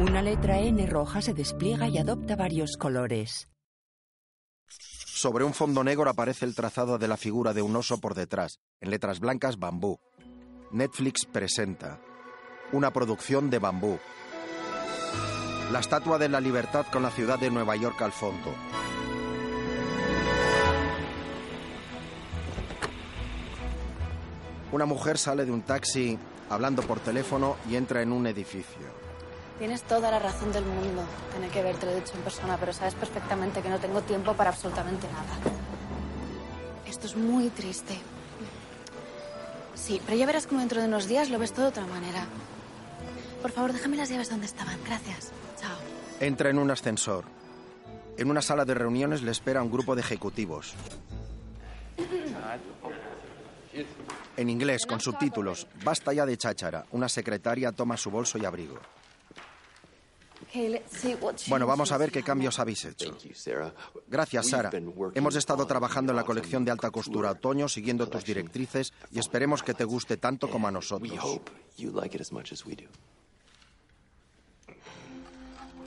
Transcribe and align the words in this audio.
Una 0.00 0.22
letra 0.22 0.60
N 0.60 0.86
roja 0.86 1.20
se 1.20 1.34
despliega 1.34 1.88
y 1.88 1.98
adopta 1.98 2.36
varios 2.36 2.76
colores. 2.76 3.48
Sobre 4.68 5.42
un 5.42 5.52
fondo 5.52 5.82
negro 5.82 6.08
aparece 6.08 6.44
el 6.44 6.54
trazado 6.54 6.98
de 6.98 7.08
la 7.08 7.16
figura 7.16 7.52
de 7.52 7.62
un 7.62 7.74
oso 7.74 7.98
por 7.98 8.14
detrás, 8.14 8.60
en 8.80 8.90
letras 8.90 9.18
blancas 9.18 9.58
bambú. 9.58 9.98
Netflix 10.70 11.26
presenta 11.26 11.98
una 12.70 12.92
producción 12.92 13.50
de 13.50 13.58
bambú. 13.58 13.98
La 15.72 15.80
Estatua 15.80 16.16
de 16.16 16.28
la 16.28 16.40
Libertad 16.40 16.86
con 16.92 17.02
la 17.02 17.10
ciudad 17.10 17.40
de 17.40 17.50
Nueva 17.50 17.74
York 17.74 18.00
al 18.00 18.12
fondo. 18.12 18.54
Una 24.70 24.86
mujer 24.86 25.18
sale 25.18 25.44
de 25.44 25.50
un 25.50 25.62
taxi 25.62 26.16
hablando 26.50 26.82
por 26.82 27.00
teléfono 27.00 27.56
y 27.68 27.74
entra 27.74 28.00
en 28.00 28.12
un 28.12 28.28
edificio. 28.28 29.07
Tienes 29.58 29.82
toda 29.82 30.10
la 30.10 30.20
razón 30.20 30.52
del 30.52 30.64
mundo. 30.64 31.02
Tener 31.34 31.50
que 31.50 31.62
verte 31.62 31.86
lo 31.86 31.94
dicho 31.94 32.14
en 32.14 32.22
persona, 32.22 32.56
pero 32.58 32.72
sabes 32.72 32.94
perfectamente 32.94 33.60
que 33.60 33.68
no 33.68 33.78
tengo 33.78 34.00
tiempo 34.02 34.34
para 34.34 34.50
absolutamente 34.50 35.08
nada. 35.08 35.36
Esto 36.86 37.06
es 37.06 37.16
muy 37.16 37.50
triste. 37.50 37.98
Sí, 39.74 40.00
pero 40.04 40.16
ya 40.16 40.26
verás 40.26 40.46
como 40.46 40.60
dentro 40.60 40.80
de 40.80 40.86
unos 40.86 41.08
días 41.08 41.28
lo 41.30 41.38
ves 41.38 41.52
todo 41.52 41.64
de 41.64 41.70
otra 41.70 41.86
manera. 41.86 42.26
Por 43.42 43.50
favor, 43.50 43.72
déjame 43.72 43.96
las 43.96 44.08
llaves 44.08 44.30
donde 44.30 44.46
estaban. 44.46 44.78
Gracias. 44.84 45.32
Chao. 45.60 45.76
Entra 46.20 46.50
en 46.50 46.58
un 46.58 46.70
ascensor. 46.70 47.24
En 48.16 48.30
una 48.30 48.42
sala 48.42 48.64
de 48.64 48.74
reuniones 48.74 49.22
le 49.22 49.30
espera 49.30 49.62
un 49.62 49.70
grupo 49.70 49.94
de 49.94 50.02
ejecutivos. 50.02 50.74
En 54.36 54.50
inglés, 54.50 54.86
con 54.86 55.00
subtítulos. 55.00 55.66
Basta 55.84 56.12
ya 56.12 56.26
de 56.26 56.36
cháchara. 56.36 56.86
Una 56.92 57.08
secretaria 57.08 57.72
toma 57.72 57.96
su 57.96 58.10
bolso 58.10 58.38
y 58.38 58.44
abrigo. 58.44 58.78
Bueno, 61.48 61.66
vamos 61.66 61.92
a 61.92 61.98
ver 61.98 62.10
qué 62.10 62.22
cambios 62.22 62.58
habéis 62.58 62.84
hecho. 62.84 63.16
Gracias, 64.06 64.48
Sara. 64.48 64.70
Hemos 65.14 65.36
estado 65.36 65.66
trabajando 65.66 66.12
en 66.12 66.16
la 66.16 66.24
colección 66.24 66.64
de 66.64 66.70
alta 66.70 66.90
costura 66.90 67.32
otoño, 67.32 67.68
siguiendo 67.68 68.08
tus 68.08 68.24
directrices, 68.24 68.92
y 69.10 69.18
esperemos 69.18 69.62
que 69.62 69.74
te 69.74 69.84
guste 69.84 70.16
tanto 70.16 70.50
como 70.50 70.68
a 70.68 70.70
nosotros. 70.70 71.40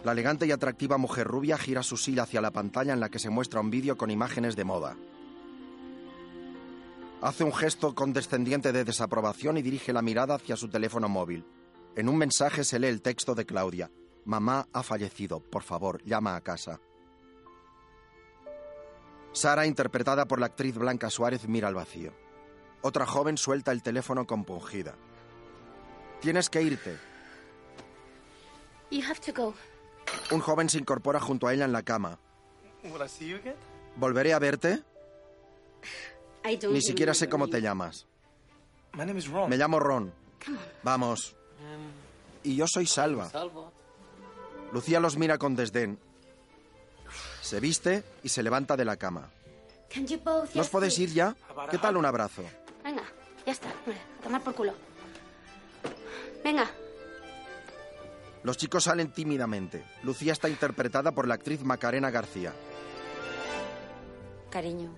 La 0.03 0.13
elegante 0.13 0.47
y 0.47 0.52
atractiva 0.52 0.97
mujer 0.97 1.27
rubia 1.27 1.58
gira 1.58 1.83
su 1.83 1.95
silla 1.95 2.23
hacia 2.23 2.41
la 2.41 2.52
pantalla 2.52 2.93
en 2.93 2.99
la 2.99 3.09
que 3.09 3.19
se 3.19 3.30
muestra 3.30 3.59
un 3.59 3.69
vídeo 3.69 3.97
con 3.97 4.09
imágenes 4.09 4.55
de 4.55 4.64
moda. 4.64 4.97
Hace 7.21 7.43
un 7.43 7.53
gesto 7.53 7.93
condescendiente 7.93 8.71
de 8.71 8.83
desaprobación 8.83 9.58
y 9.58 9.61
dirige 9.61 9.93
la 9.93 10.02
mirada 10.02 10.36
hacia 10.36 10.55
su 10.55 10.69
teléfono 10.69 11.08
móvil. 11.08 11.45
En 11.95 12.09
un 12.09 12.17
mensaje 12.17 12.64
se 12.64 12.80
lee 12.80 12.88
el 12.88 13.03
texto 13.03 13.36
de 13.36 13.45
Claudia. 13.45 13.91
Mamá 14.25 14.67
ha 14.73 14.83
fallecido. 14.83 15.39
Por 15.39 15.64
favor, 15.64 16.03
llama 16.03 16.36
a 16.36 16.41
casa. 16.41 16.80
Sara, 19.33 19.66
interpretada 19.66 20.25
por 20.27 20.39
la 20.39 20.47
actriz 20.47 20.75
Blanca 20.75 21.09
Suárez, 21.09 21.47
mira 21.47 21.67
al 21.67 21.75
vacío. 21.75 22.11
Otra 22.81 23.05
joven 23.05 23.38
suelta 23.38 23.72
el 23.72 23.81
teléfono 23.83 24.25
compungida. 24.27 24.95
Tienes 26.19 26.49
que 26.49 26.61
irte. 26.61 26.97
Un 30.31 30.39
joven 30.42 30.69
se 30.69 30.77
incorpora 30.77 31.19
junto 31.19 31.47
a 31.47 31.53
ella 31.53 31.66
en 31.66 31.72
la 31.72 31.83
cama. 31.83 32.19
¿Volveré 33.95 34.33
a 34.33 34.39
verte? 34.39 34.83
Ni 36.73 36.81
siquiera 36.81 37.14
sé 37.14 37.30
cómo 37.30 37.47
te 37.47 37.61
llamas. 37.61 38.08
Me 39.49 39.58
llamo 39.58 39.80
Ron. 39.80 40.11
Vamos. 40.83 41.36
Y 42.44 42.55
yo 42.55 42.66
soy 42.67 42.86
Salva. 42.88 43.30
Lucía 44.72 45.00
los 45.00 45.17
mira 45.17 45.38
con 45.38 45.55
desdén. 45.55 46.00
Se 47.41 47.59
viste 47.59 48.03
y 48.23 48.30
se 48.30 48.44
levanta 48.44 48.77
de 48.77 48.86
la 48.86 48.97
cama. 48.97 49.30
¿Nos 50.55 50.69
podéis 50.69 50.98
ir 50.99 51.09
ya? 51.11 51.36
¿Qué 51.70 51.77
tal 51.77 51.98
un 51.98 52.05
abrazo? 52.05 52.43
Venga, 52.83 53.04
ya 53.45 53.52
está. 53.52 53.70
A 53.70 54.23
tomar 54.23 54.42
por 54.42 54.55
culo. 54.55 54.73
Venga. 56.43 56.70
Los 58.43 58.58
chicos 58.58 58.86
salen 58.86 59.11
tímidamente. 59.11 59.83
Lucía 60.04 60.33
está 60.33 60.49
interpretada 60.49 61.11
por 61.11 61.27
la 61.27 61.36
actriz 61.36 61.64
Macarena 61.64 62.09
García. 62.09 62.53
Cariño, 64.49 64.95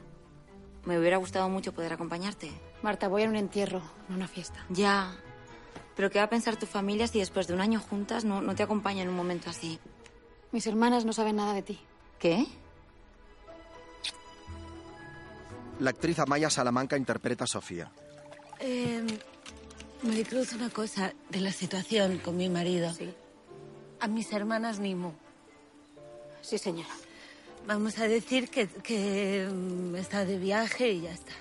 me 0.86 0.98
hubiera 0.98 1.18
gustado 1.18 1.50
mucho 1.50 1.74
poder 1.74 1.94
acompañarte. 1.94 2.52
Marta, 2.82 3.08
voy 3.08 3.24
a 3.24 3.30
un 3.30 3.36
entierro, 3.36 3.82
no 4.08 4.16
a 4.16 4.18
una 4.18 4.28
fiesta. 4.28 4.66
Ya, 4.70 5.16
pero 5.96 6.10
¿qué 6.10 6.20
va 6.20 6.26
a 6.26 6.30
pensar 6.30 6.58
tu 6.58 6.66
familia 6.66 7.08
si 7.08 7.20
después 7.20 7.48
de 7.48 7.54
un 7.54 7.62
año 7.62 7.80
juntas 7.80 8.26
no, 8.26 8.42
no 8.42 8.56
te 8.56 8.64
acompaña 8.64 9.04
en 9.04 9.10
un 9.10 9.16
momento 9.16 9.50
así? 9.50 9.80
Mis 10.52 10.68
hermanas 10.68 11.06
no 11.06 11.14
saben 11.14 11.38
nada 11.38 11.54
de 11.54 11.62
ti. 11.62 11.80
¿Qué? 12.20 12.46
La 15.80 15.90
actriz 15.90 16.20
Amaya 16.20 16.50
Salamanca 16.50 16.98
interpreta 16.98 17.44
a 17.44 17.48
Sofía. 17.48 17.92
Eh, 18.60 19.04
Maricruz, 20.04 20.54
una 20.54 20.70
cosa 20.70 21.14
de 21.30 21.40
la 21.42 21.52
situación 21.52 22.20
con 22.20 22.38
mi 22.38 22.50
marido. 22.50 22.94
Sí. 22.94 23.14
A 24.00 24.08
mis 24.08 24.32
hermanas 24.32 24.80
ni 24.80 24.96
mu. 24.96 25.12
Sí, 26.42 26.58
señora. 26.58 26.90
Vamos 27.66 27.98
a 28.00 28.08
decir 28.08 28.50
que, 28.50 28.68
que 28.68 29.48
mm, 29.52 29.96
está 29.96 30.26
de 30.26 30.38
viaje 30.38 30.92
y 30.92 31.02
ya 31.02 31.12
está. 31.12 31.34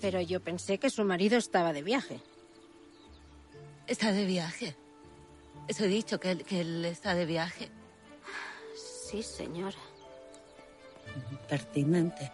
Pero 0.00 0.20
yo 0.20 0.40
pensé 0.40 0.78
que 0.78 0.90
su 0.90 1.04
marido 1.04 1.36
estaba 1.36 1.72
de 1.72 1.82
viaje. 1.82 2.20
Está 3.88 4.12
de 4.12 4.26
viaje. 4.26 4.76
Eso 5.66 5.84
he 5.84 5.88
dicho, 5.88 6.20
que 6.20 6.30
él, 6.30 6.44
que 6.44 6.60
él 6.60 6.84
está 6.84 7.14
de 7.14 7.24
viaje. 7.24 7.70
Sí, 8.74 9.22
señora. 9.22 9.78
Pertinente. 11.48 12.30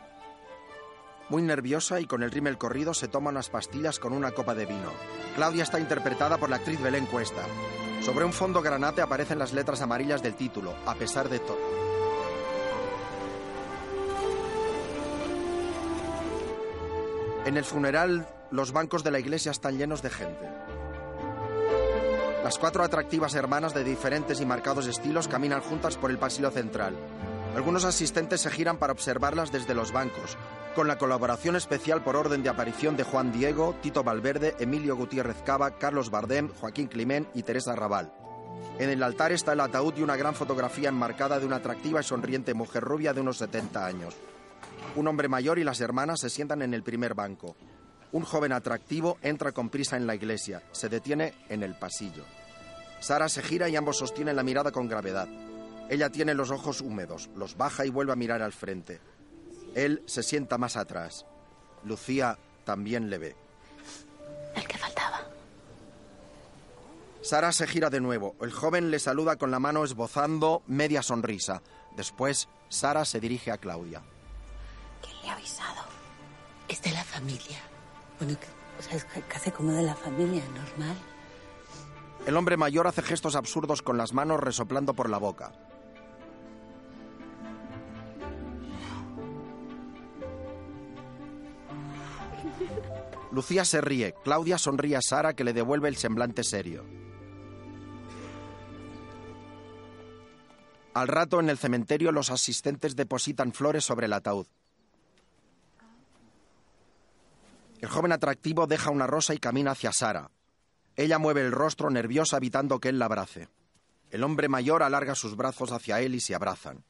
Muy 1.28 1.42
nerviosa 1.42 2.00
y 2.00 2.06
con 2.06 2.24
el 2.24 2.32
rímel 2.32 2.58
corrido 2.58 2.92
se 2.92 3.08
toma 3.08 3.30
unas 3.30 3.48
pastillas 3.50 4.00
con 4.00 4.12
una 4.12 4.32
copa 4.32 4.54
de 4.54 4.66
vino. 4.66 4.92
Claudia 5.36 5.62
está 5.62 5.78
interpretada 5.78 6.38
por 6.38 6.50
la 6.50 6.56
actriz 6.56 6.80
Belén 6.82 7.06
Cuesta. 7.06 7.44
Sobre 8.02 8.24
un 8.24 8.32
fondo 8.32 8.60
granate 8.60 9.00
aparecen 9.00 9.38
las 9.38 9.52
letras 9.52 9.80
amarillas 9.80 10.22
del 10.22 10.34
título, 10.34 10.74
a 10.84 10.94
pesar 10.96 11.28
de 11.28 11.38
todo. 11.38 11.84
En 17.46 17.56
el 17.56 17.64
funeral, 17.64 18.26
los 18.50 18.72
bancos 18.72 19.04
de 19.04 19.10
la 19.10 19.20
iglesia 19.20 19.52
están 19.52 19.78
llenos 19.78 20.02
de 20.02 20.10
gente. 20.10 20.48
Las 22.44 22.58
cuatro 22.58 22.84
atractivas 22.84 23.34
hermanas 23.34 23.72
de 23.72 23.84
diferentes 23.84 24.38
y 24.38 24.44
marcados 24.44 24.86
estilos 24.86 25.28
caminan 25.28 25.62
juntas 25.62 25.96
por 25.96 26.10
el 26.10 26.18
pasillo 26.18 26.50
central. 26.50 26.94
Algunos 27.56 27.86
asistentes 27.86 28.42
se 28.42 28.50
giran 28.50 28.76
para 28.76 28.92
observarlas 28.92 29.50
desde 29.50 29.74
los 29.74 29.92
bancos, 29.92 30.36
con 30.74 30.86
la 30.86 30.98
colaboración 30.98 31.56
especial 31.56 32.04
por 32.04 32.16
orden 32.16 32.42
de 32.42 32.50
aparición 32.50 32.98
de 32.98 33.04
Juan 33.04 33.32
Diego, 33.32 33.74
Tito 33.80 34.04
Valverde, 34.04 34.56
Emilio 34.58 34.94
Gutiérrez 34.94 35.40
Cava, 35.42 35.78
Carlos 35.78 36.10
Bardem, 36.10 36.50
Joaquín 36.60 36.88
Climén 36.88 37.26
y 37.32 37.44
Teresa 37.44 37.74
Raval. 37.74 38.12
En 38.78 38.90
el 38.90 39.02
altar 39.02 39.32
está 39.32 39.54
el 39.54 39.60
ataúd 39.60 39.94
y 39.96 40.02
una 40.02 40.16
gran 40.16 40.34
fotografía 40.34 40.90
enmarcada 40.90 41.40
de 41.40 41.46
una 41.46 41.56
atractiva 41.56 42.00
y 42.00 42.04
sonriente 42.04 42.52
mujer 42.52 42.84
rubia 42.84 43.14
de 43.14 43.22
unos 43.22 43.38
70 43.38 43.86
años. 43.86 44.14
Un 44.96 45.08
hombre 45.08 45.28
mayor 45.28 45.58
y 45.58 45.64
las 45.64 45.80
hermanas 45.80 46.20
se 46.20 46.28
sientan 46.28 46.60
en 46.60 46.74
el 46.74 46.82
primer 46.82 47.14
banco. 47.14 47.56
Un 48.14 48.22
joven 48.22 48.52
atractivo 48.52 49.18
entra 49.22 49.50
con 49.50 49.70
prisa 49.70 49.96
en 49.96 50.06
la 50.06 50.14
iglesia. 50.14 50.62
Se 50.70 50.88
detiene 50.88 51.34
en 51.48 51.64
el 51.64 51.74
pasillo. 51.74 52.24
Sara 53.00 53.28
se 53.28 53.42
gira 53.42 53.68
y 53.68 53.74
ambos 53.74 53.98
sostienen 53.98 54.36
la 54.36 54.44
mirada 54.44 54.70
con 54.70 54.86
gravedad. 54.86 55.26
Ella 55.90 56.10
tiene 56.10 56.32
los 56.34 56.52
ojos 56.52 56.80
húmedos, 56.80 57.28
los 57.34 57.56
baja 57.56 57.84
y 57.84 57.90
vuelve 57.90 58.12
a 58.12 58.16
mirar 58.16 58.40
al 58.40 58.52
frente. 58.52 59.00
Él 59.74 60.00
se 60.06 60.22
sienta 60.22 60.58
más 60.58 60.76
atrás. 60.76 61.26
Lucía 61.82 62.38
también 62.64 63.10
le 63.10 63.18
ve. 63.18 63.36
El 64.54 64.68
que 64.68 64.78
faltaba. 64.78 65.22
Sara 67.20 67.50
se 67.50 67.66
gira 67.66 67.90
de 67.90 68.00
nuevo. 68.00 68.36
El 68.40 68.52
joven 68.52 68.92
le 68.92 69.00
saluda 69.00 69.34
con 69.34 69.50
la 69.50 69.58
mano 69.58 69.82
esbozando 69.82 70.62
media 70.68 71.02
sonrisa. 71.02 71.62
Después, 71.96 72.48
Sara 72.68 73.04
se 73.06 73.18
dirige 73.18 73.50
a 73.50 73.58
Claudia. 73.58 74.04
¿Quién 75.02 75.20
le 75.20 75.30
ha 75.30 75.32
avisado? 75.32 75.82
Es 76.68 76.80
de 76.80 76.92
la 76.92 77.02
familia. 77.02 77.73
Bueno, 78.18 78.36
o 78.78 78.82
sea, 78.82 78.96
es 78.96 79.06
casi 79.28 79.50
como 79.50 79.72
de 79.72 79.82
la 79.82 79.94
familia, 79.94 80.42
normal. 80.54 80.96
El 82.26 82.36
hombre 82.36 82.56
mayor 82.56 82.86
hace 82.86 83.02
gestos 83.02 83.36
absurdos 83.36 83.82
con 83.82 83.98
las 83.98 84.12
manos 84.12 84.40
resoplando 84.40 84.94
por 84.94 85.10
la 85.10 85.18
boca. 85.18 85.52
Lucía 93.30 93.64
se 93.64 93.80
ríe. 93.80 94.14
Claudia 94.22 94.58
sonríe 94.58 94.96
a 94.96 95.02
Sara 95.02 95.34
que 95.34 95.44
le 95.44 95.52
devuelve 95.52 95.88
el 95.88 95.96
semblante 95.96 96.44
serio. 96.44 96.84
Al 100.94 101.08
rato 101.08 101.40
en 101.40 101.50
el 101.50 101.58
cementerio 101.58 102.12
los 102.12 102.30
asistentes 102.30 102.94
depositan 102.94 103.52
flores 103.52 103.84
sobre 103.84 104.06
el 104.06 104.12
ataúd. 104.12 104.46
El 107.84 107.90
joven 107.90 108.12
atractivo 108.12 108.66
deja 108.66 108.88
una 108.88 109.06
rosa 109.06 109.34
y 109.34 109.38
camina 109.38 109.72
hacia 109.72 109.92
Sara. 109.92 110.30
Ella 110.96 111.18
mueve 111.18 111.42
el 111.42 111.52
rostro 111.52 111.90
nerviosa 111.90 112.38
evitando 112.38 112.80
que 112.80 112.88
él 112.88 112.98
la 112.98 113.04
abrace. 113.04 113.50
El 114.10 114.24
hombre 114.24 114.48
mayor 114.48 114.82
alarga 114.82 115.14
sus 115.14 115.36
brazos 115.36 115.70
hacia 115.70 116.00
él 116.00 116.14
y 116.14 116.20
se 116.20 116.34
abrazan. 116.34 116.82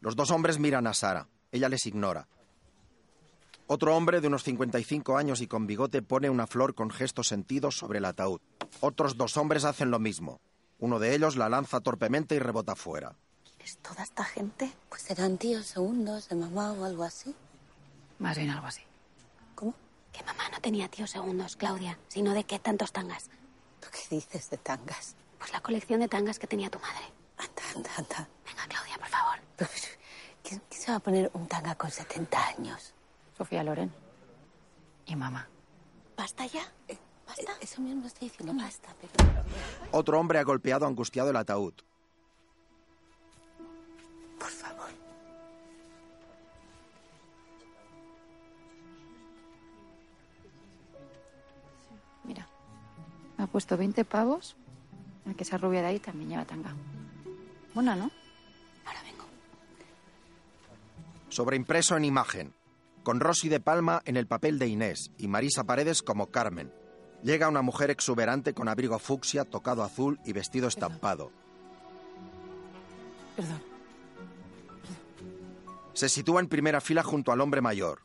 Los 0.00 0.16
dos 0.16 0.30
hombres 0.30 0.58
miran 0.58 0.86
a 0.86 0.94
Sara. 0.94 1.28
Ella 1.50 1.68
les 1.68 1.84
ignora. 1.84 2.28
Otro 3.66 3.94
hombre 3.94 4.22
de 4.22 4.28
unos 4.28 4.42
55 4.42 5.18
años 5.18 5.42
y 5.42 5.48
con 5.48 5.66
bigote 5.66 6.00
pone 6.00 6.30
una 6.30 6.46
flor 6.46 6.74
con 6.74 6.88
gestos 6.88 7.28
sentidos 7.28 7.76
sobre 7.76 7.98
el 7.98 8.06
ataúd. 8.06 8.40
Otros 8.80 9.18
dos 9.18 9.36
hombres 9.36 9.66
hacen 9.66 9.90
lo 9.90 9.98
mismo. 9.98 10.40
Uno 10.78 10.98
de 10.98 11.14
ellos 11.14 11.36
la 11.36 11.50
lanza 11.50 11.80
torpemente 11.80 12.36
y 12.36 12.38
rebota 12.38 12.74
fuera. 12.74 13.16
¿Es 13.62 13.76
toda 13.76 14.02
esta 14.02 14.24
gente? 14.24 14.72
Pues 14.88 15.02
serán 15.02 15.36
tíos 15.36 15.66
segundos 15.66 16.30
de 16.30 16.36
mamá 16.36 16.72
o 16.72 16.86
algo 16.86 17.02
así. 17.02 17.34
Más 18.18 18.38
bien 18.38 18.48
algo 18.48 18.66
así. 18.66 18.80
¿Cómo? 19.54 19.74
Que 20.12 20.22
mamá 20.24 20.48
no 20.50 20.60
tenía 20.60 20.88
tíos 20.88 21.10
segundos, 21.10 21.56
Claudia, 21.56 21.98
sino 22.08 22.32
de 22.34 22.44
qué 22.44 22.58
tantos 22.58 22.92
tangas. 22.92 23.30
¿Tú 23.80 23.88
qué 23.90 24.14
dices 24.16 24.50
de 24.50 24.58
tangas? 24.58 25.16
Pues 25.38 25.52
la 25.52 25.60
colección 25.60 26.00
de 26.00 26.08
tangas 26.08 26.38
que 26.38 26.46
tenía 26.46 26.70
tu 26.70 26.78
madre. 26.78 27.04
Anda, 27.38 27.62
anda, 27.74 27.90
anda. 27.96 28.28
Venga, 28.46 28.66
Claudia, 28.68 28.98
por 28.98 29.08
favor. 29.08 29.38
Pero, 29.56 29.70
¿Quién, 30.42 30.62
quién 30.68 30.80
se 30.82 30.90
va 30.90 30.96
a 30.98 31.00
poner 31.00 31.30
un 31.34 31.48
tanga 31.48 31.74
con 31.74 31.90
70 31.90 32.46
años? 32.48 32.94
Sofía 33.36 33.62
Loren. 33.64 33.92
Y 35.06 35.16
mamá. 35.16 35.48
¿Basta 36.16 36.46
ya? 36.46 36.62
¿Basta? 37.26 37.52
Eh, 37.52 37.56
Eso 37.62 37.80
mismo 37.80 38.06
estoy 38.06 38.28
diciendo, 38.28 38.52
basta, 38.54 38.94
pero... 39.00 39.32
Otro 39.92 40.20
hombre 40.20 40.38
ha 40.38 40.44
golpeado 40.44 40.86
angustiado 40.86 41.30
el 41.30 41.36
ataúd. 41.36 41.74
Por 44.38 44.50
favor. 44.50 44.90
Ha 53.42 53.46
puesto 53.46 53.76
20 53.76 54.04
pavos. 54.04 54.56
El 55.26 55.36
que 55.36 55.44
esa 55.44 55.58
rubia 55.58 55.80
de 55.80 55.88
ahí 55.88 55.98
también 55.98 56.30
lleva 56.30 56.44
tanga. 56.44 56.74
Buena, 57.74 57.94
¿no? 57.94 58.10
Ahora 58.84 59.02
vengo. 59.02 59.24
Sobreimpreso 61.28 61.96
en 61.96 62.04
imagen. 62.04 62.54
Con 63.02 63.20
Rosy 63.20 63.48
de 63.48 63.60
Palma 63.60 64.02
en 64.04 64.16
el 64.16 64.26
papel 64.26 64.58
de 64.58 64.68
Inés 64.68 65.10
y 65.18 65.28
Marisa 65.28 65.64
Paredes 65.64 66.02
como 66.02 66.28
Carmen. 66.28 66.72
Llega 67.22 67.48
una 67.48 67.62
mujer 67.62 67.90
exuberante 67.90 68.52
con 68.52 68.68
abrigo 68.68 68.98
fucsia, 68.98 69.44
tocado 69.44 69.82
azul 69.84 70.18
y 70.24 70.32
vestido 70.32 70.68
estampado. 70.68 71.30
Perdón. 73.36 73.62
Se 75.94 76.08
sitúa 76.08 76.40
en 76.40 76.48
primera 76.48 76.80
fila 76.80 77.02
junto 77.02 77.32
al 77.32 77.40
hombre 77.40 77.60
mayor. 77.60 78.02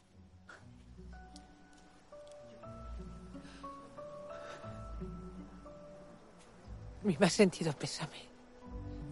A 7.07 7.09
mí 7.09 7.15
me 7.17 7.27
ha 7.27 7.29
sentido 7.29 7.71
pésame. 7.71 8.19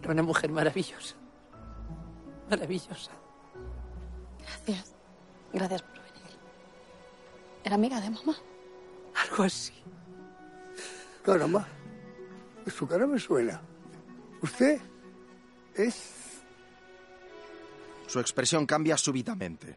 Era 0.02 0.12
una 0.12 0.22
mujer 0.22 0.50
maravillosa. 0.50 1.14
Maravillosa. 2.50 3.10
Gracias. 4.38 4.94
Gracias 5.50 5.80
por 5.80 5.94
venir. 5.94 6.36
¿Era 7.64 7.76
amiga 7.76 7.98
de 7.98 8.10
mamá? 8.10 8.36
Algo 9.14 9.44
así. 9.44 9.72
Caramba, 11.24 11.66
su 12.66 12.86
cara 12.86 13.06
me 13.06 13.18
suena. 13.18 13.62
¿Usted 14.42 14.78
es...? 15.74 16.42
Su 18.08 18.20
expresión 18.20 18.66
cambia 18.66 18.98
súbitamente. 18.98 19.74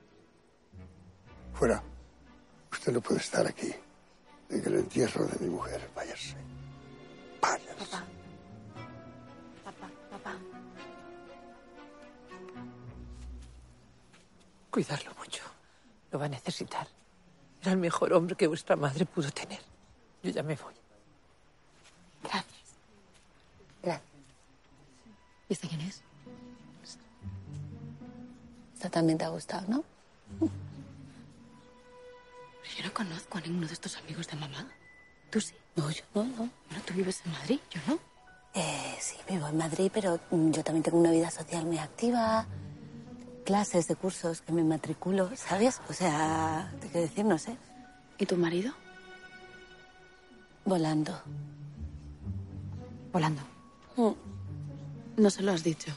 Fuera. 1.54 1.82
Usted 2.70 2.92
no 2.92 3.00
puede 3.00 3.22
estar 3.22 3.48
aquí. 3.48 3.74
En 4.50 4.66
el 4.66 4.76
entierro 4.76 5.26
de 5.26 5.40
mi 5.40 5.50
mujer. 5.50 5.90
Váyase. 5.96 6.49
Cuidarlo 14.70 15.14
mucho. 15.16 15.44
Lo 16.12 16.20
va 16.20 16.26
a 16.26 16.30
necesitar. 16.30 16.88
Era 17.62 17.72
el 17.72 17.78
mejor 17.78 18.14
hombre 18.14 18.36
que 18.36 18.48
vuestra 18.48 18.76
madre 18.76 19.06
pudo 19.06 19.30
tener. 19.32 19.60
Yo 20.24 20.32
ya 20.32 20.44
me 20.44 20.56
voy. 20.56 20.74
Gracias. 22.24 22.46
Gracias. 23.82 24.10
¿Y 25.50 25.54
este 25.54 25.68
quién 25.68 25.82
es? 25.82 26.02
Esta 28.76 28.90
también 28.90 29.18
te 29.18 29.26
ha 29.26 29.30
gustado, 29.30 29.68
¿no? 29.68 29.84
Pero 30.40 30.52
yo 32.78 32.84
no 32.86 32.94
conozco 32.94 33.38
a 33.38 33.42
ninguno 33.42 33.68
de 33.68 33.74
estos 33.74 33.98
amigos 33.98 34.28
de 34.28 34.38
mamá. 34.38 34.68
¿Tú 35.30 35.42
sí? 35.42 35.54
No, 35.76 35.90
yo 35.92 36.04
no, 36.16 36.24
no. 36.24 36.50
Bueno, 36.70 36.84
tú 36.86 36.94
vives 36.94 37.22
en 37.26 37.32
Madrid, 37.34 37.60
yo 37.72 37.82
no. 37.88 38.00
Eh, 38.54 38.98
sí, 39.00 39.18
vivo 39.30 39.48
en 39.48 39.58
Madrid, 39.58 39.92
pero 39.94 40.20
yo 40.32 40.64
también 40.64 40.84
tengo 40.84 40.98
una 40.98 41.12
vida 41.12 41.30
social 41.30 41.66
muy 41.66 41.78
activa. 41.78 42.46
Clases 43.50 43.88
de 43.88 43.96
cursos 43.96 44.42
que 44.42 44.52
me 44.54 44.64
matriculo, 44.64 45.32
¿sabes? 45.36 45.82
O 45.90 45.94
sea, 45.94 46.72
te 46.82 46.88
quiero 46.90 47.08
decir, 47.08 47.26
no 47.26 47.40
sé. 47.40 47.58
¿Y 48.20 48.28
tu 48.28 48.38
marido? 48.38 48.76
Volando. 50.66 51.20
Volando. 53.12 53.42
Mm, 53.96 54.12
No 55.18 55.30
se 55.32 55.42
lo 55.42 55.52
has 55.52 55.64
dicho. 55.64 55.92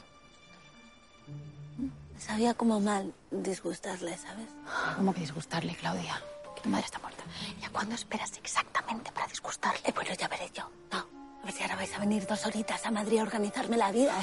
Sabía 2.17 2.55
como 2.55 2.79
mal 2.79 3.13
disgustarle, 3.29 4.17
¿sabes? 4.17 4.47
¿Cómo 4.95 5.13
que 5.13 5.19
disgustarle, 5.19 5.75
Claudia? 5.75 6.19
Que 6.55 6.61
tu 6.61 6.69
madre 6.69 6.85
está 6.85 6.97
muerta. 6.97 7.23
¿Y 7.61 7.65
a 7.65 7.69
cuándo 7.69 7.93
esperas 7.93 8.31
exactamente 8.35 9.11
para 9.11 9.27
disgustarle? 9.27 9.79
Eh, 9.83 9.91
bueno, 9.93 10.09
ya 10.17 10.27
veré 10.27 10.49
yo. 10.55 10.67
No, 10.91 11.05
a 11.43 11.45
ver 11.45 11.53
si 11.53 11.61
ahora 11.61 11.75
vais 11.75 11.93
a 11.93 11.99
venir 11.99 12.25
dos 12.25 12.47
horitas 12.47 12.83
a 12.83 12.89
Madrid 12.89 13.19
a 13.19 13.21
organizarme 13.21 13.77
la 13.77 13.91
vida. 13.91 14.19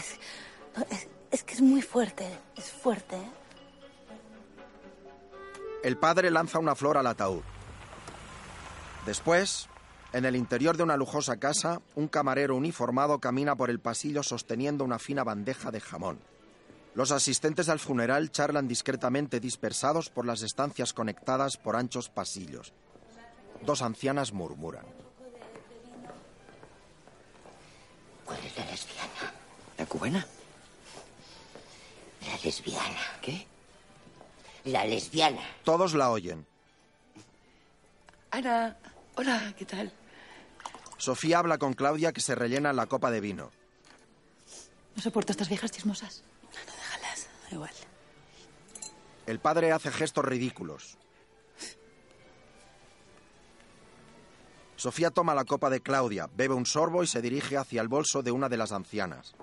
Es- 0.91 1.07
es 1.31 1.45
que 1.45 1.55
es 1.55 1.61
muy 1.61 1.83
fuerte, 1.83 2.27
es 2.57 2.71
fuerte. 2.71 3.17
¿eh? 3.17 3.31
El 5.83 5.97
padre 5.97 6.31
lanza 6.31 6.59
una 6.59 6.75
flor 6.75 6.99
al 6.99 7.07
ataúd. 7.07 7.43
Después, 9.07 9.69
en 10.13 10.25
el 10.25 10.37
interior 10.37 10.77
de 10.77 10.83
una 10.83 10.97
lujosa 10.97 11.39
casa, 11.39 11.81
un 11.95 12.09
camarero 12.09 12.57
uniformado 12.57 13.19
camina 13.19 13.57
por 13.57 13.71
el 13.71 13.81
pasillo 13.81 14.23
sosteniendo 14.23 14.85
una 14.85 14.99
fina 14.99 15.25
bandeja 15.25 15.71
de 15.71 15.81
jamón. 15.81 16.21
Los 16.95 17.13
asistentes 17.13 17.69
al 17.69 17.79
funeral 17.79 18.31
charlan 18.33 18.67
discretamente 18.67 19.39
dispersados 19.39 20.11
por 20.11 20.27
las 20.27 20.43
estancias 20.43 20.93
conectadas 20.93 21.57
por 21.57 21.77
anchos 21.77 22.09
pasillos. 22.09 22.73
Dos 23.65 23.83
ancianas 23.83 24.33
murmuran. 24.33 24.85
¿Cuál 28.25 28.39
es 28.45 28.59
la 28.59 28.65
lesbiana? 28.67 29.35
¿La 29.79 29.87
cubana? 29.87 30.27
La 32.27 32.37
lesbiana. 32.45 33.01
¿Qué? 33.23 33.47
La 34.65 34.85
lesbiana. 34.85 35.43
Todos 35.65 35.95
la 35.95 36.11
oyen. 36.11 36.47
Ana, 38.31 38.77
hola, 39.17 39.55
¿qué 39.57 39.65
tal? 39.65 39.93
Sofía 40.99 41.39
habla 41.39 41.59
con 41.59 41.73
Claudia 41.73 42.13
que 42.13 42.21
se 42.21 42.35
rellena 42.35 42.73
la 42.73 42.87
copa 42.87 43.11
de 43.11 43.21
vino. 43.21 43.51
No 44.95 45.03
soporto 45.03 45.33
estas 45.33 45.49
viejas 45.49 45.71
chismosas. 45.71 46.23
Déjalas, 46.53 47.29
da 47.45 47.55
igual. 47.55 47.71
El 49.27 49.39
padre 49.41 49.73
hace 49.73 49.91
gestos 49.91 50.25
ridículos. 50.25 50.99
Sofía 54.77 55.11
toma 55.11 55.35
la 55.35 55.45
copa 55.45 55.69
de 55.69 55.81
Claudia, 55.81 56.29
bebe 56.35 56.55
un 56.55 56.67
sorbo 56.67 57.03
y 57.03 57.07
se 57.07 57.21
dirige 57.21 57.57
hacia 57.57 57.83
el 57.83 57.89
bolso 57.89 58.23
de 58.23 58.31
una 58.31 58.49
de 58.49 58.57
las 58.57 58.73
ancianas. 58.73 59.35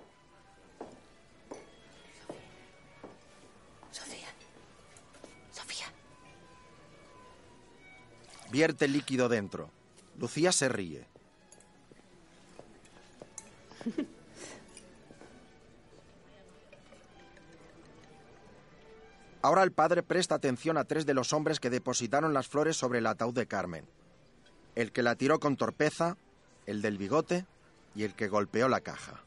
Vierte 8.51 8.87
líquido 8.87 9.29
dentro. 9.29 9.69
Lucía 10.17 10.51
se 10.51 10.69
ríe. 10.69 11.05
Ahora 19.41 19.63
el 19.63 19.71
padre 19.71 20.03
presta 20.03 20.35
atención 20.35 20.77
a 20.77 20.83
tres 20.83 21.05
de 21.05 21.13
los 21.13 21.31
hombres 21.31 21.59
que 21.59 21.69
depositaron 21.69 22.33
las 22.33 22.47
flores 22.47 22.75
sobre 22.75 22.99
el 22.99 23.07
ataúd 23.07 23.33
de 23.33 23.47
Carmen. 23.47 23.85
El 24.75 24.91
que 24.91 25.03
la 25.03 25.15
tiró 25.15 25.39
con 25.39 25.55
torpeza, 25.55 26.17
el 26.65 26.81
del 26.81 26.97
bigote 26.97 27.45
y 27.95 28.03
el 28.03 28.13
que 28.13 28.27
golpeó 28.27 28.67
la 28.67 28.81
caja. 28.81 29.23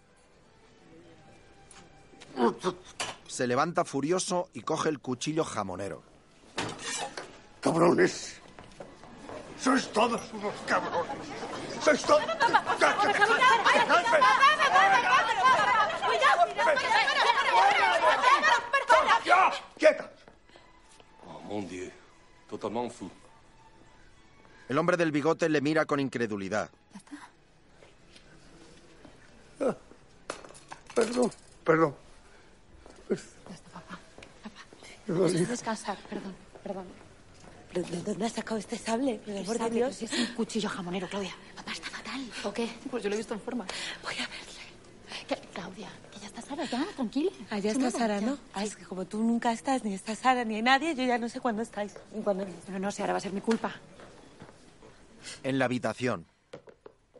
Se 3.26 3.46
levanta 3.46 3.84
furioso 3.84 4.48
y 4.52 4.62
coge 4.62 4.88
el 4.88 5.00
cuchillo 5.00 5.44
jamonero. 5.44 6.02
¡Cabrones! 7.60 8.39
¡Sois 9.60 9.92
todos 9.92 10.20
unos 10.32 10.54
cabrones! 10.66 11.28
¡Sois 11.84 12.02
todos! 12.02 12.24
¡Ya! 19.24 19.52
¡Quieta! 19.76 20.10
Oh, 21.26 21.40
mon 21.40 21.68
Dieu. 21.68 21.92
Totalement 22.48 22.90
fou. 22.90 23.10
El 24.68 24.78
hombre 24.78 24.96
del 24.96 25.12
bigote 25.12 25.48
le 25.48 25.60
mira 25.60 25.84
con 25.84 26.00
incredulidad. 26.00 26.70
perdón, 30.94 31.30
perdón. 31.64 31.94
Ya 33.10 33.14
está, 33.54 33.70
papá. 33.72 33.98
Perdón. 35.06 35.32
Descansar, 35.46 35.98
perdón, 36.08 36.34
perdón. 36.62 37.09
¿Pero 37.72 37.86
de 37.88 38.02
dónde 38.02 38.26
has 38.26 38.32
sacado 38.32 38.58
este 38.58 38.76
sable? 38.76 39.16
Por 39.24 39.34
el 39.34 39.38
amor 39.44 39.58
de 39.58 39.70
Dios. 39.70 39.96
que 39.98 40.04
Es 40.06 40.12
un 40.12 40.26
cuchillo 40.34 40.68
jamonero, 40.68 41.08
Claudia. 41.08 41.34
Papá 41.56 41.72
está 41.72 41.88
fatal. 41.88 42.20
¿O 42.44 42.52
qué? 42.52 42.68
Pues 42.90 43.02
yo 43.02 43.08
lo 43.08 43.14
he 43.14 43.18
visto 43.18 43.34
en 43.34 43.40
forma. 43.40 43.64
Voy 44.02 44.14
a 44.14 44.26
verle. 44.28 44.50
Claudia, 45.54 45.88
que 46.12 46.18
ya 46.20 46.26
está 46.26 46.42
Sara, 46.42 46.64
ya, 46.64 46.84
tranquila. 46.96 47.30
Allá 47.50 47.70
está 47.72 47.90
Sara. 47.90 48.20
¿no? 48.20 48.38
Ah, 48.54 48.64
es 48.64 48.74
que 48.74 48.84
como 48.84 49.04
tú 49.06 49.18
nunca 49.18 49.52
estás, 49.52 49.84
ni 49.84 49.94
está 49.94 50.14
Sara, 50.16 50.44
ni 50.44 50.56
hay 50.56 50.62
nadie, 50.62 50.94
yo 50.94 51.04
ya 51.04 51.18
no 51.18 51.28
sé 51.28 51.40
cuándo 51.40 51.62
estáis, 51.62 51.94
ni 52.14 52.22
cuándo 52.22 52.44
no. 52.44 52.52
Pero 52.66 52.78
no 52.80 52.90
sé, 52.90 53.02
ahora 53.02 53.12
va 53.14 53.18
a 53.18 53.20
ser 53.20 53.32
mi 53.32 53.40
culpa. 53.40 53.72
En 55.42 55.58
la 55.58 55.66
habitación, 55.66 56.26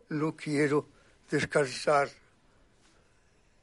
No 0.08 0.34
quiero 0.34 0.88
descansar. 1.30 2.08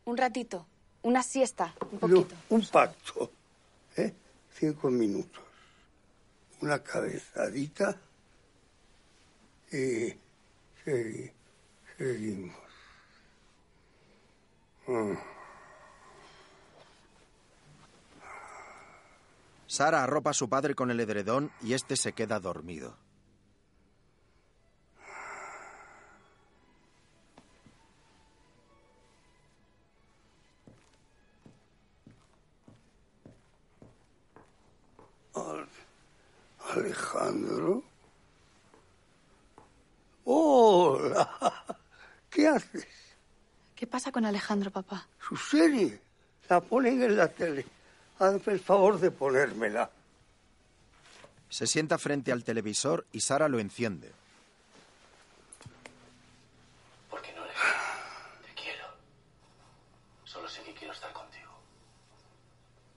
Un 0.06 0.16
ratito, 0.16 0.66
una 1.02 1.22
siesta, 1.24 1.74
un 1.82 1.90
No, 1.94 2.00
poquito. 2.00 2.36
un 2.50 2.66
pacto. 2.68 3.32
¿eh? 3.98 4.14
Cinco 4.54 4.90
minutos. 4.90 5.42
Una 6.62 6.80
cabezadita 6.84 7.96
y 9.72 10.14
segui- 10.84 11.32
seguimos. 11.98 12.56
Mm. 14.88 15.14
Sara 19.68 20.04
arropa 20.04 20.30
a 20.32 20.34
su 20.34 20.48
padre 20.50 20.74
con 20.76 20.90
el 20.92 21.00
edredón 21.00 21.52
y 21.62 21.74
este 21.74 21.96
se 21.98 22.14
queda 22.14 22.40
dormido. 22.40 22.96
Alejandro. 36.78 37.84
Hola. 40.26 41.30
¿Qué 42.30 42.48
haces? 42.48 42.88
¿Qué 43.76 43.88
pasa 43.88 44.12
con 44.12 44.26
Alejandro, 44.26 44.72
papá? 44.72 45.08
Su 45.20 45.38
serie. 45.38 46.00
La 46.50 46.62
ponen 46.62 47.02
en 47.04 47.16
la 47.16 47.28
tele. 47.28 47.66
Hazme 48.20 48.54
el 48.54 48.60
favor 48.60 49.00
de 49.00 49.12
ponérmela. 49.12 49.90
Se 51.50 51.68
sienta 51.68 51.98
frente 51.98 52.32
al 52.32 52.44
televisor 52.44 53.06
y 53.12 53.22
Sara 53.22 53.48
lo 53.48 53.60
enciende. 53.60 54.12
Porque 57.10 57.34
no, 57.34 57.44
Alejandro. 57.44 57.78
Te 58.46 58.62
quiero. 58.62 58.86
Solo 60.26 60.50
sé 60.50 60.64
que 60.64 60.74
quiero 60.74 60.94
estar 60.94 61.14
contigo. 61.14 61.52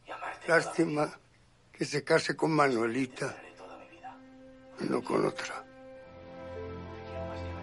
Y 0.07 0.11
amarte. 0.11 0.49
Lástima 0.49 1.19
que 1.73 1.85
se 1.85 2.03
case 2.03 2.37
con 2.37 2.51
Manuelita. 2.51 3.37
No 4.89 5.03
con 5.03 5.27
otra. 5.27 5.65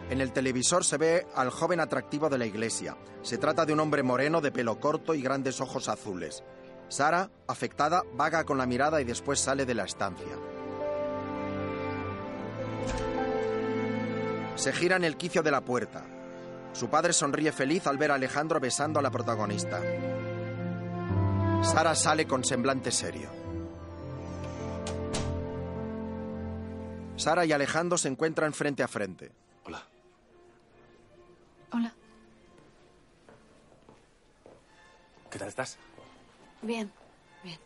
En 0.10 0.22
el 0.22 0.32
televisor 0.32 0.86
se 0.86 0.98
ve 0.98 1.28
al 1.36 1.50
joven 1.50 1.80
atractivo 1.80 2.30
de 2.30 2.38
la 2.38 2.46
iglesia. 2.46 2.96
Se 3.24 3.38
trata 3.38 3.66
de 3.66 3.74
un 3.74 3.80
hombre 3.82 4.04
moreno 4.04 4.40
de 4.40 4.52
pelo 4.52 4.80
corto 4.80 5.14
y 5.14 5.22
grandes 5.22 5.60
ojos 5.60 5.90
azules. 5.90 6.44
Sara, 6.88 7.30
afectada, 7.48 8.04
vaga 8.14 8.46
con 8.46 8.58
la 8.58 8.66
mirada 8.66 9.02
y 9.02 9.04
después 9.04 9.40
sale 9.40 9.66
de 9.66 9.74
la 9.74 9.84
estancia. 9.84 10.38
Se 14.56 14.72
gira 14.72 14.96
en 14.96 15.04
el 15.04 15.18
quicio 15.18 15.44
de 15.44 15.52
la 15.52 15.62
puerta. 15.62 16.04
Su 16.72 16.90
padre 16.90 17.12
sonríe 17.12 17.52
feliz 17.52 17.86
al 17.88 17.98
ver 17.98 18.12
a 18.12 18.16
Alejandro 18.16 18.60
besando 18.60 19.00
a 19.00 19.02
la 19.02 19.12
protagonista. 19.12 19.82
Sara 21.64 21.96
sale 21.96 22.26
con 22.26 22.46
semblante 22.46 22.92
serio. 22.92 23.47
Sara 27.18 27.46
y 27.46 27.52
Alejandro 27.52 27.98
se 27.98 28.08
encuentran 28.08 28.54
frente 28.54 28.84
a 28.84 28.88
frente. 28.88 29.32
Hola. 29.66 29.84
Hola. 31.72 31.94
¿Qué 35.32 35.40
tal 35.40 35.48
estás? 35.48 35.78
Bien, 36.62 36.92
bien. 37.44 37.60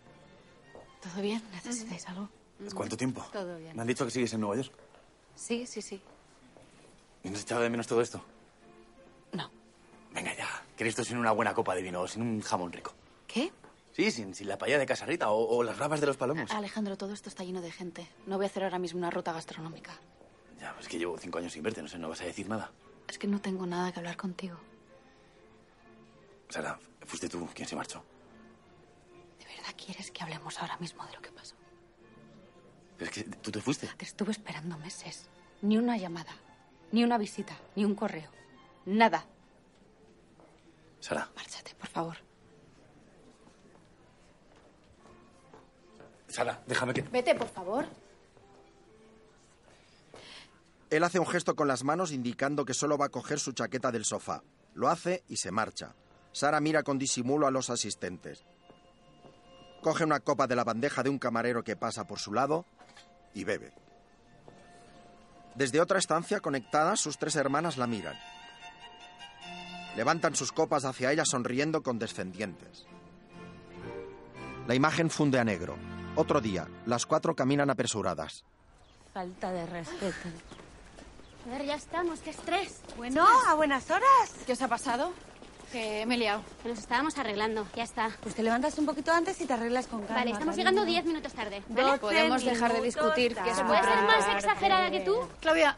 ¿Todo 1.02 1.22
bien? 1.22 1.44
¿Necesitáis 1.52 2.08
algo? 2.08 2.30
¿Cuánto 2.74 2.96
tiempo? 2.96 3.26
Todo 3.32 3.58
bien. 3.58 3.76
Me 3.76 3.82
han 3.82 3.88
dicho 3.88 4.06
que 4.06 4.12
sigues 4.12 4.34
en 4.34 4.42
Nueva 4.42 4.56
York. 4.56 4.72
Sí, 5.36 5.66
sí, 5.66 5.82
sí. 5.82 6.02
¿Y 7.24 7.30
no 7.30 7.36
has 7.36 7.44
echado 7.44 7.62
de 7.62 7.70
menos 7.70 7.88
todo 7.88 8.02
esto? 8.02 8.24
No. 9.34 9.50
Venga 10.14 10.36
ya. 10.36 10.48
¿Qué 10.78 10.88
esto 10.88 11.04
sin 11.04 11.18
una 11.18 11.32
buena 11.32 11.54
copa 11.54 11.76
de 11.76 11.82
vino 11.82 12.02
o 12.02 12.08
sin 12.08 12.22
un 12.22 12.42
jamón 12.42 12.72
rico? 12.72 12.94
Sí, 13.94 14.10
sin, 14.12 14.34
sin 14.34 14.48
la 14.48 14.58
paella 14.58 14.80
de 14.80 14.86
Casarrita 14.86 15.32
o, 15.32 15.58
o 15.58 15.64
las 15.64 15.78
rabas 15.78 16.00
de 16.00 16.08
los 16.08 16.18
palomos. 16.18 16.50
Alejandro, 16.52 16.98
todo 16.98 17.14
esto 17.14 17.30
está 17.30 17.44
lleno 17.44 17.62
de 17.62 17.72
gente. 17.72 18.08
No 18.26 18.38
voy 18.38 18.46
a 18.46 18.48
hacer 18.48 18.64
ahora 18.64 18.80
mismo 18.80 19.00
una 19.00 19.10
ruta 19.10 19.34
gastronómica. 19.34 19.94
Ya, 20.60 20.76
es 20.80 20.88
que 20.88 20.98
llevo 20.98 21.18
cinco 21.18 21.40
años 21.40 21.54
sin 21.54 21.64
verte, 21.64 21.82
no 21.82 21.88
sé, 21.88 21.98
no 21.98 22.08
vas 22.10 22.22
a 22.22 22.26
decir 22.26 22.48
nada. 22.48 22.72
Es 23.08 23.18
que 23.18 23.28
no 23.28 23.42
tengo 23.42 23.66
nada 23.66 23.92
que 23.92 24.00
hablar 24.00 24.16
contigo. 24.16 24.58
Sara, 26.50 26.80
fuiste 27.06 27.28
tú 27.28 27.48
quien 27.54 27.68
se 27.68 27.76
marchó. 27.76 28.04
¿De 29.40 29.46
verdad 29.46 29.74
quieres 29.76 30.12
que 30.12 30.24
hablemos 30.24 30.60
ahora 30.60 30.78
mismo 30.78 31.06
de 31.08 31.14
lo 31.14 31.22
que 31.22 31.32
pasó? 31.32 31.56
Pero 32.98 33.12
es 33.12 33.16
que 33.18 33.24
tú 33.24 33.52
te 33.52 33.60
fuiste. 33.62 33.88
Te 33.98 34.06
estuve 34.06 34.32
esperando 34.32 34.78
meses. 34.78 35.28
Ni 35.62 35.78
una 35.78 35.98
llamada, 35.98 36.34
ni 36.92 37.04
una 37.04 37.18
visita, 37.18 37.58
ni 37.76 37.84
un 37.86 37.96
correo. 37.96 38.30
Nada. 38.86 39.26
Sara, 41.00 41.30
Márchate, 41.36 41.74
por 41.76 41.88
favor. 41.90 42.18
Sara, 46.32 46.62
déjame 46.66 46.94
que... 46.94 47.02
Vete, 47.02 47.36
por 47.36 47.48
favor. 47.48 47.86
Él 50.90 51.04
hace 51.04 51.20
un 51.20 51.28
gesto 51.28 51.56
con 51.56 51.68
las 51.68 51.84
manos 51.84 52.12
indicando 52.12 52.66
que 52.66 52.74
solo 52.74 52.98
va 52.98 53.06
a 53.06 53.10
coger 53.10 53.40
su 53.40 53.54
chaqueta 53.54 53.92
del 53.92 54.06
sofá. 54.06 54.44
Lo 54.74 54.90
hace 54.90 55.24
y 55.28 55.38
se 55.38 55.52
marcha. 55.52 55.96
Sara 56.32 56.60
mira 56.60 56.84
con 56.84 56.98
disimulo 56.98 57.48
a 57.48 57.52
los 57.52 57.70
asistentes. 57.70 58.46
Coge 59.82 60.04
una 60.04 60.20
copa 60.20 60.48
de 60.48 60.56
la 60.56 60.64
bandeja 60.64 61.02
de 61.02 61.10
un 61.10 61.18
camarero 61.18 61.64
que 61.64 61.76
pasa 61.76 62.06
por 62.06 62.20
su 62.20 62.34
lado 62.34 62.66
y 63.34 63.44
bebe. 63.44 63.74
Desde 65.56 65.82
otra 65.82 66.00
estancia 66.00 66.40
conectada, 66.40 66.96
sus 66.96 67.18
tres 67.18 67.36
hermanas 67.36 67.78
la 67.78 67.88
miran. 67.88 68.16
Levantan 69.96 70.36
sus 70.36 70.52
copas 70.52 70.86
hacia 70.86 71.12
ella 71.12 71.26
sonriendo 71.26 71.84
condescendientes. 71.84 72.86
La 74.68 74.76
imagen 74.76 75.10
funde 75.10 75.40
a 75.40 75.44
negro. 75.44 75.76
Otro 76.16 76.42
día, 76.42 76.68
las 76.86 77.06
cuatro 77.06 77.36
caminan 77.36 77.70
apresuradas. 77.70 78.44
Falta 79.14 79.52
de 79.52 79.66
respeto. 79.66 80.30
A 81.46 81.50
ver, 81.50 81.66
ya 81.66 81.76
estamos, 81.76 82.20
qué 82.20 82.32
estrés. 82.32 82.82
Bueno, 82.98 83.26
a 83.48 83.54
buenas 83.56 83.90
horas. 83.90 84.36
¿Qué 84.46 84.54
os 84.54 84.62
ha 84.62 84.68
pasado? 84.68 85.12
Que 85.72 86.06
me 86.06 86.16
he 86.16 86.18
liado. 86.18 86.42
Nos 86.66 86.80
estábamos 86.80 87.18
arreglando, 87.18 87.66
ya 87.76 87.84
está. 87.84 88.12
Pues 88.22 88.36
te 88.36 88.44
levantas 88.44 88.78
un 88.78 88.86
poquito 88.86 89.12
antes 89.14 89.40
y 89.40 89.46
te 89.46 89.54
arreglas 89.54 89.88
con 89.88 90.02
calma. 90.02 90.16
Vale, 90.16 90.32
estamos 90.32 90.56
llegando 90.56 90.84
diez 90.84 91.06
minutos 91.06 91.34
tarde. 91.34 91.64
¿vale? 91.70 91.98
Podemos 91.98 92.44
dejar 92.44 92.74
de 92.74 92.82
discutir, 92.82 93.34
que 93.34 93.50
es 93.50 93.56
tarde. 93.58 93.64
muy 93.64 93.78
¿Puedes 93.78 93.96
ser 93.96 94.04
más 94.04 94.36
exagerada 94.44 94.92
que 94.92 95.00
tú? 95.00 95.18
Claudia, 95.40 95.78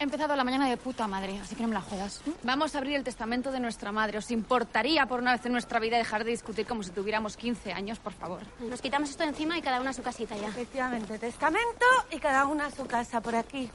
he 0.00 0.04
empezado 0.04 0.34
la 0.34 0.44
mañana 0.44 0.66
de 0.66 0.78
puta 0.78 1.06
madre, 1.06 1.38
así 1.40 1.54
que 1.54 1.60
no 1.60 1.68
me 1.68 1.74
la 1.74 1.82
jodas. 1.82 2.22
Vamos 2.42 2.74
a 2.74 2.78
abrir 2.78 2.96
el 2.96 3.04
testamento 3.04 3.52
de 3.52 3.60
nuestra 3.60 3.92
madre. 3.92 4.16
¿Os 4.16 4.30
importaría 4.30 5.04
por 5.04 5.20
una 5.20 5.32
vez 5.32 5.44
en 5.44 5.52
nuestra 5.52 5.78
vida 5.78 5.98
dejar 5.98 6.24
de 6.24 6.30
discutir 6.30 6.66
como 6.66 6.82
si 6.82 6.90
tuviéramos 6.90 7.36
15 7.36 7.72
años, 7.72 7.98
por 7.98 8.14
favor? 8.14 8.40
Nos 8.60 8.80
quitamos 8.80 9.10
esto 9.10 9.24
de 9.24 9.28
encima 9.28 9.58
y 9.58 9.62
cada 9.62 9.78
una 9.78 9.90
a 9.90 9.92
su 9.92 10.02
casita 10.02 10.34
ya. 10.38 10.48
Efectivamente, 10.48 11.18
testamento 11.18 11.84
y 12.10 12.18
cada 12.18 12.46
una 12.46 12.66
a 12.66 12.70
su 12.70 12.86
casa 12.86 13.20
por 13.20 13.34
aquí. 13.34 13.70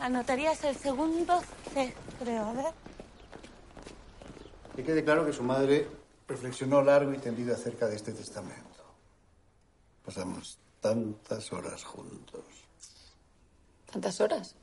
La 0.00 0.08
notaría 0.08 0.50
es 0.50 0.64
el 0.64 0.74
segundo 0.74 1.40
C, 1.72 1.94
creo. 2.18 2.46
A 2.46 2.52
ver. 2.52 2.74
Que 4.74 4.82
quede 4.82 5.04
claro 5.04 5.24
que 5.24 5.32
su 5.32 5.44
madre 5.44 5.88
reflexionó 6.26 6.82
largo 6.82 7.14
y 7.14 7.18
tendido 7.18 7.54
acerca 7.54 7.86
de 7.86 7.94
este 7.94 8.12
testamento. 8.12 8.82
Pasamos 10.04 10.58
tantas 10.80 11.52
horas 11.52 11.84
juntos. 11.84 12.42
¿Tantas 13.92 14.20
horas? 14.20 14.56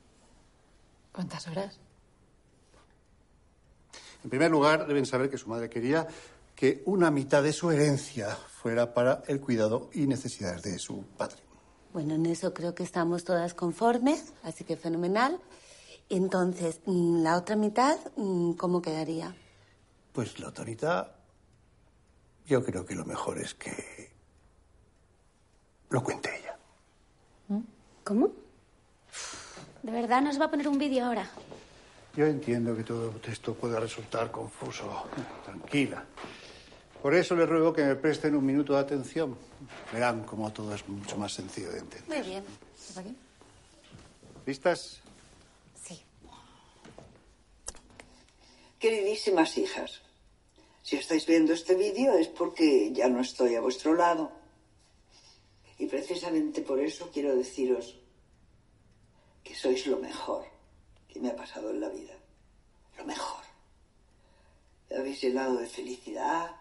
¿Cuántas 1.12 1.46
horas? 1.48 1.78
En 4.24 4.30
primer 4.30 4.50
lugar, 4.50 4.86
deben 4.86 5.04
saber 5.04 5.28
que 5.28 5.36
su 5.38 5.48
madre 5.48 5.68
quería 5.68 6.06
que 6.54 6.82
una 6.86 7.10
mitad 7.10 7.42
de 7.42 7.52
su 7.52 7.70
herencia 7.70 8.34
fuera 8.34 8.94
para 8.94 9.22
el 9.26 9.40
cuidado 9.40 9.90
y 9.92 10.06
necesidades 10.06 10.62
de 10.62 10.78
su 10.78 11.02
padre. 11.16 11.42
Bueno, 11.92 12.14
en 12.14 12.26
eso 12.26 12.54
creo 12.54 12.74
que 12.74 12.84
estamos 12.84 13.24
todas 13.24 13.52
conformes, 13.52 14.32
así 14.42 14.64
que 14.64 14.76
fenomenal. 14.76 15.40
Entonces, 16.08 16.80
mm, 16.86 17.22
la 17.22 17.36
otra 17.36 17.56
mitad, 17.56 17.98
mm, 18.16 18.52
¿cómo 18.52 18.80
quedaría? 18.80 19.34
Pues 20.12 20.38
la 20.38 20.46
autorita, 20.46 21.16
yo 22.46 22.64
creo 22.64 22.86
que 22.86 22.94
lo 22.94 23.04
mejor 23.04 23.38
es 23.38 23.54
que 23.54 24.12
lo 25.90 26.02
cuente 26.02 26.30
ella. 26.38 26.56
¿Cómo? 28.04 28.41
¿De 29.82 29.90
verdad 29.90 30.22
nos 30.22 30.40
va 30.40 30.44
a 30.46 30.50
poner 30.50 30.68
un 30.68 30.78
vídeo 30.78 31.04
ahora? 31.04 31.28
Yo 32.14 32.26
entiendo 32.26 32.76
que 32.76 32.84
todo 32.84 33.12
esto 33.26 33.54
pueda 33.54 33.80
resultar 33.80 34.30
confuso. 34.30 35.04
Tranquila. 35.44 36.04
Por 37.00 37.14
eso 37.14 37.34
les 37.34 37.48
ruego 37.48 37.72
que 37.72 37.82
me 37.82 37.96
presten 37.96 38.36
un 38.36 38.46
minuto 38.46 38.74
de 38.74 38.80
atención. 38.80 39.36
Verán 39.92 40.22
cómo 40.22 40.52
todo 40.52 40.72
es 40.74 40.86
mucho 40.88 41.16
más 41.16 41.32
sencillo 41.32 41.72
de 41.72 41.78
entender. 41.80 42.18
Muy 42.18 42.28
bien. 42.28 42.44
¿Listas? 44.46 45.00
Sí. 45.82 46.00
Queridísimas 48.78 49.58
hijas, 49.58 50.02
si 50.82 50.96
estáis 50.96 51.26
viendo 51.26 51.52
este 51.52 51.74
vídeo 51.74 52.14
es 52.14 52.28
porque 52.28 52.92
ya 52.92 53.08
no 53.08 53.20
estoy 53.20 53.54
a 53.54 53.60
vuestro 53.60 53.94
lado. 53.94 54.30
Y 55.78 55.86
precisamente 55.86 56.60
por 56.60 56.78
eso 56.78 57.10
quiero 57.12 57.34
deciros 57.34 58.01
que 59.42 59.54
sois 59.54 59.86
lo 59.86 59.98
mejor 59.98 60.44
que 61.08 61.20
me 61.20 61.30
ha 61.30 61.36
pasado 61.36 61.70
en 61.70 61.80
la 61.80 61.88
vida. 61.88 62.14
Lo 62.96 63.04
mejor. 63.04 63.42
Me 64.88 64.96
habéis 64.96 65.20
llenado 65.22 65.56
de 65.56 65.66
felicidad, 65.66 66.56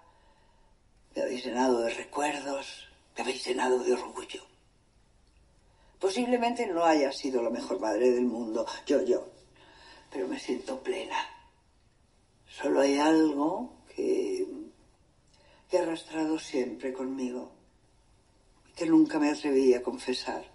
me 1.15 1.21
habéis 1.21 1.45
llenado 1.45 1.79
de 1.81 1.93
recuerdos, 1.93 2.87
me 3.15 3.23
habéis 3.23 3.45
llenado 3.45 3.79
de 3.79 3.93
orgullo. 3.93 4.43
Posiblemente 5.99 6.65
no 6.67 6.83
haya 6.83 7.11
sido 7.11 7.43
la 7.43 7.49
mejor 7.49 7.79
madre 7.79 8.11
del 8.11 8.25
mundo, 8.25 8.65
yo, 8.87 9.03
yo, 9.03 9.27
pero 10.09 10.27
me 10.27 10.39
siento 10.39 10.81
plena. 10.81 11.17
Solo 12.47 12.81
hay 12.81 12.97
algo 12.97 13.83
que, 13.95 14.47
que 15.69 15.77
he 15.77 15.79
arrastrado 15.79 16.39
siempre 16.39 16.91
conmigo 16.91 17.51
que 18.75 18.85
nunca 18.85 19.19
me 19.19 19.29
atreví 19.29 19.73
a 19.73 19.83
confesar. 19.83 20.50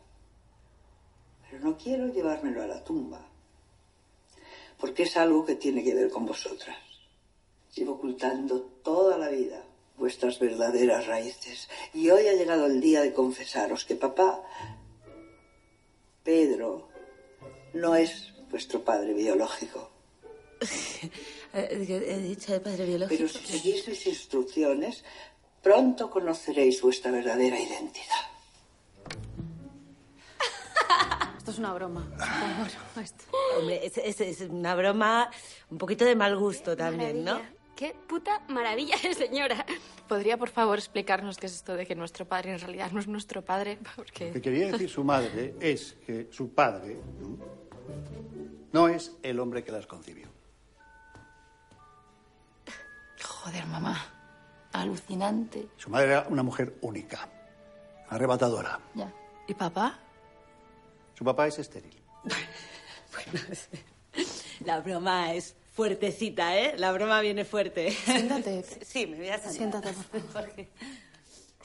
Pero 1.57 1.71
no 1.71 1.79
quiero 1.79 2.13
llevármelo 2.13 2.63
a 2.63 2.67
la 2.67 2.85
tumba, 2.85 3.27
porque 4.79 5.05
es 5.05 5.17
algo 5.17 5.47
que 5.47 5.55
tiene 5.55 5.83
que 5.83 5.95
ver 5.95 6.11
con 6.11 6.27
vosotras. 6.27 6.77
Llevo 7.75 7.93
ocultando 7.93 8.61
toda 8.85 9.17
la 9.17 9.31
vida 9.31 9.65
vuestras 9.97 10.39
verdaderas 10.39 11.07
raíces 11.07 11.71
y 11.95 12.11
hoy 12.11 12.27
ha 12.27 12.35
llegado 12.35 12.67
el 12.67 12.79
día 12.83 13.01
de 13.01 13.15
confesaros 13.15 13.87
que 13.87 13.95
papá, 13.95 14.43
Pedro, 16.23 16.89
no 17.73 17.97
es 17.97 18.35
vuestro 18.51 18.83
padre 18.85 19.15
biológico. 19.15 19.91
Eh, 21.55 22.03
He 22.07 22.19
dicho 22.19 22.53
de 22.53 22.61
padre 22.61 22.85
biológico. 22.85 23.17
Pero 23.17 23.29
si 23.31 23.47
seguís 23.47 23.89
mis 23.89 24.07
instrucciones, 24.09 25.05
pronto 25.63 26.11
conoceréis 26.11 26.83
vuestra 26.83 27.11
verdadera 27.11 27.59
identidad. 27.59 28.36
Esto 31.47 31.53
es 31.53 31.59
una 31.61 31.75
broma. 31.75 32.01
supongo, 32.11 33.01
esto. 33.05 33.25
Hombre, 33.57 33.87
es, 33.87 33.97
es- 33.99 34.21
es 34.21 34.41
una 34.51 34.75
broma 34.75 35.31
un 35.71 35.79
poquito 35.79 36.05
de 36.05 36.17
mal 36.17 36.37
gusto 36.37 36.77
también, 36.77 37.23
¿no? 37.25 37.41
Qué 37.77 37.95
puta 38.09 38.43
maravilla 38.49 38.97
de 39.01 39.15
señora. 39.15 39.65
¿Podría, 40.09 40.37
por 40.39 40.49
favor, 40.49 40.77
explicarnos 40.77 41.37
qué 41.39 41.47
es 41.47 41.55
esto 41.55 41.77
de 41.77 41.87
que 41.87 41.95
nuestro 41.95 42.25
padre 42.27 42.51
en 42.55 42.59
realidad 42.59 42.91
no 42.91 42.99
es 42.99 43.07
nuestro 43.07 43.45
padre? 43.45 43.79
Porque... 43.95 44.27
Lo 44.27 44.33
que 44.33 44.41
quería 44.43 44.73
decir 44.73 44.91
su 44.91 45.05
madre 45.05 45.55
es 45.61 45.95
que 46.05 46.27
su 46.33 46.53
padre 46.53 46.99
¿no? 47.21 47.39
no 48.73 48.89
es 48.89 49.13
el 49.23 49.39
hombre 49.39 49.63
que 49.63 49.71
las 49.71 49.87
concibió. 49.87 50.27
Joder, 53.23 53.65
mamá. 53.67 54.05
Alucinante. 54.73 55.69
Su 55.77 55.91
madre 55.91 56.09
era 56.09 56.27
una 56.29 56.43
mujer 56.43 56.77
única, 56.81 57.29
arrebatadora. 58.09 58.81
Ya. 58.97 59.13
¿Y 59.47 59.55
papá? 59.55 60.01
Su 61.17 61.25
papá 61.25 61.47
es 61.47 61.59
estéril. 61.59 61.97
La 64.65 64.81
broma 64.81 65.33
es 65.35 65.55
fuertecita, 65.73 66.59
¿eh? 66.59 66.75
La 66.79 66.93
broma 66.93 67.21
viene 67.21 67.45
fuerte. 67.45 67.91
Siéntate. 67.91 68.65
Sí, 68.85 69.07
me 69.07 69.19
voy 69.19 69.29
a 69.29 69.39
sentar. 69.39 69.53
Siéntate, 69.53 69.93
por 69.93 70.21
favor. 70.23 70.33
Jorge. 70.33 70.69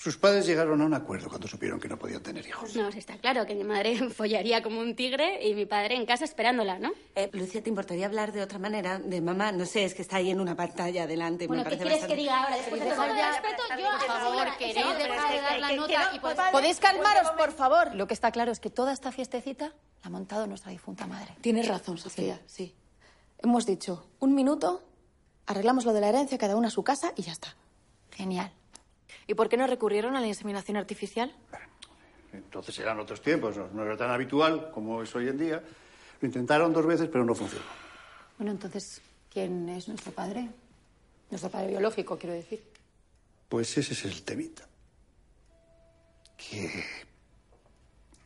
Sus 0.01 0.17
padres 0.17 0.47
llegaron 0.47 0.81
a 0.81 0.85
un 0.85 0.95
acuerdo 0.95 1.29
cuando 1.29 1.47
supieron 1.47 1.79
que 1.79 1.87
no 1.87 1.95
podían 1.99 2.23
tener 2.23 2.43
hijos. 2.47 2.75
No, 2.75 2.91
sí 2.91 2.97
está 2.97 3.17
claro 3.19 3.45
que 3.45 3.53
mi 3.53 3.63
madre 3.63 4.09
follaría 4.09 4.63
como 4.63 4.79
un 4.79 4.95
tigre 4.95 5.47
y 5.47 5.53
mi 5.53 5.67
padre 5.67 5.95
en 5.95 6.07
casa 6.07 6.25
esperándola, 6.25 6.79
¿no? 6.79 6.91
Eh, 7.13 7.29
Lucia, 7.33 7.61
¿te 7.61 7.69
importaría 7.69 8.07
hablar 8.07 8.31
de 8.31 8.41
otra 8.41 8.57
manera? 8.57 8.97
De 8.97 9.21
mamá, 9.21 9.51
no 9.51 9.63
sé, 9.67 9.83
es 9.83 9.93
que 9.93 10.01
está 10.01 10.15
ahí 10.17 10.31
en 10.31 10.39
una 10.39 10.55
pantalla 10.55 11.05
delante. 11.05 11.45
Bueno, 11.45 11.63
me 11.63 11.69
¿qué 11.69 11.75
quieres 11.77 11.93
bastante- 12.01 12.15
que 12.15 12.19
diga 12.21 12.41
ahora? 12.43 12.57
Después 12.57 12.81
de 12.83 12.89
todo 12.89 13.03
el 13.03 13.11
respeto, 13.11 13.63
yo 13.77 13.85
Por 13.99 14.07
favor, 14.07 14.47
queréis 14.57 14.75
señora, 14.75 14.97
dejar 14.97 15.31
de 15.35 15.41
dar 15.41 15.59
la 15.59 15.67
que- 15.67 15.73
que 15.75 15.79
nota 15.81 16.09
no, 16.09 16.15
y 16.15 16.19
pues- 16.19 16.35
vale. 16.37 16.51
¿Podéis 16.51 16.79
calmaros, 16.79 17.29
por 17.37 17.51
favor? 17.51 17.93
Lo 17.95 18.07
que 18.07 18.13
está 18.15 18.31
claro 18.31 18.51
es 18.51 18.59
que 18.59 18.71
toda 18.71 18.93
esta 18.93 19.11
fiestecita 19.11 19.65
la 19.67 19.73
ha 20.01 20.09
montado 20.09 20.47
nuestra 20.47 20.71
difunta 20.71 21.05
madre. 21.05 21.35
Tienes 21.41 21.67
razón, 21.67 21.99
Sofía, 21.99 22.41
sí. 22.47 22.73
Hemos 23.37 23.67
dicho, 23.67 24.07
un 24.19 24.33
minuto, 24.33 24.81
arreglamos 25.45 25.85
lo 25.85 25.93
de 25.93 26.01
la 26.01 26.09
herencia, 26.09 26.39
cada 26.39 26.55
una 26.55 26.69
a 26.69 26.71
su 26.71 26.83
casa 26.83 27.13
y 27.15 27.21
ya 27.21 27.33
está. 27.33 27.55
Genial. 28.11 28.51
¿Y 29.27 29.33
por 29.33 29.49
qué 29.49 29.57
no 29.57 29.67
recurrieron 29.67 30.15
a 30.15 30.21
la 30.21 30.27
inseminación 30.27 30.77
artificial? 30.77 31.33
Entonces 32.33 32.77
eran 32.79 32.99
otros 32.99 33.21
tiempos, 33.21 33.57
no, 33.57 33.67
no 33.67 33.83
era 33.83 33.97
tan 33.97 34.09
habitual 34.09 34.71
como 34.71 35.03
es 35.03 35.15
hoy 35.15 35.27
en 35.27 35.37
día. 35.37 35.63
Lo 36.19 36.25
intentaron 36.25 36.71
dos 36.71 36.85
veces, 36.85 37.09
pero 37.11 37.25
no 37.25 37.35
funcionó. 37.35 37.65
Bueno, 38.37 38.51
entonces, 38.51 39.01
¿quién 39.31 39.67
es 39.69 39.87
nuestro 39.87 40.11
padre? 40.11 40.49
Nuestro 41.29 41.49
padre 41.49 41.69
biológico, 41.69 42.17
quiero 42.17 42.35
decir. 42.35 42.63
Pues 43.49 43.77
ese 43.77 43.93
es 43.93 44.05
el 44.05 44.23
temita. 44.23 44.67
Que, 46.37 46.83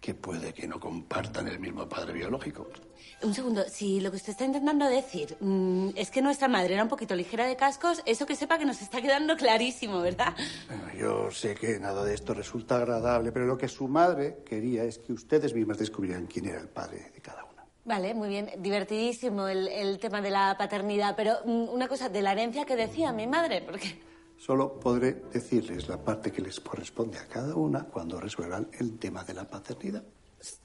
que 0.06 0.14
puede 0.14 0.54
que 0.54 0.68
no 0.68 0.80
compartan 0.80 1.48
el 1.48 1.58
mismo 1.58 1.90
padre 1.90 2.14
biológico. 2.14 2.68
Un 3.24 3.34
segundo, 3.34 3.64
si 3.68 4.00
lo 4.02 4.12
que 4.12 4.18
usted 4.18 4.34
está 4.34 4.46
intentando 4.46 4.88
decir 4.88 5.36
mm, 5.40 5.90
es 5.96 6.12
que 6.12 6.22
nuestra 6.22 6.48
madre 6.48 6.76
era 6.76 6.84
un 6.84 6.90
poquito 6.90 7.16
ligera 7.16 7.48
de 7.48 7.56
cascos, 7.56 8.04
eso 8.06 8.28
que 8.28 8.36
sepa 8.36 8.60
que 8.60 8.66
nos 8.66 8.84
está 8.84 9.02
quedando 9.02 9.36
clarísimo, 9.36 10.02
¿verdad? 10.02 10.36
Bueno, 10.68 10.94
yo 10.96 11.32
sé 11.32 11.56
que 11.56 11.80
nada 11.80 12.06
de 12.06 12.14
esto 12.14 12.36
resulta 12.36 12.76
agradable, 12.76 13.32
pero 13.32 13.48
lo 13.48 13.58
que 13.58 13.68
su 13.68 13.88
madre 13.88 14.44
quería 14.46 14.84
es 14.84 15.00
que 15.00 15.12
ustedes 15.12 15.56
mismas 15.56 15.80
descubrieran 15.80 16.28
quién 16.28 16.50
era 16.50 16.62
el 16.62 16.70
padre 16.70 17.10
de 17.12 17.22
cada 17.22 17.44
una. 17.44 17.66
Vale, 17.84 18.14
muy 18.14 18.30
bien. 18.30 18.52
Divertidísimo 18.60 19.48
el, 19.48 19.68
el 19.70 19.98
tema 19.98 20.22
de 20.22 20.30
la 20.30 20.56
paternidad, 20.56 21.16
pero 21.16 21.34
mm, 21.46 21.70
una 21.70 21.88
cosa, 21.88 22.10
de 22.10 22.22
la 22.22 22.34
herencia 22.34 22.64
que 22.64 22.76
decía 22.76 23.12
mi 23.12 23.26
madre, 23.26 23.64
porque... 23.64 24.00
Solo 24.38 24.80
podré 24.80 25.14
decirles 25.34 25.88
la 25.88 25.98
parte 25.98 26.32
que 26.32 26.42
les 26.42 26.60
corresponde 26.60 27.18
a 27.18 27.28
cada 27.28 27.56
una 27.56 27.86
cuando 27.86 28.20
resuelvan 28.20 28.68
el 28.80 28.98
tema 28.98 29.24
de 29.24 29.34
la 29.34 29.48
paternidad. 29.48 30.04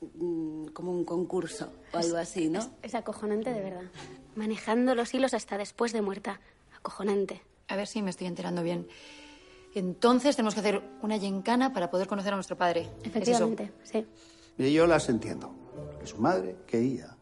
mm, 0.01 0.67
como 0.69 0.93
un 0.93 1.05
concurso 1.05 1.73
o 1.93 1.97
algo 1.99 2.17
así, 2.19 2.49
¿no? 2.49 2.61
Es 2.83 2.95
acojonante, 2.95 3.53
de 3.53 3.61
verdad. 3.61 3.91
Manejando 4.35 4.95
los 4.95 5.15
hilos 5.15 5.33
hasta 5.33 5.57
después 5.57 5.93
de 5.93 6.03
muerta. 6.03 6.41
Acojonante. 6.77 7.43
A 7.69 7.77
ver 7.77 7.87
si 7.87 8.03
me 8.03 8.11
estoy 8.11 8.27
enterando 8.27 8.63
bien. 8.63 8.87
Entonces 9.75 10.37
tenemos 10.37 10.55
que 10.55 10.61
hacer 10.61 10.83
una 11.03 11.17
yencana 11.17 11.73
para 11.73 11.91
poder 11.91 12.09
conocer 12.09 12.33
a 12.33 12.37
nuestro 12.37 12.57
padre. 12.57 12.89
¿Es? 13.03 13.07
Efectivamente, 13.07 13.73
sí. 13.85 14.05
Y 14.59 14.73
yo 14.73 14.87
las 14.87 15.09
entiendo. 15.09 15.55
Lo 15.93 15.99
que 15.99 16.07
su 16.07 16.19
madre 16.19 16.57
quería 16.67 17.17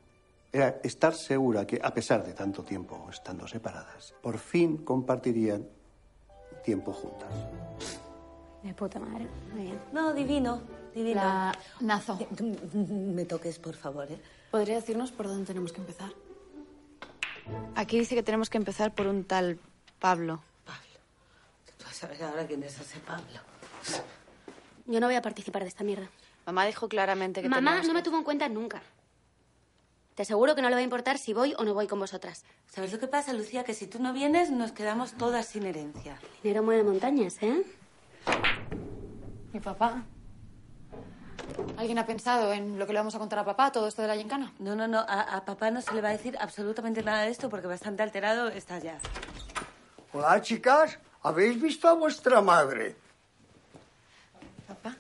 era 0.51 0.81
estar 0.83 1.15
segura 1.15 1.67
que, 1.67 1.79
a 1.83 1.93
pesar 1.93 2.25
de 2.25 2.33
tanto 2.33 2.65
tiempo 2.65 3.07
estando 3.11 3.47
separadas, 3.47 4.15
por 4.23 4.39
fin 4.39 4.79
compartirían 4.79 5.69
tiempo 6.65 6.93
juntas. 6.93 7.29
De 8.63 8.75
puta 8.75 8.99
madre. 8.99 9.27
Muy 9.53 9.63
bien. 9.65 9.81
No, 9.93 10.13
divino, 10.13 10.61
divino. 10.95 11.21
La 11.23 11.59
Nazo. 11.81 12.19
Me 12.91 13.25
toques, 13.25 13.59
por 13.59 13.75
favor, 13.77 14.11
¿eh? 14.11 14.21
¿Podría 14.51 14.77
decirnos 14.77 15.13
por 15.13 15.27
dónde 15.29 15.45
tenemos 15.47 15.73
que 15.73 15.81
empezar? 15.81 16.11
Aquí 17.77 17.99
dice 17.99 18.15
que 18.15 18.23
tenemos 18.23 18.51
que 18.51 18.59
empezar 18.59 18.95
por 18.95 19.07
un 19.07 19.25
tal 19.25 19.59
Pablo. 19.99 20.41
Tú 21.79 21.85
vas 21.85 22.05
a 22.05 22.07
ver 22.09 22.23
ahora 22.25 22.47
quién 22.47 22.63
es 22.63 22.79
ese 22.81 22.99
Pablo. 23.01 23.41
Yo 24.87 25.01
no 25.01 25.07
voy 25.07 25.15
a 25.17 25.23
participar 25.23 25.63
de 25.63 25.69
esta 25.69 25.85
mierda. 25.85 26.09
Mamá 26.47 26.65
dijo 26.67 26.89
claramente 26.89 27.43
que 27.43 27.49
Mamá 27.49 27.83
no 27.83 27.93
me 27.93 28.01
que- 28.01 28.05
tuvo 28.05 28.19
en 28.19 28.25
cuenta 28.25 28.49
nunca. 28.49 28.83
Te 30.19 30.23
aseguro 30.23 30.57
que 30.57 30.63
no 30.63 30.69
le 30.69 30.75
va 30.75 30.81
a 30.81 30.83
importar 30.83 31.17
si 31.17 31.33
voy 31.33 31.55
o 31.59 31.65
no 31.65 31.75
voy 31.75 31.87
con 31.87 32.01
vosotras. 32.01 32.43
¿Sabes 32.67 32.93
lo 32.93 32.99
que 32.99 33.07
pasa, 33.07 33.33
Lucía? 33.33 33.63
Que 33.63 33.73
si 33.73 33.87
tú 33.87 34.03
no 34.03 34.13
vienes, 34.13 34.51
nos 34.51 34.73
quedamos 34.73 35.13
todas 35.13 35.47
sin 35.47 35.65
herencia. 35.65 36.19
Dinero 36.43 36.65
mueve 36.65 36.83
montañas, 36.83 37.37
¿eh? 37.41 37.63
Mi 39.53 39.61
papá. 39.61 40.03
¿Alguien 41.77 42.01
ha 42.01 42.05
pensado 42.07 42.53
en 42.53 42.81
lo 42.81 42.87
que 42.89 42.95
le 42.95 42.99
vamos 42.99 43.15
a 43.15 43.21
contar 43.21 43.39
a 43.39 43.45
papá, 43.45 43.71
todo 43.71 43.87
esto 43.87 44.03
de 44.03 44.09
la 44.09 44.17
yencana? 44.17 44.53
No, 44.59 44.75
no, 44.75 44.89
no. 44.89 44.99
A, 44.99 45.37
a 45.37 45.45
papá 45.45 45.71
no 45.71 45.81
se 45.81 45.95
le 45.95 46.01
va 46.01 46.09
a 46.09 46.13
decir 46.13 46.37
absolutamente 46.41 47.01
nada 47.05 47.23
de 47.23 47.31
esto 47.31 47.49
porque 47.49 47.69
bastante 47.69 48.03
alterado 48.03 48.49
está 48.49 48.81
ya. 48.81 48.99
Hola, 50.13 50.43
chicas. 50.43 50.99
¿Habéis 51.23 51.63
visto 51.63 51.87
a 51.87 51.93
vuestra 51.93 52.41
madre? 52.41 52.97
¿Papá? 54.67 54.97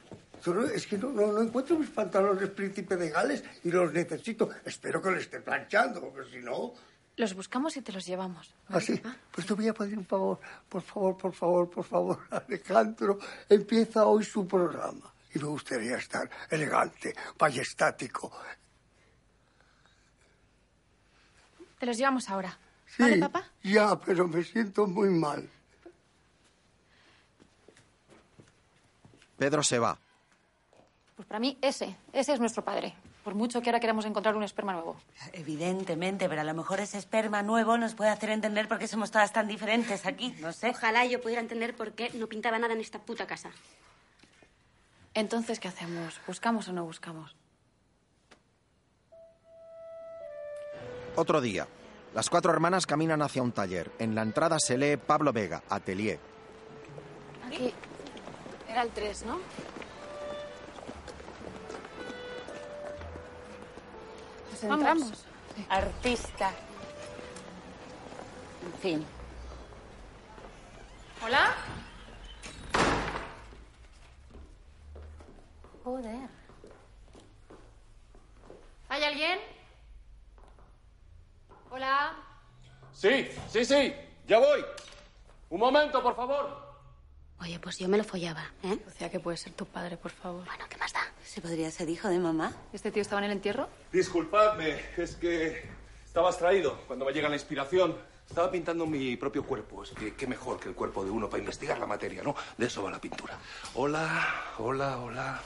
Es 0.75 0.87
que 0.87 0.97
no, 0.99 1.11
no, 1.11 1.33
no 1.33 1.43
encuentro 1.43 1.79
mis 1.79 1.91
pantalones 1.91 2.51
príncipe 2.51 2.97
de 2.97 3.11
Gales 3.11 3.43
y 3.65 3.71
los 3.71 3.93
necesito. 3.93 4.49
Espero 4.65 5.03
que 5.03 5.11
los 5.11 5.21
esté 5.21 5.41
planchando, 5.41 6.01
porque 6.01 6.31
si 6.31 6.39
no... 6.39 6.73
Los 7.17 7.35
buscamos 7.35 7.77
y 7.77 7.83
te 7.83 7.91
los 7.93 8.07
llevamos. 8.07 8.55
Así, 8.69 9.01
pues 9.33 9.45
te 9.47 9.53
voy 9.55 9.67
a 9.67 9.75
pedir 9.75 9.99
un 9.99 10.07
favor. 10.07 10.39
Por 10.69 10.83
favor, 10.83 11.17
por 11.17 11.33
favor, 11.35 11.69
por 11.69 11.85
favor, 11.85 12.21
Alejandro. 12.31 13.19
Empieza 13.49 14.07
hoy 14.07 14.23
su 14.25 14.47
programa. 14.47 15.13
Y 15.35 15.39
me 15.41 15.47
gustaría 15.47 15.97
estar 15.97 16.31
elegante, 16.49 17.13
majestático. 17.41 18.31
Te 21.81 21.87
los 21.87 21.97
llevamos 21.99 22.29
ahora. 22.31 22.57
Sí, 22.87 23.03
¿Vale, 23.03 23.19
papá? 23.19 23.45
ya, 23.63 23.99
pero 24.01 24.27
me 24.29 24.43
siento 24.45 24.87
muy 24.87 25.11
mal. 25.11 25.49
Pedro 29.37 29.63
se 29.63 29.79
va. 29.79 29.99
Pues 31.19 31.27
para 31.27 31.41
mí 31.41 31.59
ese, 31.61 31.97
ese 32.13 32.33
es 32.33 32.39
nuestro 32.39 32.63
padre. 32.63 32.95
Por 33.25 33.35
mucho 33.35 33.61
que 33.61 33.71
ahora 33.71 33.81
queramos 33.81 34.05
encontrar 34.05 34.37
un 34.37 34.45
esperma 34.45 34.73
nuevo. 34.73 34.97
Evidentemente, 35.33 36.29
pero 36.29 36.43
a 36.43 36.45
lo 36.45 36.55
mejor 36.55 36.79
ese 36.79 36.97
esperma 36.97 37.43
nuevo 37.43 37.77
nos 37.77 37.97
puede 37.97 38.11
hacer 38.11 38.31
entender 38.31 38.69
por 38.69 38.79
qué 38.79 38.87
somos 38.87 39.11
todas 39.11 39.33
tan 39.33 39.49
diferentes 39.49 40.07
aquí, 40.07 40.33
no 40.41 40.53
sé. 40.53 40.69
Ojalá 40.69 41.05
yo 41.07 41.21
pudiera 41.21 41.43
entender 41.43 41.75
por 41.75 41.91
qué 41.91 42.13
no 42.15 42.29
pintaba 42.29 42.61
nada 42.61 42.75
en 42.75 42.81
esta 42.81 43.01
puta 43.01 43.27
casa. 43.27 43.51
Entonces, 45.13 45.59
¿qué 45.59 45.67
hacemos? 45.67 46.21
¿Buscamos 46.25 46.69
o 46.69 46.73
no 46.73 46.85
buscamos? 46.85 47.35
Otro 51.17 51.41
día. 51.41 51.67
Las 52.15 52.31
cuatro 52.31 52.53
hermanas 52.53 52.87
caminan 52.87 53.23
hacia 53.23 53.43
un 53.43 53.51
taller. 53.51 53.91
En 53.99 54.15
la 54.15 54.23
entrada 54.23 54.59
se 54.61 54.79
lee 54.79 54.97
Pablo 54.97 55.33
Vega, 55.33 55.65
Atelier. 55.69 56.21
Aquí 57.45 57.75
era 58.69 58.83
el 58.83 58.91
3, 58.91 59.25
¿no? 59.25 59.41
Entramos. 64.63 65.25
Artista. 65.69 66.51
En 68.65 68.81
fin. 68.81 69.07
¿Hola? 71.25 71.55
Joder. 75.85 76.29
¿Hay 78.89 79.05
alguien? 79.05 79.39
Hola. 81.71 82.17
Sí, 82.93 83.29
sí, 83.49 83.65
sí, 83.65 83.95
ya 84.27 84.39
voy. 84.39 84.65
Un 85.51 85.61
momento, 85.61 86.03
por 86.03 86.17
favor. 86.17 86.68
Oye, 87.41 87.59
pues 87.61 87.79
yo 87.79 87.89
me 87.89 87.97
lo 87.97 88.05
follaba, 88.05 88.45
¿eh? 88.65 88.79
Lucía, 88.85 89.11
que 89.11 89.21
puede 89.21 89.37
ser 89.37 89.53
tu 89.53 89.65
padre, 89.65 89.97
por 89.97 90.11
favor. 90.11 90.45
Bueno, 90.45 90.65
¿qué 90.69 90.77
más 90.77 90.93
da? 90.93 91.01
¿Se 91.25 91.41
podría 91.41 91.71
ser 91.71 91.89
hijo 91.89 92.09
de 92.09 92.19
mamá? 92.19 92.53
¿Este 92.73 92.91
tío 92.91 93.03
estaba 93.03 93.21
en 93.21 93.27
el 93.27 93.33
entierro? 93.33 93.69
Disculpadme, 93.93 94.81
es 94.97 95.15
que 95.15 95.69
estaba 96.05 96.31
extraído 96.31 96.83
cuando 96.87 97.05
me 97.05 97.13
llega 97.13 97.29
la 97.29 97.37
inspiración. 97.37 97.97
Estaba 98.29 98.51
pintando 98.51 98.85
mi 98.87 99.17
propio 99.17 99.45
cuerpo. 99.47 99.85
Es 99.85 99.91
que 99.91 100.15
qué 100.15 100.27
mejor 100.27 100.59
que 100.59 100.69
el 100.69 100.75
cuerpo 100.75 101.05
de 101.05 101.11
uno 101.11 101.31
para 101.31 101.41
investigar 101.41 101.79
la 101.79 101.87
materia, 101.87 102.23
¿no? 102.23 102.35
De 102.57 102.67
eso 102.67 102.83
va 102.83 102.91
la 102.91 103.01
pintura. 103.01 103.39
Hola, 103.75 104.55
hola, 104.59 104.99
hola. 104.99 105.41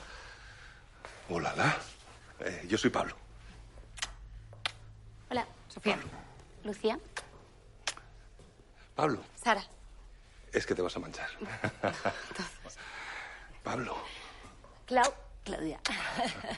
Hola, 1.28 1.54
la. 1.56 1.76
Eh, 2.40 2.64
yo 2.68 2.78
soy 2.78 2.90
Pablo. 2.90 3.14
Hola. 5.30 5.46
Sofía. 5.68 5.98
Lucía. 6.64 6.98
Pablo, 8.96 9.20
Sara. 9.36 9.62
Es 10.52 10.66
que 10.66 10.74
te 10.74 10.82
vas 10.82 10.96
a 10.96 11.00
manchar. 11.00 11.28
Pablo. 13.62 13.96
Clau. 14.86 15.12
Claudia. 15.44 15.80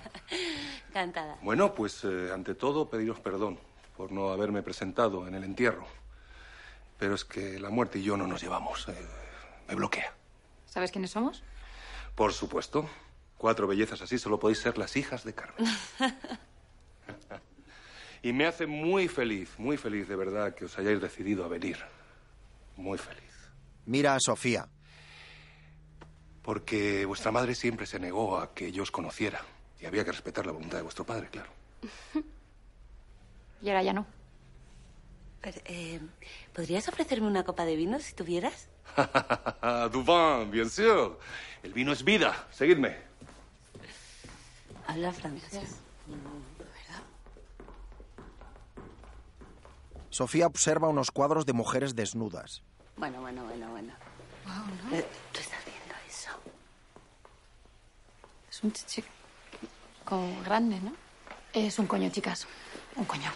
Cantada. 0.92 1.38
Bueno, 1.42 1.74
pues 1.74 2.04
eh, 2.04 2.30
ante 2.32 2.54
todo 2.54 2.88
pediros 2.90 3.18
perdón 3.20 3.58
por 3.96 4.12
no 4.12 4.30
haberme 4.30 4.62
presentado 4.62 5.26
en 5.26 5.34
el 5.34 5.44
entierro. 5.44 5.86
Pero 6.98 7.14
es 7.14 7.24
que 7.24 7.58
la 7.58 7.70
muerte 7.70 7.98
y 7.98 8.02
yo 8.02 8.16
no 8.16 8.26
nos 8.26 8.42
llevamos. 8.42 8.86
eh, 8.88 8.94
me 9.68 9.74
bloquea. 9.74 10.12
¿Sabes 10.66 10.90
quiénes 10.92 11.10
somos? 11.12 11.42
Por 12.14 12.32
supuesto. 12.32 12.88
Cuatro 13.38 13.66
bellezas 13.66 14.00
así 14.02 14.18
solo 14.18 14.38
podéis 14.38 14.58
ser 14.60 14.78
las 14.78 14.96
hijas 14.96 15.24
de 15.24 15.34
Carmen. 15.34 15.66
y 18.22 18.32
me 18.32 18.46
hace 18.46 18.66
muy 18.66 19.08
feliz, 19.08 19.50
muy 19.58 19.76
feliz 19.76 20.08
de 20.08 20.16
verdad 20.16 20.54
que 20.54 20.66
os 20.66 20.78
hayáis 20.78 21.00
decidido 21.00 21.44
a 21.44 21.48
venir. 21.48 21.78
Muy 22.76 22.98
feliz. 22.98 23.23
Mira 23.86 24.14
a 24.14 24.20
Sofía. 24.20 24.68
Porque 26.42 27.04
vuestra 27.06 27.32
madre 27.32 27.54
siempre 27.54 27.86
se 27.86 27.98
negó 27.98 28.38
a 28.38 28.54
que 28.54 28.70
yo 28.72 28.82
os 28.82 28.90
conociera. 28.90 29.40
Y 29.80 29.86
había 29.86 30.04
que 30.04 30.12
respetar 30.12 30.46
la 30.46 30.52
voluntad 30.52 30.78
de 30.78 30.82
vuestro 30.82 31.04
padre, 31.04 31.28
claro. 31.30 31.50
Y 33.62 33.68
ahora 33.70 33.82
ya 33.82 33.94
no. 33.94 34.04
Pero, 35.40 35.58
eh, 35.64 35.98
¿Podrías 36.52 36.86
ofrecerme 36.86 37.26
una 37.28 37.44
copa 37.44 37.64
de 37.64 37.76
vino 37.76 37.98
si 37.98 38.14
tuvieras? 38.14 38.68
du 39.92 40.04
vin, 40.04 40.50
bien 40.50 40.68
sûr. 40.68 41.18
El 41.62 41.72
vino 41.72 41.92
es 41.92 42.04
vida. 42.04 42.46
Seguidme. 42.50 42.94
Habla 44.86 45.12
francés. 45.14 45.76
Sofía 50.10 50.46
observa 50.46 50.88
unos 50.88 51.10
cuadros 51.10 51.46
de 51.46 51.54
mujeres 51.54 51.96
desnudas. 51.96 52.62
Bueno, 52.96 53.20
bueno, 53.20 53.44
bueno, 53.44 53.68
bueno. 53.70 53.92
Wow, 54.44 54.98
Eh, 54.98 55.06
¿Tú 55.32 55.40
estás 55.40 55.64
viendo 55.64 55.94
eso? 56.08 56.30
Es 58.50 58.62
un 58.62 58.72
chichi 58.72 59.04
como 60.04 60.42
grande, 60.42 60.78
¿no? 60.80 60.94
Es 61.52 61.78
un 61.78 61.86
coño, 61.86 62.10
chicas. 62.10 62.46
Un 62.96 63.04
coño. 63.04 63.32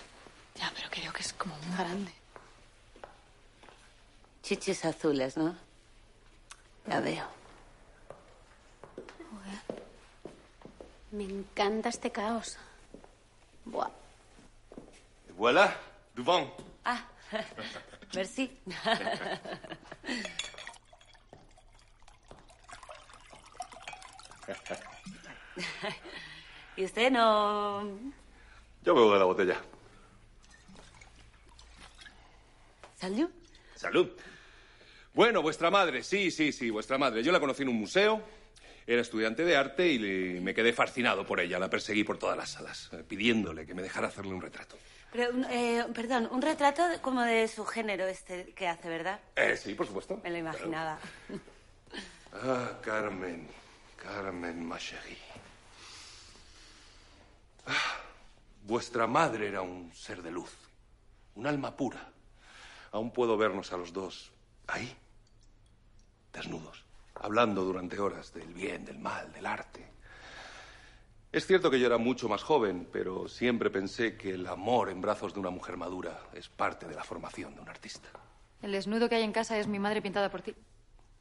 Ya, 0.55 0.71
pero 0.75 0.89
creo 0.91 1.13
que 1.13 1.23
es 1.23 1.33
como 1.33 1.57
muy 1.57 1.77
grande. 1.77 2.13
Chichis 4.43 4.85
azules, 4.85 5.37
¿no? 5.37 5.57
Ya 6.87 7.01
veo. 7.01 7.27
Me 11.11 11.25
encanta 11.25 11.89
este 11.89 12.11
caos. 12.13 12.59
Buah. 13.65 13.91
Voilà, 15.37 15.73
du. 16.15 16.25
Ah, 16.85 17.05
merci. 18.15 18.51
¿Y 26.77 26.85
usted 26.85 27.11
no...? 27.11 27.83
Yo 28.85 28.95
bebo 28.95 29.13
de 29.13 29.19
la 29.19 29.25
botella. 29.25 29.61
¿Salud? 32.97 33.29
Salud. 33.75 34.09
Bueno, 35.15 35.43
vuestra 35.43 35.71
madre, 35.71 36.03
sí, 36.03 36.31
sí, 36.31 36.53
sí, 36.53 36.71
vuestra 36.71 36.97
madre. 36.99 37.23
Yo 37.23 37.33
la 37.33 37.41
conocí 37.41 37.63
en 37.63 37.69
un 37.71 37.77
museo, 37.81 38.23
era 38.87 39.03
estudiante 39.03 39.45
de 39.45 39.57
arte 39.57 39.89
y 39.89 39.99
le- 39.99 40.41
me 40.41 40.55
quedé 40.55 40.73
fascinado 40.73 41.27
por 41.27 41.41
ella. 41.41 41.59
La 41.59 41.69
perseguí 41.69 42.05
por 42.05 42.19
todas 42.19 42.37
las 42.37 42.51
salas, 42.51 42.89
eh, 42.93 43.05
pidiéndole 43.07 43.67
que 43.67 43.75
me 43.75 43.83
dejara 43.83 44.09
hacerle 44.09 44.33
un 44.35 44.41
retrato. 44.41 44.77
Pero, 45.11 45.31
eh, 45.51 45.87
perdón, 45.95 46.29
un 46.31 46.43
retrato 46.43 46.83
como 47.01 47.23
de 47.23 47.49
su 47.49 47.65
género 47.65 48.07
este 48.07 48.53
que 48.53 48.69
hace, 48.69 48.89
¿verdad? 48.89 49.21
Eh, 49.37 49.57
sí, 49.57 49.75
por 49.75 49.87
supuesto. 49.87 50.21
Me 50.23 50.31
lo 50.31 50.37
imaginaba. 50.37 50.99
Ah, 52.33 52.73
Carmen, 52.83 53.49
Carmen, 53.97 54.65
ma 54.67 54.79
chérie. 54.79 55.17
Ah, 57.67 58.01
vuestra 58.65 59.07
madre 59.07 59.49
era 59.49 59.63
un 59.63 59.91
ser 59.95 60.23
de 60.23 60.31
luz, 60.31 60.55
un 61.37 61.47
alma 61.47 61.75
pura. 61.75 62.13
Aún 62.93 63.11
puedo 63.11 63.37
vernos 63.37 63.73
a 63.73 63.79
los 63.79 63.93
dos 63.93 64.31
ahí, 64.67 64.95
desnudos, 66.33 66.85
hablando 67.15 67.65
durante 67.65 67.99
horas 67.99 68.33
del 68.33 68.53
bien, 68.53 68.85
del 68.85 68.99
mal, 68.99 69.33
del 69.33 69.47
arte. 69.47 69.87
Es 71.31 71.47
cierto 71.47 71.71
que 71.71 71.79
yo 71.79 71.87
era 71.87 71.99
mucho 71.99 72.29
más 72.29 72.43
joven, 72.43 72.89
pero 72.91 73.29
siempre 73.29 73.69
pensé 73.71 74.17
que 74.17 74.31
el 74.31 74.47
amor 74.47 74.89
en 74.89 75.01
brazos 75.03 75.35
de 75.35 75.41
una 75.41 75.51
mujer 75.51 75.77
madura 75.77 76.21
es 76.33 76.49
parte 76.49 76.87
de 76.87 76.95
la 76.95 77.05
formación 77.05 77.55
de 77.55 77.61
un 77.61 77.69
artista. 77.69 78.09
El 78.63 78.73
desnudo 78.73 79.09
que 79.09 79.17
hay 79.17 79.23
en 79.23 79.33
casa 79.33 79.59
es 79.59 79.67
mi 79.67 79.79
madre 79.79 80.01
pintada 80.01 80.31
por 80.31 80.41
ti. 80.43 80.55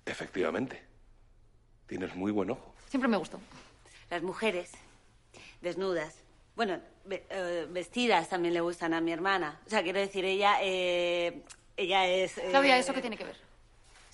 Efectivamente. 0.06 0.82
Tienes 1.88 2.16
muy 2.16 2.32
buen 2.32 2.50
ojo. 2.52 2.74
Siempre 2.88 3.10
me 3.10 3.18
gustó. 3.18 3.40
Las 4.10 4.24
mujeres 4.24 4.72
desnudas. 5.62 6.24
Bueno, 6.56 6.80
ve- 7.06 7.26
eh, 7.30 7.68
vestidas 7.70 8.30
también 8.30 8.54
le 8.54 8.62
gustan 8.62 8.94
a 8.94 9.02
mi 9.02 9.12
hermana. 9.12 9.60
O 9.68 9.70
sea, 9.70 9.84
quiero 9.84 10.00
decir, 10.00 10.24
ella, 10.24 10.58
eh, 10.62 11.44
ella 11.76 12.08
es... 12.08 12.38
eh, 12.38 12.48
Claudia, 12.50 12.78
¿eso 12.78 12.94
qué 12.94 13.02
tiene 13.02 13.18
que 13.18 13.26
ver? 13.26 13.36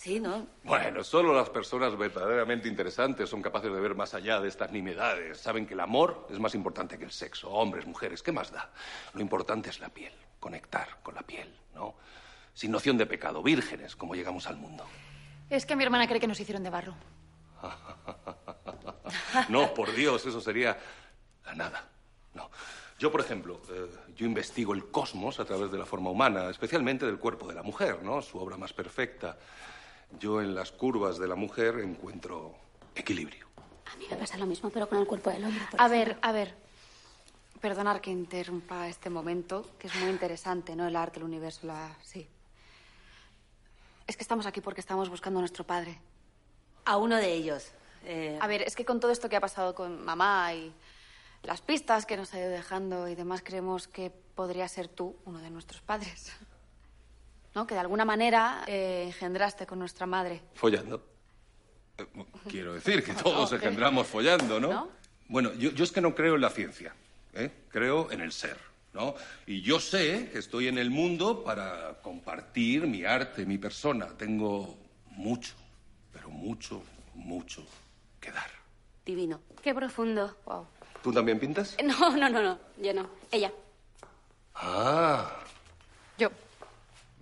Sí, 0.03 0.19
¿no? 0.19 0.45
Bueno, 0.65 1.01
solo 1.01 1.33
las 1.33 1.49
personas 1.49 1.97
verdaderamente 1.97 2.67
interesantes 2.67 3.29
son 3.29 3.41
capaces 3.41 3.71
de 3.71 3.79
ver 3.79 3.95
más 3.95 4.13
allá 4.13 4.41
de 4.41 4.49
estas 4.49 4.69
nimiedades. 4.69 5.37
Saben 5.37 5.65
que 5.65 5.75
el 5.75 5.79
amor 5.79 6.27
es 6.29 6.39
más 6.39 6.53
importante 6.55 6.97
que 6.97 7.05
el 7.05 7.11
sexo. 7.11 7.49
Hombres, 7.49 7.87
mujeres, 7.87 8.21
¿qué 8.21 8.33
más 8.33 8.51
da? 8.51 8.69
Lo 9.13 9.21
importante 9.21 9.69
es 9.69 9.79
la 9.79 9.87
piel, 9.87 10.11
conectar 10.41 11.01
con 11.01 11.15
la 11.15 11.21
piel, 11.21 11.57
¿no? 11.73 11.95
Sin 12.53 12.71
noción 12.71 12.97
de 12.97 13.05
pecado, 13.05 13.41
vírgenes, 13.41 13.95
como 13.95 14.13
llegamos 14.13 14.45
al 14.47 14.57
mundo. 14.57 14.85
Es 15.49 15.65
que 15.65 15.73
mi 15.77 15.85
hermana 15.85 16.05
cree 16.05 16.19
que 16.19 16.27
nos 16.27 16.37
hicieron 16.41 16.63
de 16.63 16.69
barro. 16.69 16.95
No, 19.47 19.73
por 19.73 19.93
Dios, 19.93 20.25
eso 20.25 20.41
sería 20.41 20.77
la 21.45 21.55
nada. 21.55 21.87
No. 22.33 22.49
Yo, 22.99 23.09
por 23.09 23.21
ejemplo, 23.21 23.61
eh, 23.69 23.89
yo 24.17 24.25
investigo 24.25 24.73
el 24.73 24.91
cosmos 24.91 25.39
a 25.39 25.45
través 25.45 25.71
de 25.71 25.77
la 25.77 25.85
forma 25.85 26.09
humana, 26.09 26.49
especialmente 26.49 27.05
del 27.05 27.19
cuerpo 27.19 27.47
de 27.47 27.53
la 27.53 27.63
mujer, 27.63 28.03
¿no? 28.03 28.21
Su 28.21 28.37
obra 28.37 28.57
más 28.57 28.73
perfecta. 28.73 29.37
Yo 30.19 30.41
en 30.41 30.53
las 30.55 30.71
curvas 30.71 31.17
de 31.17 31.27
la 31.27 31.35
mujer 31.35 31.79
encuentro 31.79 32.55
equilibrio. 32.95 33.47
A 33.91 33.95
mí 33.97 34.05
me 34.09 34.15
pasa 34.17 34.37
lo 34.37 34.45
mismo, 34.45 34.69
pero 34.69 34.87
con 34.87 34.99
el 34.99 35.07
cuerpo 35.07 35.29
del 35.29 35.43
hombre. 35.45 35.61
A 35.77 35.87
ver, 35.87 36.17
a 36.21 36.31
ver. 36.31 36.55
Perdonar 37.61 38.01
que 38.01 38.11
interrumpa 38.11 38.87
este 38.89 39.09
momento, 39.09 39.65
que 39.79 39.87
es 39.87 39.95
muy 39.95 40.09
interesante, 40.09 40.75
¿no? 40.75 40.85
El 40.87 40.95
arte, 40.95 41.19
el 41.19 41.25
universo, 41.25 41.65
la... 41.65 41.95
Sí. 42.03 42.27
Es 44.05 44.17
que 44.17 44.23
estamos 44.23 44.45
aquí 44.45 44.59
porque 44.59 44.81
estamos 44.81 45.09
buscando 45.09 45.39
a 45.39 45.41
nuestro 45.41 45.63
padre. 45.63 45.97
A 46.85 46.97
uno 46.97 47.15
de 47.15 47.31
ellos. 47.31 47.71
eh, 48.03 48.37
A 48.41 48.47
ver, 48.47 48.63
es 48.63 48.75
que 48.75 48.83
con 48.83 48.99
todo 48.99 49.11
esto 49.11 49.29
que 49.29 49.37
ha 49.37 49.41
pasado 49.41 49.73
con 49.73 50.03
mamá 50.03 50.53
y 50.53 50.73
las 51.43 51.61
pistas 51.61 52.05
que 52.05 52.17
nos 52.17 52.33
ha 52.33 52.39
ido 52.39 52.49
dejando 52.49 53.07
y 53.07 53.15
demás, 53.15 53.41
creemos 53.43 53.87
que 53.87 54.11
podría 54.35 54.67
ser 54.67 54.89
tú 54.89 55.15
uno 55.25 55.39
de 55.39 55.49
nuestros 55.49 55.81
padres. 55.81 56.33
¿No? 57.55 57.67
Que 57.67 57.75
de 57.75 57.81
alguna 57.81 58.05
manera 58.05 58.63
eh, 58.67 59.03
engendraste 59.07 59.65
con 59.67 59.79
nuestra 59.79 60.05
madre. 60.05 60.41
Follando. 60.55 61.05
Eh, 61.97 62.05
Quiero 62.49 62.73
decir 62.73 63.03
que 63.03 63.13
todos 63.13 63.51
engendramos 63.53 64.07
follando, 64.07 64.59
¿no? 64.59 64.69
¿No? 64.69 64.89
Bueno, 65.27 65.53
yo, 65.53 65.71
yo 65.71 65.83
es 65.83 65.91
que 65.91 66.01
no 66.01 66.15
creo 66.15 66.35
en 66.35 66.41
la 66.41 66.49
ciencia, 66.49 66.93
¿eh? 67.33 67.51
Creo 67.69 68.11
en 68.11 68.21
el 68.21 68.31
ser, 68.31 68.57
¿no? 68.93 69.15
Y 69.45 69.61
yo 69.61 69.79
sé 69.79 70.29
que 70.31 70.39
estoy 70.39 70.67
en 70.67 70.77
el 70.77 70.89
mundo 70.89 71.43
para 71.43 72.01
compartir 72.01 72.87
mi 72.87 73.05
arte, 73.05 73.45
mi 73.45 73.57
persona. 73.57 74.07
Tengo 74.17 74.77
mucho, 75.11 75.53
pero 76.11 76.29
mucho, 76.29 76.81
mucho 77.13 77.63
que 78.19 78.31
dar. 78.31 78.49
Divino. 79.05 79.39
Qué 79.61 79.73
profundo. 79.73 80.37
Wow. 80.45 80.67
¿Tú 81.03 81.11
también 81.11 81.39
pintas? 81.39 81.75
No, 81.83 82.15
no, 82.15 82.29
no, 82.29 82.41
no. 82.41 82.59
Yo 82.81 82.93
no. 82.93 83.07
Ella. 83.31 83.51
Ah. 84.55 85.42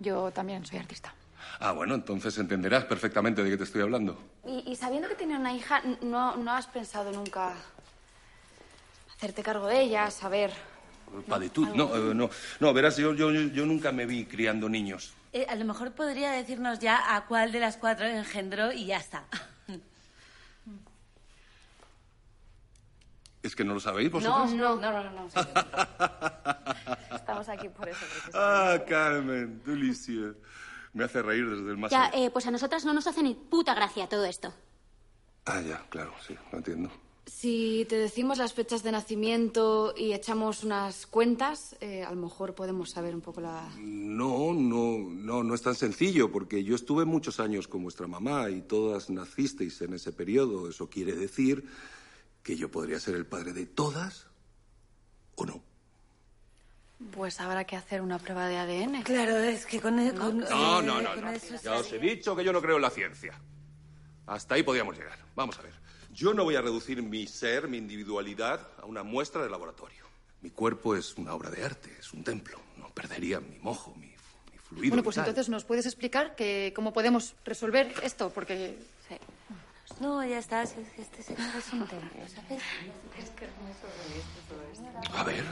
Yo. 0.02 0.30
También 0.32 0.64
soy 0.66 0.78
artista. 0.78 1.14
Ah, 1.60 1.72
bueno, 1.72 1.94
entonces 1.94 2.36
entenderás 2.38 2.84
perfectamente 2.84 3.42
de 3.42 3.50
qué 3.50 3.56
te 3.56 3.64
estoy 3.64 3.82
hablando. 3.82 4.18
Y, 4.46 4.70
y 4.70 4.76
sabiendo 4.76 5.08
que 5.08 5.14
tiene 5.14 5.36
una 5.36 5.54
hija, 5.54 5.80
no, 6.02 6.36
no 6.36 6.52
has 6.52 6.66
pensado 6.66 7.12
nunca 7.12 7.54
hacerte 9.16 9.42
cargo 9.42 9.66
de 9.66 9.80
ella, 9.82 10.10
saber. 10.10 10.52
Paditud. 11.28 11.68
No, 11.74 11.94
eh, 11.94 12.14
no, 12.14 12.30
no, 12.58 12.72
verás, 12.72 12.96
yo, 12.96 13.14
yo, 13.14 13.30
yo 13.30 13.66
nunca 13.66 13.92
me 13.92 14.06
vi 14.06 14.24
criando 14.24 14.68
niños. 14.68 15.12
eh, 15.32 15.46
a 15.48 15.54
lo 15.56 15.64
mejor 15.64 15.92
podría 15.92 16.30
decirnos 16.32 16.78
ya 16.78 17.14
a 17.14 17.26
cuál 17.26 17.52
de 17.52 17.60
las 17.60 17.76
cuatro 17.76 18.06
engendró 18.06 18.72
y 18.72 18.86
ya 18.86 18.96
está. 18.96 19.24
¿Es 23.42 23.56
que 23.56 23.64
no 23.64 23.74
lo 23.74 23.80
sabéis 23.80 24.12
No, 24.12 24.18
vosotros? 24.20 24.52
no, 24.52 24.76
no, 24.76 24.92
no, 24.92 25.04
no. 25.04 25.10
no, 25.24 25.30
sí, 25.30 25.38
Estamos 27.14 27.48
aquí 27.48 27.68
por 27.68 27.88
eso. 27.88 28.04
Ah, 28.34 28.78
Carmen, 28.88 29.62
delicia. 29.64 30.34
Me 30.92 31.04
hace 31.04 31.22
reír 31.22 31.48
desde 31.48 31.70
el 31.70 31.76
más 31.78 31.90
Ya, 31.90 32.06
allá. 32.06 32.18
eh, 32.26 32.30
pues 32.30 32.46
a 32.46 32.50
nosotras 32.50 32.84
no 32.84 32.92
nos 32.92 33.06
hace 33.06 33.22
ni 33.22 33.34
puta 33.34 33.74
gracia 33.74 34.08
todo 34.08 34.24
esto. 34.26 34.52
Ah, 35.46 35.60
ya, 35.60 35.84
claro, 35.88 36.12
sí, 36.26 36.36
lo 36.52 36.58
entiendo. 36.58 36.90
Si 37.24 37.86
te 37.88 37.96
decimos 37.96 38.38
las 38.38 38.52
fechas 38.52 38.82
de 38.82 38.92
nacimiento 38.92 39.94
y 39.96 40.12
echamos 40.12 40.64
unas 40.64 41.06
cuentas, 41.06 41.76
eh, 41.80 42.02
a 42.04 42.10
lo 42.10 42.20
mejor 42.20 42.54
podemos 42.54 42.90
saber 42.90 43.14
un 43.14 43.20
poco 43.20 43.40
la... 43.40 43.70
No, 43.78 44.52
no, 44.52 44.98
no, 45.08 45.42
no 45.44 45.54
es 45.54 45.62
tan 45.62 45.74
sencillo, 45.76 46.30
porque 46.30 46.62
yo 46.64 46.74
estuve 46.74 47.04
muchos 47.04 47.40
años 47.40 47.68
con 47.68 47.82
vuestra 47.84 48.06
mamá 48.08 48.50
y 48.50 48.60
todas 48.62 49.08
nacisteis 49.08 49.80
en 49.82 49.94
ese 49.94 50.12
periodo. 50.12 50.68
Eso 50.68 50.90
quiere 50.90 51.12
decir 51.14 51.64
que 52.42 52.56
yo 52.56 52.70
podría 52.70 52.98
ser 53.00 53.14
el 53.14 53.26
padre 53.26 53.52
de 53.52 53.66
todas 53.66 54.26
o 55.36 55.44
no. 55.44 55.62
Pues 57.14 57.40
habrá 57.40 57.64
que 57.64 57.74
hacer 57.76 58.00
una 58.00 58.18
prueba 58.18 58.46
de 58.48 58.58
ADN. 58.58 59.02
Claro, 59.02 59.36
es 59.38 59.66
que 59.66 59.80
con... 59.80 59.98
el- 59.98 60.14
con- 60.14 60.38
No, 60.38 60.80
eh, 60.80 60.82
no, 60.84 61.02
no, 61.02 61.14
con 61.14 61.24
no. 61.24 61.30
eso 61.32 61.56
Ya 61.62 61.74
os 61.74 61.92
he 61.92 61.98
dicho 61.98 62.36
que 62.36 62.44
yo 62.44 62.52
no 62.52 62.62
creo 62.62 62.76
en 62.76 62.82
la 62.82 62.90
ciencia. 62.90 63.34
Hasta 64.26 64.54
ahí 64.54 64.62
podíamos 64.62 64.96
llegar. 64.96 65.18
Vamos 65.34 65.58
a 65.58 65.62
ver. 65.62 65.72
Yo 66.12 66.32
no 66.34 66.44
voy 66.44 66.54
a 66.56 66.60
reducir 66.62 67.02
mi 67.02 67.26
ser, 67.26 67.66
mi 67.68 67.78
individualidad, 67.78 68.68
a 68.80 68.86
una 68.86 69.02
muestra 69.02 69.42
de 69.42 69.50
laboratorio. 69.50 70.04
Mi 70.42 70.50
cuerpo 70.50 70.94
es 70.94 71.16
una 71.16 71.34
obra 71.34 71.50
de 71.50 71.64
arte, 71.64 71.90
es 71.98 72.12
un 72.12 72.22
templo. 72.22 72.60
No 72.76 72.88
perdería 72.90 73.40
mi 73.40 73.58
mojo, 73.58 73.94
mi, 73.96 74.06
mi 74.08 74.58
fluido. 74.62 74.90
Bueno, 74.90 75.02
pues 75.02 75.16
vital. 75.16 75.28
entonces 75.30 75.48
nos 75.48 75.64
puedes 75.64 75.86
explicar 75.86 76.36
que 76.36 76.72
cómo 76.76 76.92
podemos 76.92 77.34
resolver 77.44 77.92
esto, 78.02 78.30
porque 78.30 78.76
No, 80.00 80.24
ya 80.24 80.38
está. 80.38 80.62
es 80.62 80.72
que 80.96 81.02
Este 81.02 81.22
señor 81.22 81.54
es 81.56 81.72
un 81.72 81.86
templo, 81.86 82.20
¿sabes? 82.28 82.62
A 85.14 85.22
ver. 85.24 85.44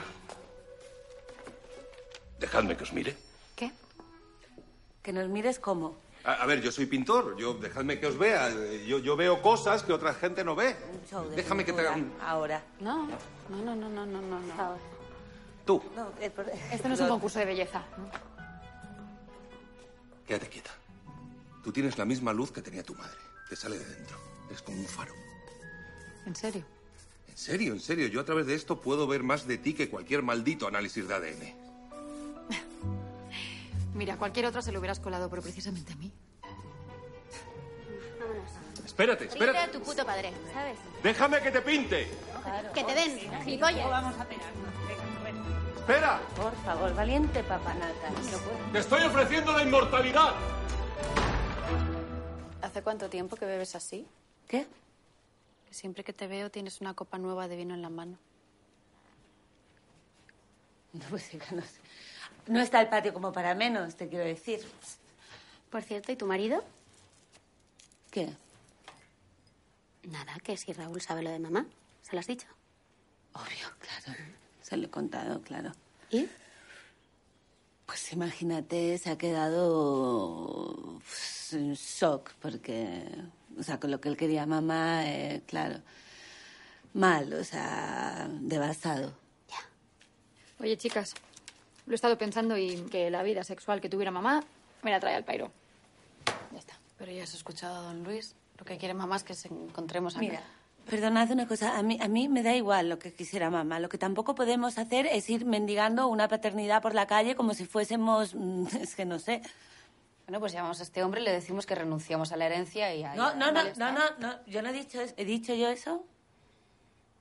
Dejadme 2.39 2.77
que 2.77 2.83
os 2.85 2.93
mire. 2.93 3.17
¿Qué? 3.55 3.73
Que 5.03 5.13
nos 5.13 5.29
mires 5.29 5.59
cómo. 5.59 5.97
A, 6.25 6.33
a 6.35 6.47
ver, 6.47 6.61
yo 6.61 6.73
soy 6.73 6.87
pintor. 6.87 7.37
Yo, 7.39 7.55
dejadme 7.55 7.99
que 8.01 8.07
os 8.07 8.19
vea. 8.19 8.51
Yo, 8.87 8.99
yo 8.99 9.17
veo 9.17 9.41
cosas 9.43 9.83
que 9.83 9.93
otra 9.93 10.15
gente 10.15 10.45
no 10.45 10.55
ve. 10.55 10.77
show 11.09 11.29
de 11.29 11.37
Déjame 11.37 11.65
que 11.65 11.73
te 11.73 11.81
haga 11.81 11.95
pintura 11.95 12.17
un... 12.17 12.23
Ahora. 12.23 12.63
No, 12.81 13.07
no, 13.49 13.57
no, 13.63 13.75
no, 13.75 13.89
no, 13.89 14.07
no, 14.07 14.21
no. 14.21 14.77
Tú, 15.67 15.83
No, 15.95 16.11
eh, 16.21 16.31
por- 16.31 16.49
esto 16.49 16.89
no 16.89 16.95
es 16.95 17.01
un 17.01 17.09
concurso 17.09 17.39
de 17.39 17.45
belleza. 17.45 17.83
quédate 20.27 20.49
quieta. 20.49 20.71
Tú 21.63 21.71
tienes 21.73 21.99
la 21.99 22.05
misma 22.07 22.33
luz 22.33 22.51
que 22.51 22.63
tenía 22.63 22.83
tu 22.83 22.95
madre. 22.95 23.19
Te 23.51 23.57
sale 23.57 23.77
de 23.77 23.85
dentro. 23.85 24.17
Es 24.49 24.63
como 24.63 24.79
un 24.79 24.87
faro. 24.87 25.13
¿En 26.25 26.37
serio? 26.37 26.65
En 27.29 27.37
serio, 27.37 27.73
en 27.73 27.81
serio. 27.81 28.07
Yo 28.07 28.21
a 28.21 28.25
través 28.25 28.47
de 28.47 28.55
esto 28.55 28.81
puedo 28.81 29.09
ver 29.09 29.25
más 29.25 29.45
de 29.49 29.59
ti 29.59 29.75
que 29.75 29.91
cualquier 29.91 30.23
maldito 30.23 30.69
análisis 30.69 31.09
de 31.09 31.15
ADN. 31.15 31.55
Mira, 33.95 34.15
a 34.15 34.17
cualquier 34.19 34.47
otra 34.47 34.63
se 34.63 34.71
lo 34.71 34.79
hubieras 34.79 35.01
colado, 35.01 35.29
pero 35.29 35.43
precisamente 35.43 35.93
a 35.93 35.97
mí. 35.97 36.13
Espérate, 38.85 39.25
espérate. 39.25 39.73
de 39.73 39.79
tu 39.79 39.85
puto 39.85 40.07
padre, 40.07 40.33
¿sabes? 40.53 40.79
Déjame 41.03 41.41
que 41.41 41.51
te 41.51 41.63
pinte. 41.63 42.09
Que 42.73 42.85
te 42.85 42.95
den, 42.95 43.19
gilipollas. 43.43 43.91
Vamos 43.91 44.17
a 44.17 44.25
pegar. 44.27 44.51
Espera. 45.77 46.21
Por 46.37 46.55
favor, 46.65 46.95
valiente 46.95 47.43
papanata. 47.43 48.11
Te 48.73 48.79
estoy 48.79 49.03
ofreciendo 49.03 49.53
la 49.53 49.63
inmortalidad. 49.63 50.35
¿Hace 52.63 52.83
cuánto 52.83 53.09
tiempo 53.09 53.37
que 53.37 53.47
bebes 53.47 53.75
así? 53.75 54.07
¿Qué? 54.49 54.67
Que 55.67 55.75
siempre 55.75 56.05
que 56.05 56.13
te 56.13 56.27
veo 56.27 56.51
tienes 56.51 56.81
una 56.81 56.95
copa 56.95 57.19
nueva 57.19 57.49
de 57.49 57.57
vino 57.57 57.75
en 57.75 57.83
la 57.83 57.91
mano. 57.91 58.19
No, 60.93 61.05
pues 61.09 61.31
no 61.53 61.63
sé. 61.63 61.81
No 62.47 62.61
está 62.61 62.81
el 62.81 62.89
patio 62.89 63.15
como 63.15 63.33
para 63.33 63.55
menos, 63.55 63.95
te 63.97 64.09
quiero 64.09 64.25
decir. 64.25 64.61
Por 65.71 65.83
cierto, 65.83 66.13
¿y 66.13 66.17
tu 66.17 66.27
marido? 66.27 66.65
¿Qué? 68.11 68.29
Nada, 70.05 70.35
que 70.43 70.57
si 70.57 70.73
Raúl 70.73 71.01
sabe 71.01 71.23
lo 71.23 71.31
de 71.31 71.39
mamá. 71.39 71.67
¿Se 72.03 72.13
lo 72.13 72.21
has 72.21 72.27
dicho? 72.27 72.47
Obvio, 73.35 73.69
claro. 73.79 74.19
Se 74.63 74.77
lo 74.77 74.87
he 74.87 74.91
contado, 74.91 75.41
claro. 75.43 75.73
¿Y? 76.11 76.29
Pues 77.91 78.13
imagínate, 78.13 78.97
se 78.99 79.11
ha 79.11 79.19
quedado 79.19 81.01
pues, 81.05 81.55
en 81.55 81.75
shock 81.75 82.31
porque, 82.41 83.03
o 83.59 83.65
sea, 83.65 83.81
con 83.81 83.91
lo 83.91 84.01
que 84.01 84.09
él 84.09 84.17
quería 84.17 84.47
mamá, 84.47 85.09
eh, 85.09 85.43
claro, 85.45 85.81
mal, 86.95 87.33
o 87.33 87.43
sea, 87.43 88.29
devastado. 88.43 89.13
Oye, 90.61 90.77
chicas, 90.77 91.15
lo 91.87 91.93
he 91.93 91.97
estado 91.97 92.17
pensando 92.17 92.57
y 92.57 92.77
que 92.93 93.11
la 93.11 93.25
vida 93.25 93.43
sexual 93.43 93.81
que 93.81 93.89
tuviera 93.89 94.13
mamá 94.13 94.45
me 94.83 94.93
la 94.93 95.01
trae 95.01 95.17
al 95.17 95.25
pairo. 95.25 95.51
Ya 96.53 96.61
está. 96.61 96.79
Pero 96.97 97.11
ya 97.11 97.25
has 97.25 97.35
escuchado 97.35 97.75
a 97.75 97.81
don 97.81 98.05
Luis. 98.05 98.37
Lo 98.57 98.65
que 98.65 98.79
quiere 98.79 98.95
mamá 98.95 99.17
es 99.17 99.25
que 99.25 99.35
se 99.35 99.49
encontremos 99.49 100.15
aquí. 100.17 100.27
Mira, 100.27 100.45
perdonad 100.89 101.31
una 101.31 101.47
cosa, 101.47 101.79
a 101.79 101.83
mí, 101.83 101.99
a 102.01 102.09
mí 102.09 102.29
me 102.29 102.43
da 102.43 102.55
igual 102.55 102.89
lo 102.89 102.99
que 102.99 103.13
quisiera 103.13 103.51
mamá. 103.51 103.79
Lo 103.81 103.89
que 103.89 103.99
tampoco 103.99 104.35
podemos 104.35 104.79
hacer 104.79 105.07
es 105.07 105.29
ir 105.31 105.45
mendigando 105.45 106.09
una 106.09 106.29
paternidad 106.29 106.83
por 106.83 106.95
la 106.95 107.07
calle 107.07 107.35
como 107.37 107.55
si 107.55 107.65
fuésemos, 107.67 108.35
mm, 108.35 108.67
es 108.81 108.95
que 108.97 109.05
no 109.05 109.19
sé. 109.19 109.43
Bueno, 110.27 110.41
pues 110.41 110.53
llamamos 110.53 110.79
a 110.81 110.85
este 110.85 111.03
hombre 111.03 111.21
y 111.21 111.25
le 111.25 111.33
decimos 111.33 111.67
que 111.67 111.75
renunciamos 111.75 112.31
a 112.33 112.37
la 112.37 112.47
herencia 112.47 112.95
y 112.95 113.03
a... 113.03 113.15
No, 113.15 113.29
y 113.29 113.33
a- 113.33 113.35
no, 113.35 113.53
no, 113.53 113.63
no, 113.77 113.93
no, 113.93 114.01
no, 114.19 114.47
yo 114.47 114.63
no 114.63 114.69
he 114.69 114.73
dicho 114.73 115.01
eso. 115.01 115.15
¿He 115.17 115.25
dicho 115.25 115.55
yo 115.55 115.69
eso? 115.69 116.05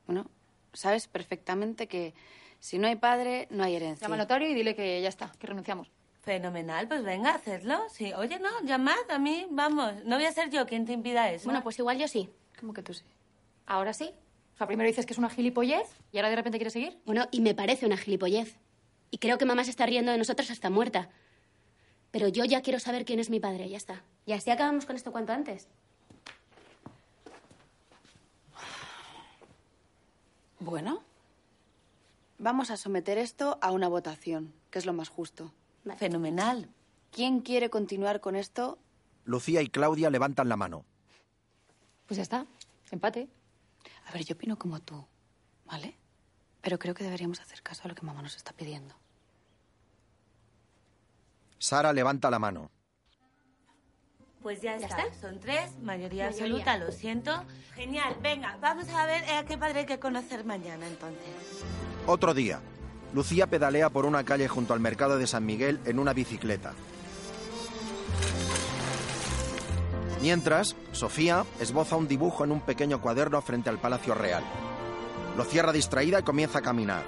Bueno, 0.05 0.27
sabes 0.73 1.07
perfectamente 1.07 1.87
que 1.87 2.13
si 2.59 2.77
no 2.77 2.87
hay 2.87 2.95
padre, 2.97 3.47
no 3.51 3.63
hay 3.63 3.75
herencia. 3.75 4.05
Llama 4.05 4.15
al 4.15 4.19
notario 4.19 4.49
y 4.49 4.53
dile 4.53 4.75
que 4.75 5.01
ya 5.01 5.09
está, 5.09 5.31
que 5.39 5.47
renunciamos. 5.47 5.89
Fenomenal, 6.21 6.87
pues 6.87 7.03
venga, 7.03 7.33
hacedlo. 7.33 7.79
Sí. 7.89 8.11
Oye, 8.13 8.39
no, 8.39 8.49
llamad 8.63 9.09
a 9.09 9.17
mí, 9.17 9.47
vamos. 9.49 9.93
No 10.05 10.17
voy 10.17 10.25
a 10.25 10.31
ser 10.31 10.49
yo 10.51 10.67
quien 10.67 10.85
te 10.85 10.93
impida 10.93 11.31
eso. 11.31 11.45
Bueno, 11.45 11.63
pues 11.63 11.79
igual 11.79 11.97
yo 11.97 12.07
sí. 12.07 12.29
¿Cómo 12.59 12.73
que 12.73 12.83
tú 12.83 12.93
sí? 12.93 13.03
Ahora 13.69 13.93
sí. 13.93 14.11
O 14.55 14.57
sea, 14.57 14.67
primero 14.67 14.89
dices 14.89 15.05
que 15.05 15.13
es 15.13 15.19
una 15.19 15.29
gilipollez 15.29 15.87
y 16.11 16.17
ahora 16.17 16.29
de 16.29 16.35
repente 16.35 16.57
quieres 16.57 16.73
seguir. 16.73 16.99
Bueno, 17.05 17.27
y 17.31 17.39
me 17.39 17.53
parece 17.53 17.85
una 17.85 17.95
gilipollez. 17.95 18.57
Y 19.11 19.19
creo 19.19 19.37
que 19.37 19.45
mamá 19.45 19.63
se 19.63 19.69
está 19.69 19.85
riendo 19.85 20.11
de 20.11 20.17
nosotros 20.17 20.51
hasta 20.51 20.69
muerta. 20.69 21.09
Pero 22.11 22.27
yo 22.27 22.43
ya 22.45 22.61
quiero 22.61 22.79
saber 22.79 23.05
quién 23.05 23.19
es 23.19 23.29
mi 23.29 23.39
padre, 23.39 23.69
ya 23.69 23.77
está. 23.77 24.03
Y 24.25 24.33
así 24.33 24.49
acabamos 24.49 24.85
con 24.85 24.95
esto 24.95 25.11
cuanto 25.11 25.31
antes. 25.33 25.67
Bueno, 30.59 31.03
vamos 32.39 32.71
a 32.71 32.77
someter 32.77 33.19
esto 33.19 33.59
a 33.61 33.71
una 33.71 33.87
votación, 33.87 34.51
que 34.71 34.79
es 34.79 34.85
lo 34.87 34.93
más 34.93 35.09
justo. 35.09 35.53
Fenomenal. 35.97 36.69
¿Quién 37.11 37.41
quiere 37.41 37.69
continuar 37.69 38.19
con 38.19 38.35
esto? 38.35 38.79
Lucía 39.25 39.61
y 39.61 39.69
Claudia 39.69 40.09
levantan 40.09 40.49
la 40.49 40.57
mano. 40.57 40.85
Pues 42.07 42.17
ya 42.17 42.23
está. 42.23 42.45
Empate. 42.91 43.29
A 44.09 44.11
ver, 44.11 44.25
yo 44.25 44.33
opino 44.33 44.57
como 44.57 44.79
tú, 44.81 45.05
¿vale? 45.65 45.95
Pero 46.61 46.79
creo 46.79 46.93
que 46.95 47.03
deberíamos 47.03 47.39
hacer 47.39 47.61
caso 47.61 47.83
a 47.85 47.87
lo 47.89 47.95
que 47.95 48.05
mamá 48.05 48.21
nos 48.21 48.35
está 48.35 48.51
pidiendo. 48.53 48.95
Sara 51.59 51.93
levanta 51.93 52.29
la 52.31 52.39
mano. 52.39 52.71
Pues 54.41 54.61
ya, 54.61 54.77
¿Ya 54.77 54.87
está. 54.87 55.03
está? 55.03 55.19
Son 55.19 55.39
tres, 55.39 55.71
mayoría, 55.81 56.25
Mayoría. 56.25 56.27
absoluta, 56.27 56.77
lo 56.77 56.91
siento. 56.91 57.43
Genial, 57.75 58.15
venga, 58.21 58.57
vamos 58.61 58.87
a 58.89 59.05
ver 59.05 59.23
eh, 59.25 59.37
a 59.37 59.45
qué 59.45 59.57
padre 59.57 59.79
hay 59.81 59.85
que 59.85 59.99
conocer 59.99 60.45
mañana 60.45 60.87
entonces. 60.87 61.63
Otro 62.07 62.33
día. 62.33 62.61
Lucía 63.13 63.47
pedalea 63.47 63.89
por 63.89 64.05
una 64.05 64.23
calle 64.23 64.47
junto 64.47 64.73
al 64.73 64.79
mercado 64.79 65.17
de 65.17 65.27
San 65.27 65.45
Miguel 65.45 65.79
en 65.85 65.99
una 65.99 66.13
bicicleta. 66.13 66.73
Mientras, 70.21 70.75
Sofía 70.91 71.45
esboza 71.59 71.95
un 71.95 72.07
dibujo 72.07 72.43
en 72.43 72.51
un 72.51 72.61
pequeño 72.61 73.01
cuaderno 73.01 73.41
frente 73.41 73.69
al 73.69 73.79
Palacio 73.79 74.13
Real. 74.13 74.43
Lo 75.37 75.45
cierra 75.45 75.71
distraída 75.71 76.19
y 76.19 76.23
comienza 76.23 76.59
a 76.59 76.61
caminar. 76.61 77.03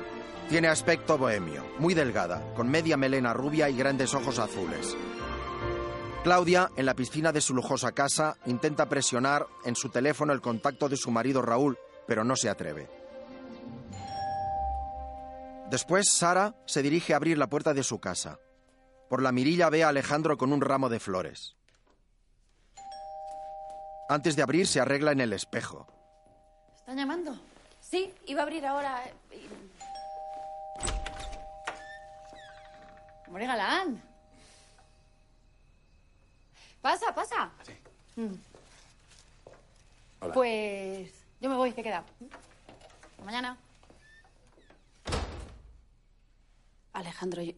Tiene 0.50 0.70
aspecto 0.70 1.18
bohemio, 1.18 1.64
muy 1.80 1.94
delgada, 1.94 2.54
con 2.56 2.70
media 2.70 2.96
melena 2.96 3.34
rubia 3.34 3.70
y 3.70 3.76
grandes 3.76 4.14
ojos 4.14 4.40
azules. 4.40 4.96
Claudia, 6.24 6.70
en 6.76 6.86
la 6.86 6.94
piscina 6.94 7.32
de 7.32 7.42
su 7.42 7.54
lujosa 7.54 7.92
casa, 7.94 8.38
intenta 8.46 8.88
presionar 8.88 9.48
en 9.66 9.76
su 9.76 9.90
teléfono 9.90 10.34
el 10.34 10.42
contacto 10.42 10.88
de 10.88 10.96
su 10.96 11.10
marido 11.10 11.42
Raúl, 11.42 11.78
pero 12.08 12.24
no 12.24 12.36
se 12.36 12.50
atreve. 12.50 12.90
Después, 15.70 16.10
Sara 16.10 16.54
se 16.66 16.82
dirige 16.82 17.14
a 17.14 17.18
abrir 17.18 17.38
la 17.38 17.48
puerta 17.48 17.74
de 17.74 17.84
su 17.84 18.00
casa. 18.00 18.40
Por 19.10 19.22
la 19.22 19.32
mirilla 19.32 19.70
ve 19.70 19.84
a 19.84 19.90
Alejandro 19.90 20.38
con 20.38 20.54
un 20.54 20.62
ramo 20.62 20.90
de 20.90 21.00
flores. 21.00 21.56
Antes 24.12 24.36
de 24.36 24.42
abrir, 24.42 24.68
se 24.68 24.82
arregla 24.82 25.14
en 25.14 25.22
el 25.22 25.32
espejo. 25.32 25.88
¿Están 26.76 26.98
llamando? 26.98 27.34
Sí, 27.80 28.14
iba 28.26 28.42
a 28.42 28.44
abrir 28.44 28.66
ahora. 28.66 29.06
eh, 29.06 29.48
Hombre, 33.26 33.48
galán. 33.48 34.04
Pasa, 36.82 37.16
pasa. 37.16 37.52
Mm. 38.18 38.34
Hola. 40.20 40.34
Pues 40.34 41.10
yo 41.40 41.50
me 41.50 41.56
voy, 41.56 41.72
¿qué 41.72 41.82
queda? 41.82 42.00
Hasta 43.12 43.24
mañana. 43.24 43.58
Alejandro, 46.92 47.42
yo 47.44 47.54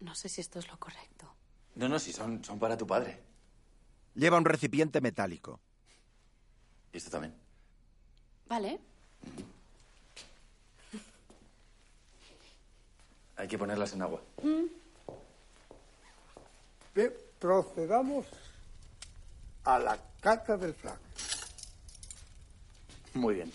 no 0.00 0.16
sé 0.16 0.28
si 0.28 0.40
esto 0.40 0.58
es 0.58 0.66
lo 0.66 0.76
correcto. 0.80 1.32
No, 1.76 1.88
no, 1.88 2.00
si 2.00 2.12
son, 2.12 2.42
son 2.42 2.58
para 2.58 2.76
tu 2.76 2.88
padre. 2.88 3.22
Lleva 4.16 4.36
un 4.36 4.44
recipiente 4.44 5.00
metálico. 5.00 5.60
Y 6.96 6.98
esto 6.98 7.10
también. 7.10 7.34
Vale. 8.48 8.80
Hay 13.36 13.46
que 13.46 13.58
ponerlas 13.58 13.92
en 13.92 14.00
agua. 14.00 14.22
Bien, 16.94 17.12
procedamos 17.38 18.24
a 19.64 19.78
la 19.78 19.98
cata 20.22 20.56
del 20.56 20.72
flan. 20.72 20.96
Muy 23.12 23.34
bien. 23.34 23.52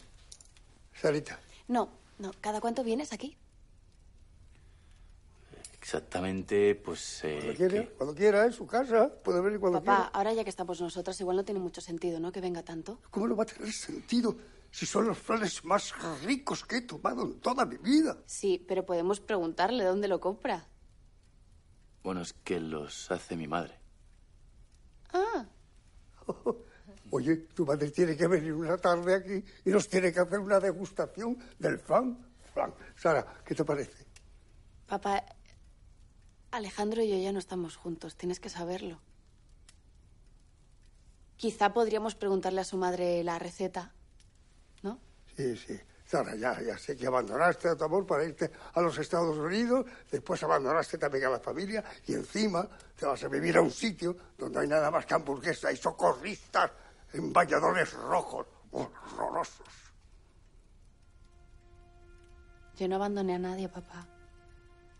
Sarita, 1.01 1.39
No, 1.67 1.89
no. 2.19 2.33
¿Cada 2.41 2.61
cuánto 2.61 2.83
vienes 2.83 3.11
aquí? 3.11 3.35
Exactamente, 5.81 6.75
pues... 6.75 7.23
eh, 7.23 7.39
cuando 7.41 7.55
quiera, 7.57 7.73
que- 7.73 7.89
cuando 7.95 8.15
quiera, 8.15 8.45
en 8.45 8.53
su 8.53 8.67
casa, 8.67 9.09
puede 9.23 9.41
venir 9.41 9.59
cuando 9.59 9.79
Papá, 9.79 9.95
quiera. 9.95 10.09
ahora 10.09 10.33
ya 10.33 10.43
que 10.43 10.49
estamos 10.51 10.79
nosotras, 10.79 11.19
igual 11.19 11.37
no 11.37 11.43
tiene 11.43 11.59
mucho 11.59 11.81
sentido, 11.81 12.19
¿no? 12.19 12.31
Que 12.31 12.39
venga 12.39 12.61
tanto. 12.63 12.99
¿Cómo 13.09 13.27
no 13.27 13.35
va 13.35 13.43
a 13.43 13.47
tener 13.47 13.71
sentido 13.73 14.35
si 14.69 14.85
son 14.85 15.07
los 15.07 15.17
flanes 15.17 15.65
más 15.65 15.91
ricos 16.23 16.63
que 16.65 16.77
he 16.77 16.81
tomado 16.81 17.23
en 17.23 17.39
toda 17.39 17.65
mi 17.65 17.77
vida? 17.77 18.15
Sí, 18.27 18.63
pero 18.67 18.85
podemos 18.85 19.19
preguntarle 19.19 19.83
dónde 19.83 20.07
lo 20.07 20.19
compra. 20.19 20.67
Bueno, 22.03 22.21
es 22.21 22.33
que 22.33 22.59
los 22.59 23.09
hace 23.11 23.35
mi 23.35 23.47
madre. 23.47 23.79
Ah, 25.13 25.45
Oye, 27.09 27.35
tu 27.55 27.65
madre 27.65 27.89
tiene 27.91 28.15
que 28.15 28.27
venir 28.27 28.53
una 28.53 28.77
tarde 28.77 29.15
aquí 29.15 29.43
y 29.65 29.69
nos 29.71 29.87
tiene 29.89 30.13
que 30.13 30.19
hacer 30.19 30.39
una 30.39 30.59
degustación 30.59 31.37
del 31.59 31.77
flan. 31.79 32.17
flan. 32.53 32.73
Sara, 32.95 33.25
¿qué 33.43 33.55
te 33.55 33.65
parece? 33.65 34.05
papá, 34.87 35.23
Alejandro 36.51 37.01
y 37.01 37.09
yo 37.09 37.17
ya 37.17 37.31
no 37.31 37.39
estamos 37.39 37.77
juntos, 37.77 38.15
tienes 38.15 38.39
que 38.39 38.49
saberlo. 38.49 38.99
Quizá 41.37 41.73
podríamos 41.73 42.13
preguntarle 42.13 42.61
a 42.61 42.65
su 42.65 42.77
madre 42.77 43.23
la 43.23 43.39
receta. 43.39 43.93
Sí, 45.35 45.55
sí. 45.55 45.79
Sara, 46.05 46.35
ya, 46.35 46.61
ya 46.61 46.77
sé 46.77 46.97
que 46.97 47.07
abandonaste 47.07 47.69
a 47.69 47.75
tu 47.75 47.85
amor 47.85 48.05
para 48.05 48.25
irte 48.25 48.51
a 48.73 48.81
los 48.81 48.97
Estados 48.97 49.37
Unidos, 49.37 49.85
después 50.11 50.43
abandonaste 50.43 50.97
también 50.97 51.23
a 51.25 51.29
la 51.29 51.39
familia 51.39 51.83
y 52.05 52.13
encima 52.13 52.67
te 52.97 53.05
vas 53.05 53.23
a 53.23 53.29
vivir 53.29 53.55
a 53.55 53.61
un 53.61 53.71
sitio 53.71 54.17
donde 54.37 54.59
hay 54.59 54.67
nada 54.67 54.91
más 54.91 55.05
que 55.05 55.13
hamburguesa 55.13 55.71
y 55.71 55.77
socorristas 55.77 56.69
en 57.13 57.31
bañadores 57.31 57.93
rojos, 57.93 58.45
horrorosos. 58.71 59.67
Yo 62.75 62.87
no 62.89 62.95
abandoné 62.97 63.35
a 63.35 63.39
nadie, 63.39 63.69
papá. 63.69 64.05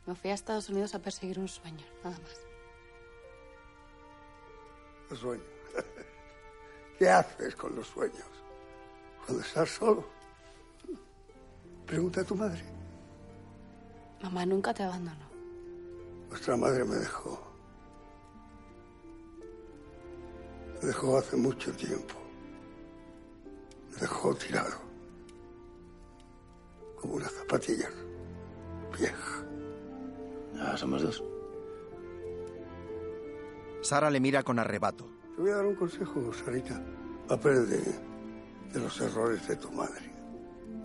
Me 0.05 0.15
fui 0.15 0.31
a 0.31 0.33
Estados 0.33 0.69
Unidos 0.69 0.95
a 0.95 0.99
perseguir 0.99 1.39
un 1.39 1.47
sueño, 1.47 1.85
nada 2.03 2.17
más. 2.19 2.39
Los 5.09 5.19
sueños. 5.19 5.45
¿Qué 6.97 7.09
haces 7.09 7.55
con 7.55 7.75
los 7.75 7.87
sueños? 7.87 8.29
Cuando 9.25 9.43
estás 9.43 9.69
solo. 9.69 10.05
Pregunta 11.85 12.21
a 12.21 12.23
tu 12.23 12.35
madre. 12.35 12.63
Mamá 14.21 14.45
nunca 14.45 14.73
te 14.73 14.83
abandonó. 14.83 15.29
Nuestra 16.29 16.55
madre 16.55 16.83
me 16.85 16.95
dejó. 16.95 17.39
Me 20.81 20.87
dejó 20.87 21.17
hace 21.17 21.35
mucho 21.35 21.71
tiempo. 21.73 22.15
Me 23.91 23.97
dejó 23.97 24.33
tirado. 24.33 24.79
Como 26.99 27.15
una 27.15 27.29
zapatilla 27.29 27.89
vieja. 28.97 29.50
Ah, 30.63 30.77
somos 30.77 31.01
dos. 31.01 31.23
Sara 33.81 34.09
le 34.11 34.19
mira 34.19 34.43
con 34.43 34.59
arrebato. 34.59 35.09
Te 35.35 35.41
voy 35.41 35.51
a 35.51 35.55
dar 35.55 35.65
un 35.65 35.75
consejo, 35.75 36.31
Sarita. 36.33 36.79
Aprende 37.29 37.81
de 38.71 38.79
los 38.79 39.01
errores 39.01 39.47
de 39.47 39.55
tu 39.55 39.71
madre. 39.71 40.11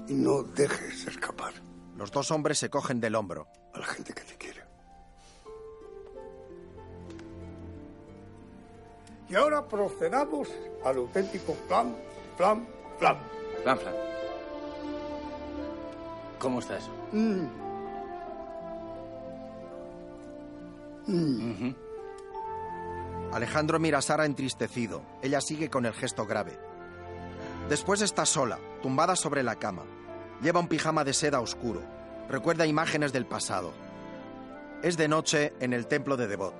Y 0.08 0.14
no 0.14 0.42
dejes 0.42 1.06
escapar 1.06 1.52
Los 1.96 2.10
dos 2.12 2.30
hombres 2.30 2.58
se 2.58 2.70
cogen 2.70 3.00
del 3.00 3.14
hombro. 3.16 3.48
a 3.74 3.78
la 3.80 3.86
gente 3.86 4.12
que 4.14 4.22
te 4.22 4.34
quiere. 4.36 4.62
Y 9.28 9.34
ahora 9.34 9.66
procedamos 9.66 10.48
al 10.84 10.96
auténtico 10.98 11.54
plan, 11.68 11.94
plan, 12.36 12.66
plan. 12.98 13.16
Flan, 13.62 13.78
flan. 13.78 13.94
¿Cómo 16.38 16.60
está 16.60 16.78
eso? 16.78 16.90
Mm. 17.12 17.65
Alejandro 23.32 23.78
mira 23.78 23.98
a 23.98 24.02
Sara 24.02 24.24
entristecido. 24.26 25.02
Ella 25.22 25.40
sigue 25.40 25.70
con 25.70 25.86
el 25.86 25.92
gesto 25.92 26.26
grave. 26.26 26.58
Después 27.68 28.00
está 28.00 28.24
sola, 28.26 28.58
tumbada 28.82 29.16
sobre 29.16 29.42
la 29.42 29.56
cama. 29.56 29.84
Lleva 30.42 30.60
un 30.60 30.68
pijama 30.68 31.04
de 31.04 31.12
seda 31.12 31.40
oscuro. 31.40 31.82
Recuerda 32.28 32.66
imágenes 32.66 33.12
del 33.12 33.26
pasado. 33.26 33.72
Es 34.82 34.96
de 34.96 35.08
noche 35.08 35.54
en 35.60 35.72
el 35.72 35.86
templo 35.86 36.16
de 36.16 36.26
Devot. 36.26 36.54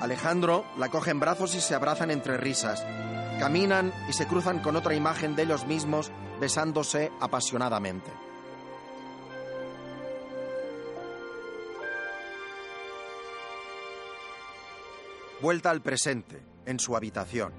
Alejandro 0.00 0.64
la 0.78 0.88
coge 0.88 1.10
en 1.10 1.20
brazos 1.20 1.54
y 1.54 1.60
se 1.60 1.74
abrazan 1.74 2.10
entre 2.10 2.36
risas. 2.36 2.84
Caminan 3.38 3.92
y 4.08 4.12
se 4.12 4.26
cruzan 4.26 4.60
con 4.60 4.76
otra 4.76 4.94
imagen 4.94 5.36
de 5.36 5.44
ellos 5.44 5.66
mismos 5.66 6.10
besándose 6.40 7.12
apasionadamente. 7.20 8.10
Vuelta 15.42 15.70
al 15.70 15.82
presente, 15.82 16.40
en 16.66 16.78
su 16.78 16.94
habitación. 16.94 17.52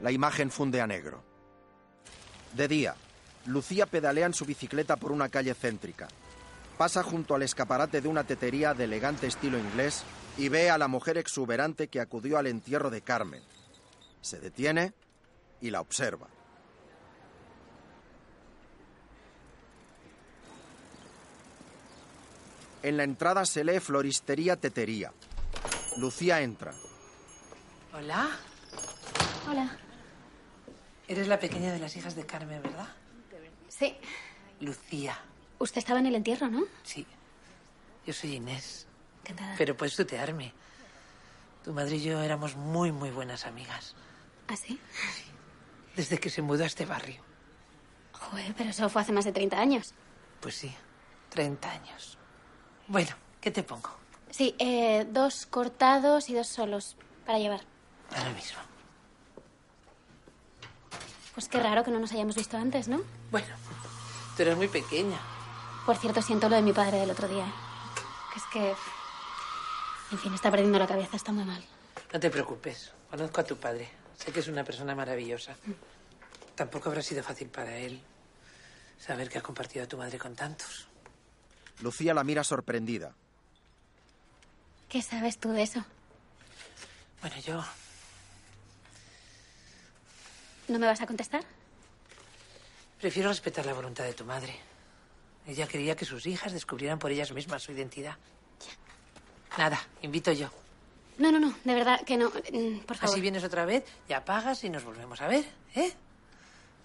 La 0.00 0.10
imagen 0.10 0.50
funde 0.50 0.80
a 0.80 0.88
negro. 0.88 1.22
De 2.52 2.66
día, 2.66 2.96
Lucía 3.46 3.86
pedalea 3.86 4.26
en 4.26 4.34
su 4.34 4.44
bicicleta 4.44 4.96
por 4.96 5.12
una 5.12 5.28
calle 5.28 5.54
céntrica. 5.54 6.08
Pasa 6.76 7.04
junto 7.04 7.36
al 7.36 7.42
escaparate 7.44 8.00
de 8.00 8.08
una 8.08 8.24
tetería 8.24 8.74
de 8.74 8.84
elegante 8.84 9.28
estilo 9.28 9.56
inglés 9.56 10.02
y 10.36 10.48
ve 10.48 10.68
a 10.68 10.78
la 10.78 10.88
mujer 10.88 11.16
exuberante 11.16 11.86
que 11.86 12.00
acudió 12.00 12.38
al 12.38 12.48
entierro 12.48 12.90
de 12.90 13.02
Carmen. 13.02 13.44
Se 14.20 14.40
detiene 14.40 14.94
y 15.60 15.70
la 15.70 15.80
observa. 15.80 16.26
En 22.82 22.96
la 22.96 23.04
entrada 23.04 23.44
se 23.44 23.64
lee 23.64 23.80
Floristería 23.80 24.56
Tetería. 24.56 25.12
Lucía 25.96 26.40
entra. 26.40 26.72
Hola. 27.92 28.28
Hola. 29.48 29.76
Eres 31.08 31.26
la 31.26 31.40
pequeña 31.40 31.72
de 31.72 31.78
las 31.78 31.96
hijas 31.96 32.14
de 32.14 32.24
Carmen, 32.24 32.62
¿verdad? 32.62 32.88
Sí. 33.68 33.96
Lucía. 34.60 35.18
Usted 35.58 35.78
estaba 35.78 35.98
en 35.98 36.06
el 36.06 36.14
entierro, 36.14 36.48
¿no? 36.48 36.64
Sí. 36.82 37.06
Yo 38.06 38.12
soy 38.12 38.36
Inés. 38.36 38.86
Encantada. 39.24 39.54
Pero 39.58 39.76
puedes 39.76 39.96
tutearme. 39.96 40.52
Tu 41.64 41.72
madre 41.72 41.96
y 41.96 42.02
yo 42.02 42.20
éramos 42.22 42.56
muy, 42.56 42.92
muy 42.92 43.10
buenas 43.10 43.44
amigas. 43.44 43.94
¿Ah, 44.46 44.56
sí? 44.56 44.78
Desde 45.96 46.18
que 46.18 46.30
se 46.30 46.42
mudó 46.42 46.62
a 46.62 46.66
este 46.66 46.86
barrio. 46.86 47.22
Joder, 48.12 48.54
pero 48.56 48.70
eso 48.70 48.88
fue 48.88 49.02
hace 49.02 49.12
más 49.12 49.24
de 49.24 49.32
30 49.32 49.58
años. 49.58 49.94
Pues 50.40 50.54
sí, 50.54 50.72
30 51.30 51.70
años. 51.70 52.17
Bueno, 52.88 53.10
¿qué 53.40 53.50
te 53.50 53.62
pongo? 53.62 53.90
Sí, 54.30 54.54
eh, 54.58 55.06
dos 55.10 55.46
cortados 55.46 56.30
y 56.30 56.34
dos 56.34 56.48
solos 56.48 56.96
para 57.26 57.38
llevar. 57.38 57.60
Ahora 58.16 58.30
mismo. 58.30 58.58
Pues 61.34 61.48
qué 61.48 61.60
raro 61.60 61.84
que 61.84 61.90
no 61.90 61.98
nos 61.98 62.12
hayamos 62.12 62.34
visto 62.34 62.56
antes, 62.56 62.88
¿no? 62.88 63.00
Bueno, 63.30 63.46
tú 64.36 64.42
eras 64.42 64.56
muy 64.56 64.68
pequeña. 64.68 65.18
Por 65.84 65.96
cierto, 65.96 66.22
siento 66.22 66.48
lo 66.48 66.56
de 66.56 66.62
mi 66.62 66.72
padre 66.72 66.98
del 66.98 67.10
otro 67.10 67.28
día. 67.28 67.44
¿eh? 67.44 67.52
Que 68.32 68.38
es 68.38 68.44
que... 68.52 68.74
En 70.10 70.18
fin, 70.18 70.34
está 70.34 70.50
perdiendo 70.50 70.78
la 70.78 70.86
cabeza, 70.86 71.16
está 71.16 71.30
muy 71.32 71.44
mal. 71.44 71.62
No 72.12 72.18
te 72.18 72.30
preocupes, 72.30 72.92
conozco 73.10 73.42
a 73.42 73.44
tu 73.44 73.56
padre. 73.58 73.90
Sé 74.16 74.32
que 74.32 74.40
es 74.40 74.48
una 74.48 74.64
persona 74.64 74.94
maravillosa. 74.94 75.54
Tampoco 76.54 76.88
habrá 76.88 77.02
sido 77.02 77.22
fácil 77.22 77.48
para 77.48 77.76
él 77.76 78.02
saber 78.98 79.28
que 79.28 79.38
ha 79.38 79.42
compartido 79.42 79.84
a 79.84 79.88
tu 79.88 79.98
madre 79.98 80.18
con 80.18 80.34
tantos. 80.34 80.87
Lucía 81.80 82.14
la 82.14 82.24
mira 82.24 82.42
sorprendida. 82.44 83.12
¿Qué 84.88 85.02
sabes 85.02 85.38
tú 85.38 85.50
de 85.50 85.62
eso? 85.62 85.84
Bueno, 87.20 87.36
yo 87.40 87.64
¿No 90.68 90.78
me 90.78 90.86
vas 90.86 91.00
a 91.00 91.06
contestar? 91.06 91.42
prefiero 93.00 93.28
respetar 93.28 93.64
la 93.64 93.72
voluntad 93.74 94.04
de 94.04 94.12
tu 94.12 94.24
madre. 94.24 94.58
Ella 95.46 95.66
quería 95.68 95.94
que 95.96 96.04
sus 96.04 96.26
hijas 96.26 96.52
descubrieran 96.52 96.98
por 96.98 97.10
ellas 97.12 97.32
mismas 97.32 97.62
su 97.62 97.72
identidad. 97.72 98.16
Nada, 99.56 99.80
invito 100.02 100.32
yo. 100.32 100.50
No, 101.16 101.30
no, 101.32 101.38
no, 101.38 101.54
de 101.64 101.74
verdad 101.74 102.00
que 102.04 102.16
no. 102.16 102.28
Mm, 102.28 102.80
Por 102.80 102.96
favor. 102.96 103.12
Así 103.14 103.20
vienes 103.20 103.44
otra 103.44 103.64
vez, 103.64 103.84
ya 104.08 104.24
pagas 104.24 104.62
y 104.64 104.68
nos 104.70 104.84
volvemos 104.84 105.20
a 105.20 105.28
ver, 105.28 105.44
¿eh? 105.74 105.92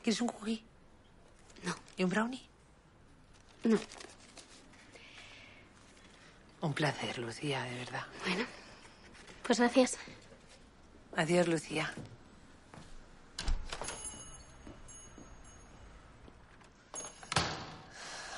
¿Quieres 0.04 0.22
un 0.22 0.28
cookie? 0.28 0.64
No. 1.64 1.76
¿Y 1.98 2.04
un 2.04 2.10
brownie? 2.10 2.42
No. 3.64 3.78
Un 6.64 6.74
placer, 6.74 7.20
Lucía, 7.20 7.62
de 7.64 7.76
verdad. 7.76 8.04
Bueno, 8.26 8.46
pues 9.46 9.60
gracias. 9.60 9.98
Adiós, 11.14 11.46
Lucía. 11.50 11.94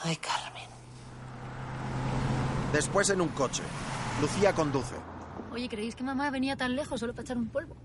Ay, 0.04 0.16
Carmen. 0.16 0.68
Después 2.74 3.12
en 3.12 3.22
un 3.22 3.30
coche. 3.30 3.62
Lucía 4.20 4.54
conduce. 4.54 4.96
Oye, 5.52 5.70
¿creéis 5.70 5.96
que 5.96 6.04
mamá 6.04 6.32
venía 6.32 6.56
tan 6.56 6.76
lejos 6.76 7.00
solo 7.00 7.14
para 7.14 7.26
echar 7.26 7.38
un 7.38 7.50
polvo? 7.50 7.76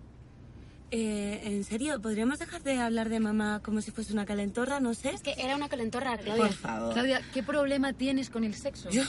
Eh, 0.93 1.41
¿En 1.45 1.62
serio? 1.64 2.01
¿Podríamos 2.03 2.38
dejar 2.41 2.62
de 2.62 2.78
hablar 2.78 3.09
de 3.11 3.20
mamá 3.20 3.61
como 3.64 3.80
si 3.80 3.91
fuese 3.93 4.12
una 4.12 4.26
calentorra? 4.26 4.80
No 4.80 4.93
sé. 4.95 5.11
Es 5.11 5.22
que 5.22 5.34
era 5.38 5.55
una 5.55 5.68
calentorra, 5.68 6.18
Claudia. 6.18 6.47
Por 6.47 6.53
favor. 6.53 6.93
Claudia, 6.95 7.20
¿qué 7.32 7.43
problema 7.45 7.93
tienes 7.93 8.28
con 8.28 8.43
el 8.45 8.55
sexo? 8.55 8.91
Yo, 8.91 9.03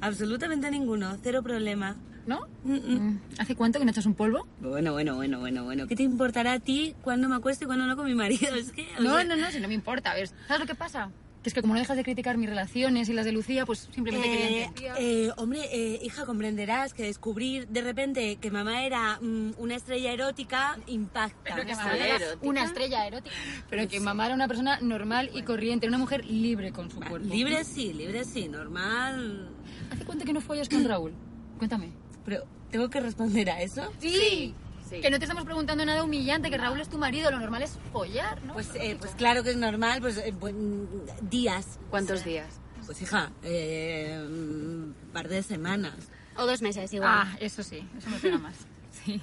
absolutamente 0.00 0.70
ninguno. 0.70 1.16
Cero 1.22 1.42
problema. 1.42 1.96
¿No? 2.26 2.46
Mm, 2.64 3.16
¿Hace 3.38 3.54
cuánto 3.56 3.78
que 3.78 3.86
no 3.86 3.90
echas 3.90 4.04
un 4.04 4.14
polvo? 4.14 4.46
Bueno, 4.60 4.92
bueno, 4.92 5.14
bueno, 5.14 5.38
bueno, 5.40 5.64
bueno. 5.64 5.86
¿Qué 5.86 5.96
te 5.96 6.02
importará 6.02 6.52
a 6.54 6.58
ti 6.58 6.94
cuándo 7.00 7.26
me 7.26 7.36
acuesto 7.36 7.64
y 7.64 7.66
cuándo 7.66 7.86
no 7.86 7.96
con 7.96 8.04
mi 8.04 8.14
marido? 8.14 8.54
Es 8.54 8.70
que... 8.72 8.86
No, 9.00 9.14
sea- 9.14 9.24
no, 9.24 9.36
no, 9.36 9.50
si 9.50 9.60
no 9.60 9.68
me 9.68 9.72
importa. 9.74 10.12
¿ves? 10.14 10.34
¿Sabes 10.46 10.60
lo 10.60 10.66
que 10.66 10.74
pasa? 10.74 11.10
Que 11.42 11.50
es 11.50 11.54
que 11.54 11.60
como 11.60 11.74
no 11.74 11.78
dejas 11.80 11.96
de 11.96 12.02
criticar 12.02 12.36
mis 12.36 12.48
relaciones 12.48 13.08
y 13.08 13.12
las 13.12 13.24
de 13.24 13.30
Lucía, 13.30 13.64
pues 13.64 13.88
simplemente 13.94 14.28
quería 14.28 14.48
Eh, 14.48 14.64
entender. 14.64 14.92
eh, 14.98 15.30
hombre, 15.36 15.60
eh, 15.70 16.00
hija, 16.02 16.26
comprenderás 16.26 16.94
que 16.94 17.04
descubrir 17.04 17.68
de 17.68 17.80
repente 17.80 18.36
que 18.36 18.50
mamá 18.50 18.84
era 18.84 19.18
mm, 19.20 19.52
una 19.58 19.76
estrella 19.76 20.12
erótica 20.12 20.78
impacta. 20.88 21.54
Pero 21.54 21.64
que 21.66 21.76
mamá 21.76 21.96
era 21.96 22.18
una 22.42 22.64
estrella 22.64 23.06
erótica. 23.06 23.36
Pero 23.70 23.88
que 23.88 24.00
mamá 24.00 24.26
era 24.26 24.34
una 24.34 24.48
persona 24.48 24.80
normal 24.80 25.30
y 25.32 25.42
corriente, 25.42 25.86
una 25.86 25.98
mujer 25.98 26.24
libre 26.24 26.72
con 26.72 26.90
su 26.90 26.96
cuerpo. 26.98 27.18
Libre 27.18 27.62
sí, 27.64 27.92
libre 27.92 28.24
sí, 28.24 28.48
normal. 28.48 29.48
¿Hace 29.92 30.04
cuánto 30.04 30.24
que 30.24 30.32
no 30.32 30.40
follas 30.40 30.68
con 30.68 30.84
Raúl? 30.84 31.12
Cuéntame. 31.58 31.90
Pero, 32.24 32.42
¿tengo 32.70 32.90
que 32.90 32.98
responder 33.00 33.48
a 33.50 33.62
eso? 33.62 33.90
Sí. 34.00 34.54
Que 34.90 35.10
no 35.10 35.18
te 35.18 35.24
estamos 35.24 35.44
preguntando 35.44 35.84
nada 35.84 36.02
humillante, 36.02 36.50
que 36.50 36.56
Raúl 36.56 36.80
es 36.80 36.88
tu 36.88 36.98
marido, 36.98 37.30
lo 37.30 37.38
normal 37.38 37.62
es 37.62 37.78
follar, 37.92 38.42
¿no? 38.44 38.54
Pues, 38.54 38.70
eh, 38.74 38.96
pues 38.98 39.12
claro 39.14 39.42
que 39.42 39.50
es 39.50 39.56
normal, 39.56 40.00
pues 40.00 40.16
eh, 40.18 40.34
pues, 40.38 40.54
mm, 40.54 41.28
días. 41.28 41.78
¿Cuántos 41.90 42.24
días? 42.24 42.60
Pues 42.86 43.02
hija, 43.02 43.30
eh, 43.42 44.18
un 44.26 44.94
par 45.12 45.28
de 45.28 45.42
semanas. 45.42 45.94
O 46.36 46.46
dos 46.46 46.62
meses, 46.62 46.92
igual. 46.92 47.10
Ah, 47.12 47.36
eso 47.40 47.62
sí, 47.62 47.86
eso 47.98 48.10
me 48.10 48.18
pega 48.18 48.38
más. 48.38 48.56
Sí. 49.04 49.20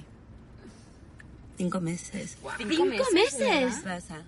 Cinco 1.58 1.80
meses. 1.80 2.38
¿Cinco 2.58 2.84
meses? 3.12 3.34
¿Qué 3.36 3.82
pasa? 3.84 4.22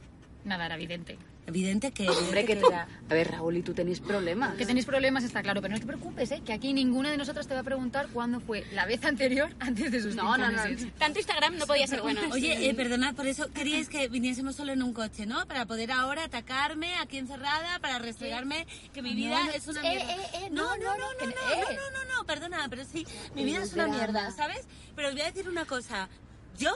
Nada, 0.45 0.67
era 0.67 0.75
evidente. 0.75 1.19
Evidente 1.49 1.93
que... 1.93 2.07
Hombre, 2.11 2.45
que 2.45 2.55
que 2.57 2.61
tú- 2.61 2.71
A 2.71 2.87
ver, 3.15 3.31
Raúl, 3.31 3.57
y 3.57 3.63
tú 3.63 3.73
tenéis 3.73 4.01
problemas. 4.01 4.55
Que 4.57 4.67
tenéis 4.67 4.85
problemas 4.85 5.25
está 5.25 5.43
claro, 5.43 5.63
pero 5.63 5.73
no 5.73 5.81
te 5.81 5.87
preocupes, 5.87 6.31
¿eh? 6.31 6.43
Que 6.45 6.53
aquí 6.53 6.75
ninguna 6.75 7.11
de 7.11 7.17
nosotras 7.17 7.49
te 7.49 7.55
va 7.55 7.61
a 7.61 7.63
preguntar 7.63 8.09
cuándo 8.13 8.39
fue 8.39 8.67
la 8.75 8.85
vez 8.85 9.03
anterior 9.07 9.49
antes 9.59 9.91
de 9.91 10.03
sus 10.03 10.15
No, 10.15 10.37
no, 10.37 10.51
no. 10.51 10.63
Tanto 10.99 11.19
Instagram 11.19 11.57
no 11.57 11.67
podía 11.67 11.87
ser 11.87 12.03
bueno. 12.03 12.21
Oye, 12.33 12.69
eh, 12.69 12.75
perdonad, 12.75 13.15
por 13.15 13.27
eso 13.27 13.51
queríais 13.51 13.89
que 13.89 14.09
viniésemos 14.09 14.57
solo 14.57 14.73
en 14.73 14.83
un 14.83 14.93
coche, 14.93 15.25
¿no? 15.25 15.47
Para 15.47 15.65
poder 15.65 15.91
ahora 15.91 16.25
atacarme 16.25 16.95
aquí 16.97 17.17
encerrada, 17.17 17.79
para 17.81 17.99
restregarme 17.99 18.67
que 18.93 19.01
mi 19.01 19.15
vida 19.15 19.39
No, 19.41 19.45
no, 19.47 19.51
es 19.53 19.67
una 19.69 19.81
eh, 19.91 19.97
mierda. 19.97 20.13
eh, 20.13 20.27
eh, 20.35 20.49
no, 20.51 20.77
no, 20.77 20.77
no, 20.77 20.85
no, 20.85 20.97
no, 20.99 21.27
no, 21.27 21.27
no, 21.27 21.71
eh. 21.71 21.77
no, 21.77 21.99
no, 22.05 22.15
no, 22.19 22.25
perdona, 22.27 22.67
pero 22.69 22.85
sí, 22.85 23.07
mi 23.35 23.47
vida 23.47 23.63
es 23.63 23.73
una 23.73 23.87
mierda, 23.89 24.31
¿sabes? 24.33 24.67
Pero 24.95 25.09
os 25.09 25.15
voy 25.15 25.23
a 25.23 25.27
decir 25.33 25.49
una 25.49 25.65
cosa. 25.65 26.11
Yo, 26.59 26.73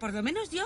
por 0.00 0.14
lo 0.14 0.22
menos 0.22 0.50
yo, 0.50 0.64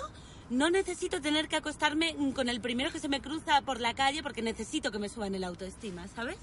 no 0.51 0.71
necesito 0.71 1.21
tener 1.21 1.49
que 1.49 1.57
acostarme 1.57 2.17
con 2.35 2.49
el 2.49 2.61
primero 2.61 2.91
que 2.91 3.01
se 3.01 3.09
me 3.09 3.21
cruza 3.21 3.61
por 3.63 3.81
la 3.81 3.95
calle 3.95 4.23
porque 4.23 4.43
necesito 4.43 4.91
que 4.91 4.99
me 4.99 5.09
suban 5.09 5.35
el 5.35 5.45
autoestima, 5.45 6.09
¿sabes? 6.09 6.37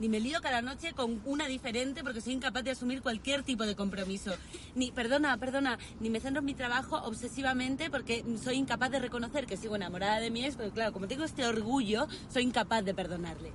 Ni 0.00 0.08
me 0.08 0.18
lío 0.18 0.40
cada 0.40 0.62
noche 0.62 0.94
con 0.94 1.20
una 1.24 1.46
diferente 1.46 2.02
porque 2.02 2.20
soy 2.20 2.32
incapaz 2.32 2.64
de 2.64 2.72
asumir 2.72 3.02
cualquier 3.02 3.44
tipo 3.44 3.64
de 3.64 3.76
compromiso. 3.76 4.34
Ni, 4.74 4.90
perdona, 4.90 5.36
perdona, 5.36 5.78
ni 6.00 6.10
me 6.10 6.18
centro 6.18 6.40
en 6.40 6.46
mi 6.46 6.54
trabajo 6.54 6.96
obsesivamente 7.04 7.88
porque 7.88 8.24
soy 8.42 8.56
incapaz 8.56 8.90
de 8.90 8.98
reconocer 8.98 9.46
que 9.46 9.56
sigo 9.56 9.76
enamorada 9.76 10.18
de 10.18 10.30
mi 10.30 10.44
ex, 10.44 10.56
claro, 10.74 10.92
como 10.92 11.06
tengo 11.06 11.24
este 11.24 11.46
orgullo, 11.46 12.08
soy 12.30 12.42
incapaz 12.42 12.84
de 12.84 12.94
perdonarle. 12.94 13.52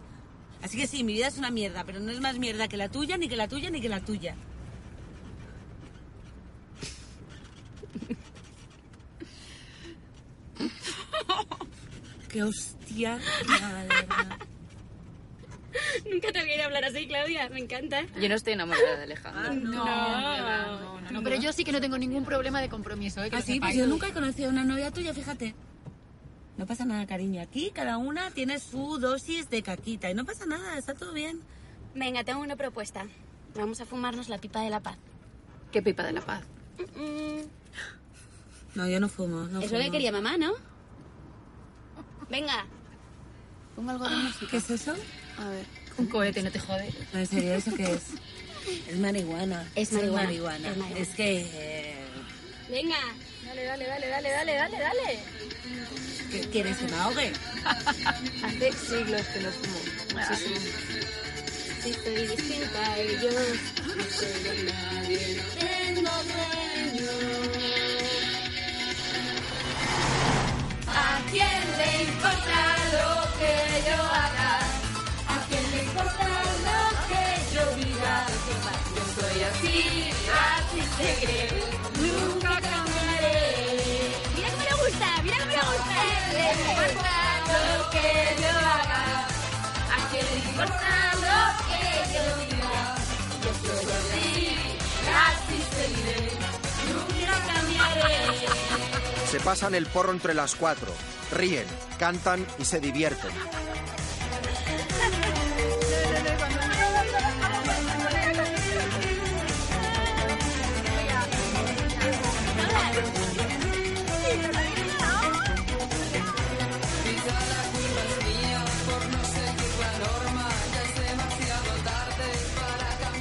Así 0.61 0.77
que 0.77 0.87
sí, 0.87 1.03
mi 1.03 1.13
vida 1.13 1.27
es 1.27 1.37
una 1.37 1.51
mierda, 1.51 1.83
pero 1.83 1.99
no 1.99 2.11
es 2.11 2.21
más 2.21 2.39
mierda 2.39 2.67
que 2.67 2.77
la 2.77 2.89
tuya, 2.89 3.17
ni 3.17 3.27
que 3.27 3.35
la 3.35 3.47
tuya, 3.47 3.69
ni 3.69 3.81
que 3.81 3.89
la 3.89 3.99
tuya. 3.99 4.35
Qué 12.29 12.43
hostia. 12.43 13.19
verdad. 13.47 14.37
Nunca 16.11 16.31
te 16.31 16.39
había 16.39 16.53
oído 16.55 16.65
hablar 16.65 16.85
así, 16.85 17.07
Claudia. 17.07 17.49
Me 17.49 17.59
encanta. 17.59 18.05
Yo 18.19 18.29
no 18.29 18.35
estoy 18.35 18.53
enamorada 18.53 18.97
de 18.97 19.03
Alejandro. 19.03 19.53
no. 19.71 19.85
no, 19.85 21.01
no, 21.01 21.11
no, 21.11 21.23
Pero 21.23 21.35
yo 21.37 21.53
sí 21.53 21.63
que 21.63 21.71
no 21.71 21.79
tengo 21.81 21.97
ningún 21.97 22.25
problema 22.25 22.61
de 22.61 22.69
compromiso, 22.69 23.23
¿eh? 23.23 23.29
Que 23.29 23.37
Así, 23.37 23.59
pues 23.59 23.71
sepáis. 23.73 23.75
yo 23.77 23.87
nunca 23.87 24.07
he 24.07 24.13
conocido 24.13 24.49
a 24.49 24.51
una 24.51 24.63
novia 24.63 24.91
tuya, 24.91 25.13
fíjate. 25.13 25.55
No 26.57 26.65
pasa 26.65 26.85
nada, 26.85 27.05
cariño. 27.05 27.41
Aquí 27.41 27.71
cada 27.73 27.97
una 27.97 28.31
tiene 28.31 28.59
su 28.59 28.97
dosis 28.97 29.49
de 29.49 29.61
caquita 29.61 30.09
y 30.09 30.15
no 30.15 30.25
pasa 30.25 30.45
nada, 30.47 30.77
está 30.77 30.95
todo 30.95 31.13
bien. 31.13 31.41
Venga, 31.93 32.23
tengo 32.23 32.41
una 32.41 32.55
propuesta. 32.55 33.05
Vamos 33.55 33.79
a 33.79 33.85
fumarnos 33.85 34.27
la 34.29 34.39
pipa 34.39 34.61
de 34.61 34.69
la 34.71 34.79
paz. 34.79 34.97
¿Qué 35.71 35.81
pipa 35.83 36.03
de 36.03 36.13
la 36.13 36.21
paz? 36.21 36.43
Mm, 36.95 37.41
No, 38.75 38.87
yo 38.87 38.99
no 38.99 39.07
fumo. 39.09 39.43
No 39.47 39.59
es 39.61 39.71
lo 39.71 39.77
que 39.77 39.83
fumo. 39.83 39.91
quería 39.91 40.11
mamá, 40.11 40.37
¿no? 40.37 40.53
Venga. 42.29 42.65
Pongo 43.75 43.91
algo 43.91 44.09
de 44.09 44.15
música. 44.15 44.47
¿Qué 44.51 44.57
es 44.57 44.69
eso? 44.69 44.93
A 45.37 45.49
ver. 45.49 45.65
Un 45.97 46.07
cohete, 46.07 46.41
no 46.43 46.51
te 46.51 46.59
jode. 46.59 46.93
No, 47.13 47.19
en 47.19 47.27
serio, 47.27 47.53
¿eso 47.55 47.71
qué 47.75 47.93
es? 47.93 48.01
Es 48.89 48.97
marihuana. 48.97 49.65
Es 49.75 49.93
marihuana, 49.93 50.29
es 50.29 50.41
marihuana. 50.77 50.99
Es 50.99 51.07
que... 51.09 51.47
eh, 51.53 51.95
Venga. 52.69 52.97
Dale, 53.45 53.63
dale, 53.63 53.85
dale, 53.87 54.07
dale, 54.09 54.29
dale, 54.29 54.53
dale, 54.55 54.77
dale. 54.77 55.19
¿qué 56.31 56.41
¿Quieres 56.51 56.77
que 56.77 56.85
me 56.87 56.95
ahogue? 56.97 57.31
Hace 58.43 58.71
siglos 58.73 59.21
que 59.27 59.39
no 59.39 59.51
fumo. 59.51 59.79
Muchísimo. 60.19 60.55
Si 61.81 61.89
estoy 61.91 62.27
distinta 62.27 62.91
a 62.91 62.97
ellos, 62.99 63.33
no 63.85 64.03
soy 64.03 64.43
de 64.43 64.63
nadie, 64.65 65.37
no 65.37 65.59
tengo 65.61 66.11
dueño. 66.23 67.76
Quién 71.31 71.63
le 71.77 72.03
importa 72.03 72.59
lo 72.95 73.09
que 73.39 73.53
yo 73.87 73.97
haga? 74.23 74.51
¿A 75.33 75.37
quién 75.47 75.63
le 75.71 75.79
importa 75.83 76.27
lo 76.67 76.81
que 77.09 77.23
yo 77.53 77.63
diga? 77.75 78.15
Yo 78.95 79.03
soy 79.17 79.37
así, 79.49 79.77
así 80.49 80.81
seguiré, 80.97 81.39
nunca 82.01 82.53
cambiaré. 82.69 83.37
Mira 84.35 84.49
cómo 84.51 84.63
le 84.69 84.73
gusta, 84.83 85.07
mira 85.23 85.37
cómo 85.37 85.51
le 85.53 85.61
gusta. 85.67 85.91
¿A 85.97 85.99
quién 85.99 86.25
le 86.33 86.45
importa 86.69 87.15
lo 87.51 87.89
que 87.93 88.07
yo 88.41 88.53
haga? 88.75 89.03
¿A 89.95 89.99
quién 90.09 90.25
le 90.31 90.37
importa 90.49 90.91
lo 91.25 91.39
que 91.67 91.83
yo 92.13 92.23
diga? 92.41 92.75
Yo 93.43 93.51
soy 93.63 93.85
así, 93.99 94.27
así 95.27 95.57
seguiré, 95.75 96.19
nunca 96.87 97.35
Se 99.29 99.41
pasan 99.41 99.75
el 99.75 99.85
porro 99.87 100.13
entre 100.13 100.33
las 100.33 100.55
cuatro, 100.55 100.87
ríen, 101.33 101.65
cantan 101.99 102.45
y 102.59 102.63
se 102.63 102.79
divierten. 102.79 103.31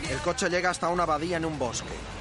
El 0.09 0.19
coche 0.19 0.49
llega 0.49 0.71
hasta 0.71 0.89
una 0.89 1.03
abadía 1.03 1.37
en 1.37 1.45
un 1.45 1.59
bosque. 1.59 2.16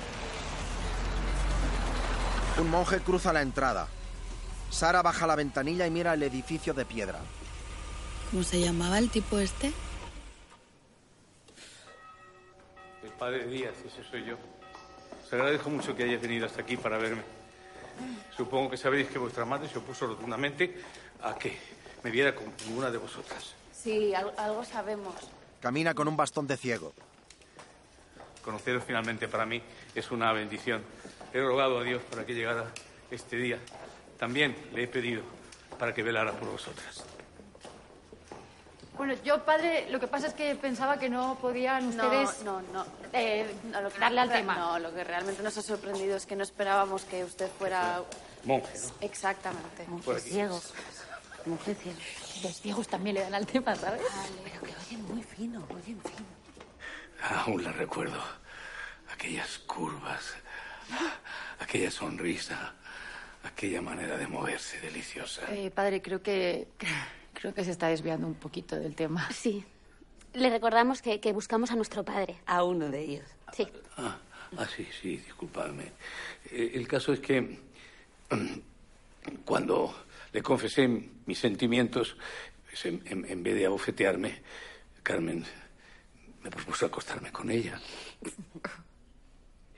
Un 2.58 2.70
monje 2.70 3.00
cruza 3.00 3.34
la 3.34 3.42
entrada. 3.42 3.88
Sara 4.70 5.02
baja 5.02 5.28
la 5.28 5.36
ventanilla 5.36 5.86
y 5.88 5.92
mira 5.92 6.14
el 6.14 6.24
edificio 6.24 6.74
de 6.74 6.86
piedra. 6.86 7.20
¿Cómo 8.32 8.44
se 8.44 8.60
llamaba 8.60 8.98
el 9.00 9.10
tipo 9.10 9.38
este? 9.40 9.72
El 13.04 13.12
padre 13.12 13.46
Díaz, 13.48 13.76
ese 13.86 14.04
soy 14.10 14.26
yo. 14.26 14.38
Os 15.26 15.34
agradezco 15.34 15.70
mucho 15.70 15.96
que 15.96 16.04
hayáis 16.04 16.22
venido 16.22 16.46
hasta 16.46 16.62
aquí 16.62 16.78
para 16.78 16.98
verme. 16.98 17.22
Supongo 18.36 18.70
que 18.72 18.78
sabéis 18.78 19.08
que 19.08 19.20
vuestra 19.20 19.46
madre 19.46 19.70
se 19.70 19.78
opuso 19.78 20.08
rotundamente 20.08 20.82
a 21.24 21.36
que 21.36 21.58
me 22.04 22.12
viera 22.12 22.36
con 22.36 22.46
ninguna 22.68 22.90
de 22.92 22.98
vosotras. 22.98 23.54
Sí, 23.72 24.14
al- 24.14 24.34
algo 24.38 24.64
sabemos. 24.66 25.16
Camina 25.62 25.94
con 25.94 26.08
un 26.08 26.18
bastón 26.18 26.48
de 26.48 26.58
ciego. 26.58 26.94
Conoceros 28.44 28.84
finalmente 28.86 29.28
para 29.28 29.46
mí 29.46 29.62
es 29.94 30.12
una 30.12 30.32
bendición. 30.34 30.84
He 31.36 31.42
rogado 31.42 31.80
a 31.80 31.84
Dios 31.84 32.02
para 32.10 32.26
que 32.26 32.34
llegara 32.34 32.64
este 33.12 33.36
día. 33.36 33.60
También 34.18 34.56
le 34.74 34.84
he 34.84 34.88
pedido 34.88 35.22
para 35.78 35.94
que 35.94 36.02
velara 36.02 36.32
por 36.32 36.50
vosotras. 36.50 37.04
Bueno, 38.96 39.14
yo, 39.26 39.44
padre, 39.44 39.90
lo 39.90 40.00
que 40.00 40.08
pasa 40.08 40.28
es 40.28 40.34
que 40.34 40.56
pensaba 40.56 40.98
que 40.98 41.10
no 41.10 41.38
podían 41.42 41.90
ustedes... 41.90 42.42
No, 42.44 42.62
no, 42.62 42.72
no. 42.72 42.86
eh, 43.12 43.54
No, 43.66 43.82
lo 43.82 43.90
que 43.92 44.00
darle 44.00 44.22
al 44.22 44.32
tema. 44.32 44.56
No, 44.56 44.80
lo 44.80 44.94
que 44.94 45.04
realmente 45.04 45.44
nos 45.44 45.58
ha 45.58 45.62
sorprendido 45.62 46.16
es 46.16 46.26
que 46.26 46.38
no 46.38 46.44
esperábamos 46.44 47.04
que 47.04 47.26
usted 47.26 47.50
fuera... 47.60 48.02
Monje, 48.46 48.72
¿no? 48.80 48.92
Exactamente. 49.02 49.84
Por 50.06 50.16
aquí. 50.16 50.30
ciego. 50.30 50.62
Monje 51.46 51.76
ciego. 51.76 51.98
Los 52.44 52.62
ciegos 52.62 52.88
también 52.88 53.16
le 53.16 53.22
dan 53.24 53.36
al 53.36 53.46
tema, 53.46 53.76
¿sabes? 53.76 54.02
Pero 54.46 54.62
que 54.62 54.74
oyen 54.88 55.04
muy 55.14 55.22
fino, 55.22 55.68
oyen 55.70 56.00
fino. 56.02 56.26
Aún 57.44 57.62
la 57.62 57.74
recuerdo. 57.74 58.22
Aquellas 59.14 59.58
curvas, 59.60 60.36
aquella 61.60 61.92
sonrisa, 61.92 62.74
aquella 63.44 63.82
manera 63.82 64.18
de 64.18 64.28
moverse 64.28 64.80
deliciosa. 64.82 65.42
Eh, 65.54 65.72
padre, 65.72 66.02
creo 66.02 66.22
que... 66.22 66.68
Creo 67.34 67.54
que 67.54 67.66
se 67.66 67.72
está 67.72 67.88
desviando 67.90 68.26
un 68.28 68.36
poquito 68.36 68.78
del 68.78 68.96
tema. 68.96 69.30
Sí. 69.32 69.64
Le 70.34 70.50
recordamos 70.50 71.02
que, 71.02 71.20
que 71.20 71.34
buscamos 71.34 71.70
a 71.70 71.76
nuestro 71.76 72.04
padre. 72.04 72.38
A 72.46 72.64
uno 72.64 72.90
de 72.90 73.02
ellos. 73.02 73.26
Sí. 73.54 73.68
Ah, 73.98 74.18
ah, 74.58 74.66
sí, 74.74 74.88
sí, 75.02 75.18
disculpadme. 75.18 75.92
Eh, 76.50 76.72
el 76.76 76.88
caso 76.88 77.12
es 77.12 77.20
que 77.20 77.60
cuando 79.44 80.06
le 80.32 80.42
confesé 80.42 80.88
mis 80.88 81.38
sentimientos, 81.40 82.16
pues, 82.70 82.86
en, 82.86 83.02
en- 83.06 83.26
en 83.26 83.44
vez 83.44 83.56
de 83.56 83.66
abofetearme, 83.66 84.42
Carmen 85.04 85.46
me 86.42 86.50
propuso 86.50 86.86
acostarme 86.86 87.32
con 87.32 87.50
ella. 87.52 87.80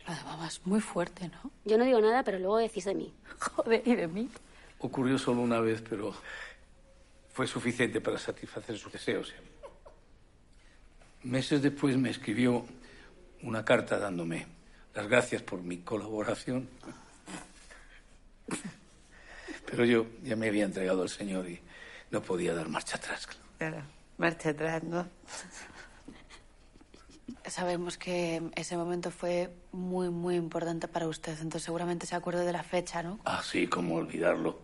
Lo 0.07 0.15
de 0.15 0.23
mamá 0.23 0.47
es 0.47 0.65
muy 0.65 0.79
fuerte, 0.79 1.27
¿no? 1.29 1.51
Yo 1.65 1.77
no 1.77 1.83
digo 1.83 1.99
nada, 1.99 2.23
pero 2.23 2.39
luego 2.39 2.57
decís 2.57 2.85
de 2.85 2.95
mí. 2.95 3.13
Joder, 3.39 3.81
¿y 3.85 3.95
de 3.95 4.07
mí? 4.07 4.29
Ocurrió 4.79 5.17
solo 5.17 5.41
una 5.41 5.59
vez, 5.59 5.83
pero 5.87 6.13
fue 7.33 7.45
suficiente 7.45 7.99
para 7.99 8.17
satisfacer 8.17 8.77
sus 8.77 8.91
deseos. 8.91 9.33
Meses 11.23 11.61
después 11.61 11.97
me 11.97 12.09
escribió 12.09 12.65
una 13.43 13.65
carta 13.65 13.99
dándome 13.99 14.47
las 14.93 15.07
gracias 15.07 15.41
por 15.41 15.61
mi 15.61 15.79
colaboración. 15.79 16.69
Pero 19.65 19.83
yo 19.83 20.07
ya 20.23 20.35
me 20.35 20.47
había 20.47 20.63
entregado 20.63 21.01
al 21.01 21.09
Señor 21.09 21.49
y 21.49 21.59
no 22.11 22.21
podía 22.21 22.53
dar 22.53 22.69
marcha 22.69 22.95
atrás. 22.95 23.27
Claro, 23.57 23.83
marcha 24.17 24.49
atrás, 24.51 24.83
¿no? 24.83 25.07
Sabemos 27.45 27.97
que 27.97 28.41
ese 28.55 28.77
momento 28.77 29.11
fue 29.11 29.53
muy, 29.71 30.09
muy 30.09 30.35
importante 30.35 30.87
para 30.87 31.07
usted, 31.07 31.33
entonces 31.33 31.63
seguramente 31.63 32.05
se 32.05 32.15
acuerda 32.15 32.43
de 32.43 32.53
la 32.53 32.63
fecha, 32.63 33.03
¿no? 33.03 33.19
Ah, 33.25 33.41
sí, 33.43 33.67
cómo 33.67 33.95
olvidarlo. 33.95 34.61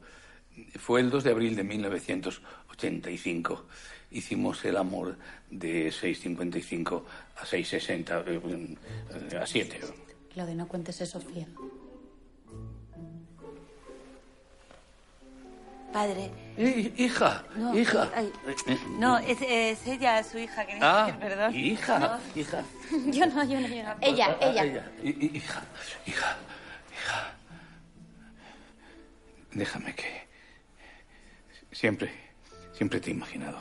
Fue 0.78 1.02
el 1.02 1.10
2 1.10 1.24
de 1.24 1.32
abril 1.32 1.56
de 1.56 1.64
1985. 1.64 3.66
Hicimos 4.12 4.64
el 4.66 4.78
amor 4.78 5.18
de 5.50 5.90
6.55 5.90 7.04
a 7.38 7.46
6.60, 7.46 8.78
eh, 9.32 9.38
a 9.38 9.46
7. 9.46 9.80
Lo 10.36 10.46
de 10.46 10.56
no 10.56 10.68
cuentes 10.68 11.02
eso, 11.02 11.20
Sofía. 11.20 11.48
Padre. 15.94 16.32
hija, 16.98 17.44
No, 17.56 17.78
hija. 17.78 18.10
ay, 18.16 18.32
no, 19.00 19.18
es, 19.20 19.38
es 19.42 19.86
ella, 19.88 20.24
su 20.24 20.38
hija, 20.40 20.66
que 20.66 20.80
Ah, 20.82 21.16
perdón. 21.20 21.56
hija, 21.56 22.00
No. 22.00 22.20
hija. 22.42 22.64
Yo 23.12 23.26
no, 23.28 23.44
yo 23.44 23.60
no, 23.62 23.68
yo 23.68 23.84
no. 23.84 23.96
Ella, 24.02 24.28
Ah, 24.32 24.38
ah, 24.42 24.46
ella. 24.50 24.92
I- 25.04 25.10
i- 25.10 25.38
Hija, 25.38 25.62
hija, 26.08 26.36
hija. 26.92 27.34
Déjame 29.52 29.94
que... 29.96 30.28
Siempre, 31.72 32.12
siempre 32.74 33.00
te 33.00 33.10
he 33.10 33.14
imaginado 33.14 33.60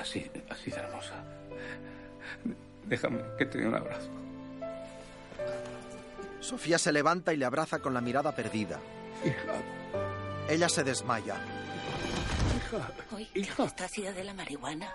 así, 0.00 0.30
así 0.50 0.70
de 0.70 0.76
hermosa. 0.76 1.14
Déjame 2.86 3.20
que 3.38 3.46
te 3.46 3.58
dé 3.58 3.66
un 3.66 3.74
abrazo. 3.74 4.10
Sofía 6.40 6.78
se 6.78 6.92
levanta 6.92 7.32
y 7.32 7.36
le 7.36 7.44
abraza 7.46 7.78
con 7.78 7.94
la 7.94 8.00
mirada 8.00 8.32
perdida. 8.34 8.78
Ella 10.48 10.68
se 10.68 10.84
desmaya. 10.84 11.36
Uy, 13.12 13.28
esto 13.34 13.84
ha 13.84 13.88
sido 13.88 14.12
de 14.12 14.24
la 14.24 14.34
marihuana. 14.34 14.92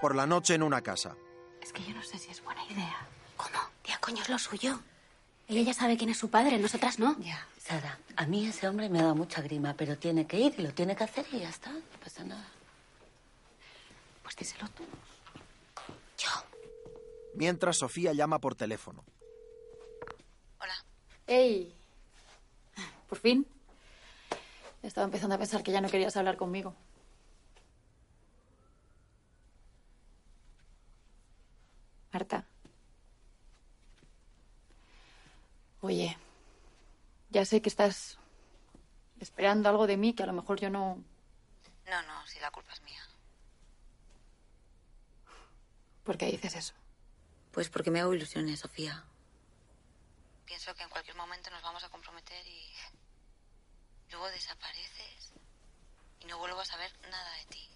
Por 0.00 0.14
la 0.14 0.26
noche 0.26 0.54
en 0.54 0.62
una 0.62 0.80
casa. 0.80 1.16
Es 1.60 1.72
que 1.72 1.84
yo 1.84 1.94
no 1.94 2.02
sé 2.02 2.18
si 2.18 2.30
es 2.30 2.42
buena 2.42 2.64
idea. 2.64 3.06
¿Cómo? 3.36 3.58
Tía, 3.82 3.98
coño, 4.00 4.22
es 4.22 4.28
lo 4.28 4.38
suyo. 4.38 4.80
Ella 5.48 5.62
ya 5.62 5.74
sabe 5.74 5.96
quién 5.96 6.10
es 6.10 6.18
su 6.18 6.30
padre, 6.30 6.58
nosotras 6.58 6.98
no. 6.98 7.18
Ya. 7.20 7.46
Sara, 7.58 7.98
a 8.16 8.26
mí 8.26 8.46
ese 8.46 8.68
hombre 8.68 8.88
me 8.88 9.00
ha 9.00 9.02
dado 9.02 9.14
mucha 9.14 9.42
grima, 9.42 9.74
pero 9.76 9.98
tiene 9.98 10.26
que 10.26 10.38
ir 10.38 10.54
y 10.56 10.62
lo 10.62 10.72
tiene 10.72 10.96
que 10.96 11.04
hacer 11.04 11.26
y 11.32 11.40
ya 11.40 11.48
está, 11.50 11.70
no 11.70 11.80
pasa 12.02 12.24
nada. 12.24 12.48
Pues 14.22 14.36
díselo 14.36 14.68
tú. 14.70 14.84
Mientras 17.34 17.78
Sofía 17.78 18.12
llama 18.12 18.38
por 18.38 18.54
teléfono. 18.54 19.04
¡Ey! 21.26 21.72
Por 23.08 23.18
fin. 23.18 23.46
Estaba 24.82 25.04
empezando 25.04 25.34
a 25.34 25.38
pensar 25.38 25.62
que 25.62 25.72
ya 25.72 25.80
no 25.80 25.90
querías 25.90 26.16
hablar 26.16 26.36
conmigo. 26.36 26.74
Marta. 32.12 32.44
Oye, 35.82 36.16
ya 37.30 37.44
sé 37.44 37.62
que 37.62 37.68
estás 37.68 38.18
esperando 39.20 39.68
algo 39.68 39.86
de 39.86 39.96
mí 39.96 40.14
que 40.14 40.22
a 40.22 40.26
lo 40.26 40.32
mejor 40.32 40.58
yo 40.58 40.70
no... 40.70 41.02
No, 41.86 42.02
no, 42.02 42.26
si 42.26 42.40
la 42.40 42.50
culpa 42.50 42.72
es 42.72 42.82
mía. 42.82 43.02
¿Por 46.04 46.16
qué 46.18 46.26
dices 46.26 46.54
eso? 46.54 46.74
Pues 47.52 47.68
porque 47.68 47.90
me 47.90 48.00
hago 48.00 48.14
ilusiones, 48.14 48.60
Sofía. 48.60 49.04
Pienso 50.44 50.74
que 50.74 50.82
en 50.82 50.90
cualquier 50.90 51.16
momento 51.16 51.50
nos 51.50 51.62
vamos 51.62 51.84
a 51.84 51.88
comprometer 51.88 52.46
y 52.46 52.72
luego 54.10 54.28
desapareces 54.30 55.32
y 56.20 56.26
no 56.26 56.38
vuelvo 56.38 56.60
a 56.60 56.64
saber 56.64 56.90
nada 57.10 57.36
de 57.36 57.44
ti. 57.46 57.68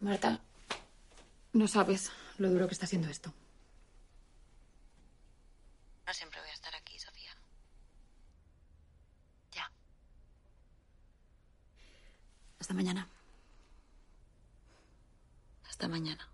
Marta, 0.00 0.40
no 1.52 1.66
sabes 1.66 2.12
lo 2.38 2.50
duro 2.50 2.68
que 2.68 2.74
está 2.74 2.86
siendo 2.86 3.08
esto. 3.08 3.32
No 6.06 6.14
siempre 6.14 6.40
voy 6.40 6.50
a 6.50 6.54
estar 6.54 6.74
aquí, 6.74 6.98
Sofía. 6.98 7.36
Ya. 9.52 9.70
Hasta 12.60 12.74
mañana. 12.74 13.08
Hasta 15.68 15.88
mañana. 15.88 16.28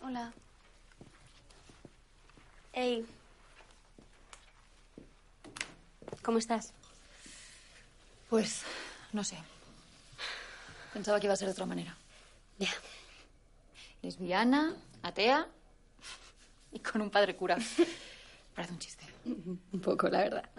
Hola. 0.00 0.32
Ey. 2.72 3.06
¿Cómo 6.22 6.29
estás? 6.40 6.72
Pues, 8.28 8.62
no 9.12 9.22
sé. 9.22 9.36
Pensaba 10.92 11.20
que 11.20 11.26
iba 11.26 11.34
a 11.34 11.36
ser 11.36 11.46
de 11.46 11.52
otra 11.52 11.66
manera. 11.66 11.96
Ya. 12.58 12.70
Lesbiana, 14.02 14.74
atea 15.02 15.46
Y 16.72 16.80
con 16.80 17.00
un 17.00 17.10
padre 17.10 17.36
cura. 17.36 17.58
Parece 18.54 18.72
un 18.72 18.78
chiste. 18.78 19.04
Un 19.24 19.80
poco, 19.80 20.08
la 20.08 20.18
verdad. 20.18 20.50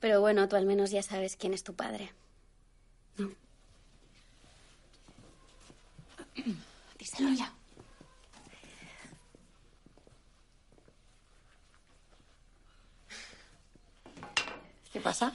Pero 0.00 0.20
bueno, 0.20 0.48
tú 0.48 0.56
al 0.56 0.66
menos 0.66 0.90
ya 0.90 1.02
sabes 1.02 1.36
quién 1.36 1.54
es 1.54 1.62
tu 1.62 1.74
padre. 1.74 2.12
Díselo 6.98 7.30
ya. 7.30 7.52
¿Qué 14.92 15.00
pasa? 15.00 15.32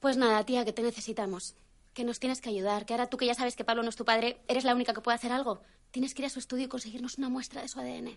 Pues 0.00 0.16
nada, 0.16 0.44
tía, 0.44 0.64
que 0.64 0.72
te 0.72 0.82
necesitamos. 0.82 1.54
Que 1.94 2.04
nos 2.04 2.20
tienes 2.20 2.40
que 2.40 2.48
ayudar. 2.50 2.86
Que 2.86 2.94
ahora 2.94 3.08
tú 3.08 3.16
que 3.16 3.26
ya 3.26 3.34
sabes 3.34 3.56
que 3.56 3.64
Pablo 3.64 3.82
no 3.82 3.88
es 3.90 3.96
tu 3.96 4.04
padre, 4.04 4.38
eres 4.48 4.64
la 4.64 4.74
única 4.74 4.94
que 4.94 5.00
puede 5.00 5.16
hacer 5.16 5.32
algo. 5.32 5.60
Tienes 5.90 6.14
que 6.14 6.22
ir 6.22 6.26
a 6.26 6.30
su 6.30 6.38
estudio 6.38 6.64
y 6.66 6.68
conseguirnos 6.68 7.18
una 7.18 7.28
muestra 7.28 7.62
de 7.62 7.68
su 7.68 7.80
ADN. 7.80 8.16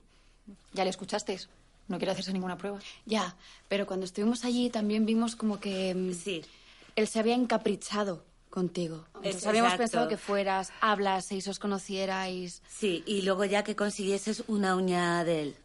Ya 0.73 0.83
le 0.83 0.89
escuchasteis. 0.91 1.49
No 1.87 1.97
quiere 1.97 2.11
hacerse 2.11 2.31
ninguna 2.31 2.57
prueba. 2.57 2.79
Ya, 3.05 3.35
pero 3.67 3.85
cuando 3.87 4.05
estuvimos 4.05 4.45
allí 4.45 4.69
también 4.69 5.05
vimos 5.05 5.35
como 5.35 5.59
que... 5.59 5.93
mm, 5.93 6.13
Sí. 6.13 6.43
Él 6.95 7.07
se 7.07 7.19
había 7.19 7.33
encaprichado 7.33 8.23
contigo. 8.51 9.05
Entonces 9.15 9.37
Es- 9.37 9.47
habíamos 9.47 9.73
pensado 9.73 10.07
que 10.07 10.17
fueras, 10.17 10.71
hablaseis, 10.79 11.47
os 11.47 11.57
conocierais. 11.59 12.61
Sí, 12.69 13.03
y 13.07 13.23
luego 13.23 13.43
ya 13.45 13.63
que 13.63 13.75
consiguieses 13.75 14.43
una 14.47 14.75
uña 14.75 15.23
de 15.23 15.41
él. 15.41 15.55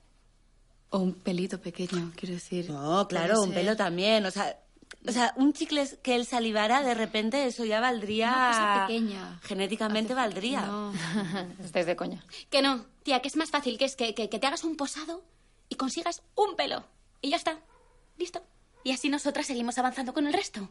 O 0.91 0.99
un 1.01 1.13
pelito 1.13 1.61
pequeño, 1.61 2.13
quiero 2.17 2.35
decir. 2.35 2.71
No, 2.71 3.07
claro, 3.07 3.43
un 3.43 3.53
pelo 3.53 3.77
también. 3.77 4.25
O 4.25 4.31
sea, 4.31 4.59
o 5.09 5.13
sea, 5.13 5.33
un 5.37 5.53
chicle 5.55 5.89
que 6.03 6.15
él 6.15 6.27
salivara, 6.27 6.83
de 6.83 6.95
repente 6.95 7.47
eso 7.47 7.65
ya 7.65 7.81
valdría. 7.81 8.29
Una 8.29 8.49
cosa 8.49 8.87
pequeña. 8.87 9.41
Genéticamente 9.43 10.15
valdría. 10.15 10.67
No. 10.67 10.93
Estáis 11.65 11.87
de 11.87 11.97
coña. 11.97 12.25
Que 12.51 12.61
no, 12.61 12.85
tía, 13.03 13.21
que 13.21 13.29
es 13.29 13.37
más 13.37 13.51
fácil 13.51 13.79
que 13.79 13.87
es 13.87 13.97
que, 13.97 14.15
que, 14.15 14.29
que 14.29 14.39
te 14.39 14.47
hagas 14.47 14.65
un 14.65 14.77
posado 14.77 15.25
y 15.69 15.77
consigas 15.77 16.23
un 16.35 16.57
pelo. 16.57 16.85
Y 17.23 17.31
ya 17.31 17.37
está. 17.37 17.59
Listo. 18.19 18.43
Y 18.85 18.93
así 18.93 19.09
nosotras 19.09 19.47
seguimos 19.47 19.79
avanzando 19.79 20.13
con 20.13 20.27
el 20.27 20.33
resto. 20.33 20.69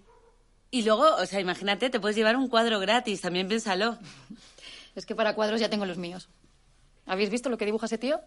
Y 0.69 0.83
luego, 0.83 1.15
o 1.15 1.25
sea, 1.25 1.39
imagínate, 1.39 1.89
te 1.89 1.99
puedes 1.99 2.15
llevar 2.15 2.35
un 2.35 2.47
cuadro 2.47 2.79
gratis, 2.79 3.21
también 3.21 3.47
piénsalo. 3.47 3.97
Es 4.95 5.05
que 5.05 5.15
para 5.15 5.33
cuadros 5.33 5.59
ya 5.59 5.69
tengo 5.69 5.85
los 5.85 5.97
míos. 5.97 6.29
¿Habéis 7.05 7.29
visto 7.29 7.49
lo 7.49 7.57
que 7.57 7.65
dibuja 7.65 7.85
ese 7.85 7.97
tío? 7.97 8.19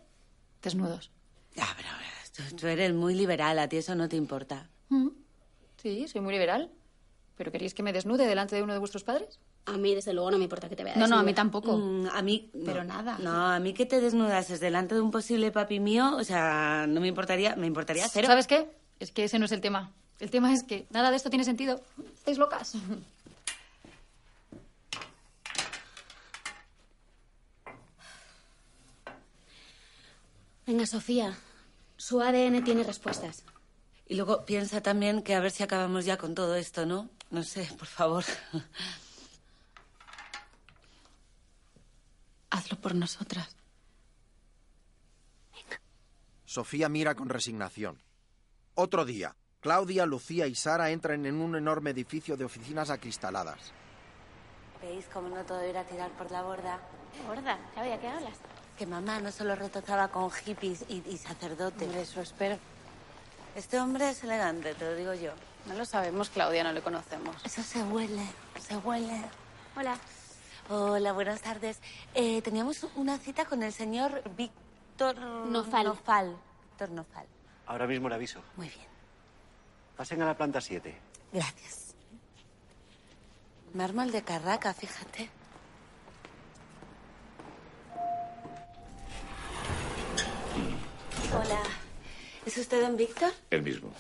Desnudos. 0.62 1.11
Ya, 1.54 1.66
pero 1.76 1.88
tú, 2.34 2.56
tú 2.56 2.66
eres 2.66 2.94
muy 2.94 3.14
liberal, 3.14 3.58
a 3.58 3.68
ti 3.68 3.76
eso 3.76 3.94
no 3.94 4.08
te 4.08 4.16
importa. 4.16 4.68
Mm. 4.88 5.08
Sí, 5.81 6.09
soy 6.09 6.20
muy 6.20 6.33
liberal. 6.33 6.70
¿Pero 7.37 7.51
queréis 7.51 7.72
que 7.72 7.83
me 7.83 7.95
desnude 7.95 8.26
delante 8.26 8.55
de 8.55 8.62
uno 8.62 8.74
de 8.74 8.78
vuestros 8.78 9.03
padres? 9.03 9.41
A 9.64 9.78
mí, 9.78 9.95
desde 9.95 10.12
luego, 10.12 10.31
no 10.31 10.37
me 10.37 10.45
importa 10.45 10.68
que 10.68 10.76
te 10.76 10.85
veas. 10.85 10.99
No, 10.99 11.07
no, 11.07 11.16
a 11.18 11.22
mí 11.22 11.33
tampoco. 11.33 11.74
Mm, 11.74 12.09
a 12.12 12.20
mí. 12.20 12.51
Pero 12.66 12.85
nada. 12.85 13.16
No, 13.18 13.47
a 13.47 13.59
mí 13.61 13.72
que 13.72 13.87
te 13.87 14.01
desnudases 14.03 14.61
delante 14.61 14.95
de 14.95 15.01
un 15.01 15.11
posible 15.11 15.51
papi 15.51 15.81
mío, 15.81 16.16
o 16.16 16.24
sea, 16.24 16.85
no 16.87 17.01
me 17.01 17.09
importaría, 17.09 17.57
me 17.57 17.66
importaría 17.66 18.07
cero. 18.09 18.26
¿Sabes 18.26 18.47
qué? 18.47 18.68
Es 18.99 19.11
que 19.11 19.24
ese 19.24 19.39
no 19.39 19.47
es 19.47 19.53
el 19.53 19.62
tema. 19.62 19.91
El 20.18 20.31
tema 20.31 20.53
es 20.53 20.64
que 20.64 20.87
nada 20.91 21.11
de 21.11 21.16
esto 21.16 21.31
tiene 21.31 21.45
sentido. 21.45 21.81
Estáis 22.14 22.37
locas. 22.37 22.74
Venga, 30.66 30.87
Sofía. 30.87 31.39
Su 31.97 32.20
ADN 32.20 32.62
tiene 32.64 32.85
respuestas. 32.85 33.45
Y 34.11 34.16
luego 34.16 34.44
piensa 34.44 34.82
también 34.82 35.22
que 35.22 35.36
a 35.36 35.40
ver 35.40 35.52
si 35.52 35.62
acabamos 35.62 36.04
ya 36.04 36.18
con 36.18 36.34
todo 36.34 36.56
esto, 36.56 36.84
¿no? 36.84 37.08
No 37.30 37.44
sé, 37.44 37.70
por 37.78 37.86
favor. 37.86 38.24
Hazlo 42.50 42.76
por 42.80 42.96
nosotras. 42.96 43.54
Sofía 46.44 46.88
mira 46.88 47.14
con 47.14 47.28
resignación. 47.28 48.02
Otro 48.74 49.04
día. 49.04 49.36
Claudia, 49.61 50.06
Lucía 50.06 50.48
y 50.48 50.56
Sara 50.56 50.90
entran 50.90 51.24
en 51.24 51.40
un 51.40 51.54
enorme 51.54 51.90
edificio 51.90 52.36
de 52.36 52.46
oficinas 52.46 52.90
acristaladas. 52.90 53.72
¿Veis 54.82 55.06
cómo 55.12 55.28
no 55.28 55.44
todo 55.44 55.61
era 55.61 55.84
tirar 55.84 56.11
por 56.18 56.32
la 56.32 56.42
borda? 56.42 56.80
¿Borda? 57.28 57.61
Claudia, 57.74 58.00
¿qué 58.00 58.08
hablas? 58.08 58.38
Que 58.76 58.86
mamá 58.86 59.20
no 59.20 59.30
solo 59.30 59.54
retozaba 59.54 60.08
con 60.08 60.32
hippies 60.32 60.84
y, 60.88 61.00
y 61.08 61.16
sacerdotes. 61.16 61.86
Hombre, 61.86 62.02
eso 62.02 62.20
espero. 62.20 62.58
Este 63.57 63.80
hombre 63.80 64.11
es 64.11 64.22
elegante, 64.22 64.74
te 64.74 64.84
lo 64.84 64.94
digo 64.94 65.14
yo. 65.14 65.32
No 65.66 65.74
lo 65.74 65.84
sabemos, 65.84 66.30
Claudia, 66.30 66.64
no 66.64 66.72
le 66.72 66.80
conocemos. 66.80 67.36
Eso 67.44 67.62
se 67.62 67.82
huele, 67.82 68.24
se 68.59 68.76
huele. 68.76 69.22
Hola. 69.76 69.96
Hola, 70.68 71.12
buenas 71.12 71.40
tardes. 71.40 71.80
Eh, 72.14 72.42
teníamos 72.42 72.86
una 72.94 73.18
cita 73.18 73.44
con 73.44 73.62
el 73.62 73.72
señor 73.72 74.22
Víctor 74.36 75.18
Nofal. 75.18 75.86
Nofal. 75.86 76.36
Víctor 76.70 76.90
Nofal. 76.90 77.26
Ahora 77.66 77.86
mismo 77.86 78.09
le 78.09 78.14
aviso. 78.14 78.40
Muy 78.57 78.68
bien. 78.68 78.86
Pasen 79.96 80.22
a 80.22 80.26
la 80.26 80.36
planta 80.36 80.61
7. 80.61 80.96
Gracias. 81.32 81.94
Mármol 83.74 84.11
de 84.12 84.22
Carraca, 84.22 84.72
fíjate. 84.72 85.28
Hola. 91.32 91.80
¿Es 92.47 92.57
usted 92.57 92.80
don 92.80 92.97
Víctor? 92.97 93.32
El 93.51 93.62
mismo. 93.62 93.93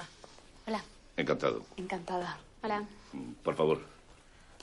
Hola. 0.66 0.82
Encantado. 1.16 1.64
Encantada. 1.76 2.38
Hola. 2.62 2.84
Por 3.42 3.54
favor, 3.56 3.80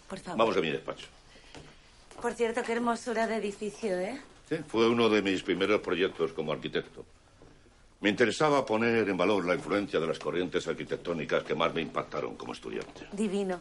Por 0.09 0.19
favor. 0.19 0.37
vamos 0.39 0.57
a 0.57 0.61
mi 0.61 0.69
despacho. 0.71 1.07
Por 2.21 2.33
cierto, 2.33 2.63
qué 2.63 2.73
hermosura 2.73 3.27
de 3.27 3.35
edificio, 3.35 3.99
¿eh? 3.99 4.19
Sí, 4.49 4.55
fue 4.67 4.87
uno 4.89 5.09
de 5.09 5.21
mis 5.21 5.43
primeros 5.43 5.81
proyectos 5.81 6.33
como 6.33 6.51
arquitecto. 6.51 7.05
Me 7.99 8.09
interesaba 8.09 8.65
poner 8.65 9.07
en 9.09 9.17
valor 9.17 9.45
la 9.45 9.55
influencia 9.55 9.99
de 9.99 10.07
las 10.07 10.19
corrientes 10.19 10.67
arquitectónicas 10.67 11.43
que 11.43 11.55
más 11.55 11.73
me 11.73 11.81
impactaron 11.81 12.35
como 12.35 12.53
estudiante. 12.53 13.07
Divino. 13.11 13.59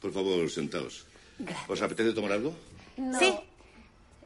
Por 0.00 0.12
favor, 0.12 0.48
sentaos. 0.50 1.06
¿Os 1.68 1.82
apetece 1.82 2.12
tomar 2.12 2.32
algo? 2.32 2.54
Sí. 3.18 3.34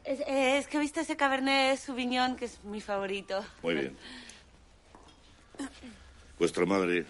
Es, 0.03 0.19
es 0.27 0.67
que 0.67 0.77
he 0.77 0.79
visto 0.79 0.99
ese 0.99 1.15
Cabernet 1.15 1.77
Sauvignon, 1.77 2.35
que 2.35 2.45
es 2.45 2.63
mi 2.63 2.81
favorito. 2.81 3.43
Muy 3.61 3.75
bien. 3.75 3.97
Vuestra 6.37 6.65
madre 6.65 7.05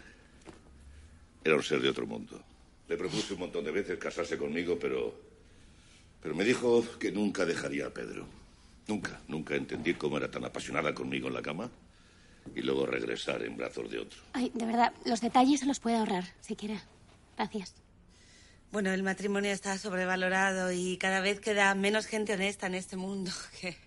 era 1.43 1.55
un 1.55 1.63
ser 1.63 1.81
de 1.81 1.89
otro 1.89 2.05
mundo. 2.05 2.39
Le 2.87 2.97
propuse 2.97 3.33
un 3.33 3.39
montón 3.39 3.63
de 3.63 3.71
veces 3.71 3.97
casarse 3.97 4.37
conmigo, 4.37 4.77
pero. 4.79 5.13
Pero 6.21 6.35
me 6.35 6.43
dijo 6.43 6.85
que 6.99 7.11
nunca 7.11 7.45
dejaría 7.45 7.87
a 7.87 7.89
Pedro. 7.89 8.25
Nunca, 8.87 9.19
nunca 9.27 9.55
entendí 9.55 9.93
cómo 9.93 10.17
era 10.17 10.29
tan 10.29 10.45
apasionada 10.45 10.93
conmigo 10.93 11.27
en 11.27 11.33
la 11.33 11.41
cama 11.41 11.69
y 12.55 12.61
luego 12.61 12.85
regresar 12.85 13.41
en 13.43 13.57
brazos 13.57 13.89
de 13.89 13.99
otro. 13.99 14.19
Ay, 14.33 14.51
de 14.53 14.65
verdad, 14.65 14.93
los 15.05 15.21
detalles 15.21 15.61
se 15.61 15.65
los 15.65 15.79
puede 15.79 15.97
ahorrar, 15.97 16.25
si 16.41 16.55
quiere. 16.55 16.79
Gracias. 17.37 17.75
Bueno, 18.73 18.91
el 18.91 19.03
matrimonio 19.03 19.51
está 19.51 19.77
sobrevalorado 19.77 20.71
y 20.71 20.97
cada 20.97 21.19
vez 21.21 21.39
queda 21.39 21.75
menos 21.75 22.07
gente 22.07 22.33
honesta 22.33 22.65
en 22.65 22.73
este 22.73 22.97
mundo. 22.97 23.29
que- 23.61 23.77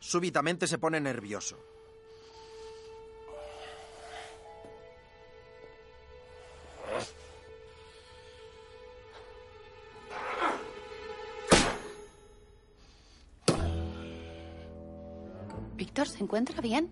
Súbitamente 0.00 0.66
se 0.66 0.76
pone 0.76 1.00
nervioso. 1.00 1.56
¿Víctor 15.76 16.08
se 16.08 16.22
encuentra 16.22 16.60
bien? 16.60 16.90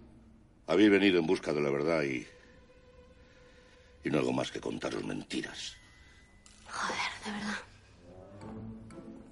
Habéis 0.66 0.90
venido 0.90 1.18
en 1.18 1.26
busca 1.26 1.52
de 1.52 1.60
la 1.60 1.70
verdad 1.70 2.02
y. 2.02 2.26
y 4.06 4.10
no 4.10 4.20
hago 4.20 4.32
más 4.32 4.52
que 4.52 4.60
contaros 4.60 5.04
mentiras. 5.04 5.76
Joder, 6.70 7.12
de 7.24 7.30
verdad. 7.32 7.58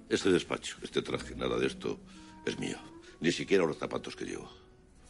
Este 0.09 0.29
despacho, 0.31 0.75
este 0.83 1.01
traje, 1.01 1.33
nada 1.33 1.57
de 1.57 1.67
esto 1.67 1.97
es 2.45 2.59
mío. 2.59 2.77
Ni 3.21 3.31
siquiera 3.31 3.65
los 3.65 3.77
zapatos 3.77 4.17
que 4.17 4.25
llevo. 4.25 4.51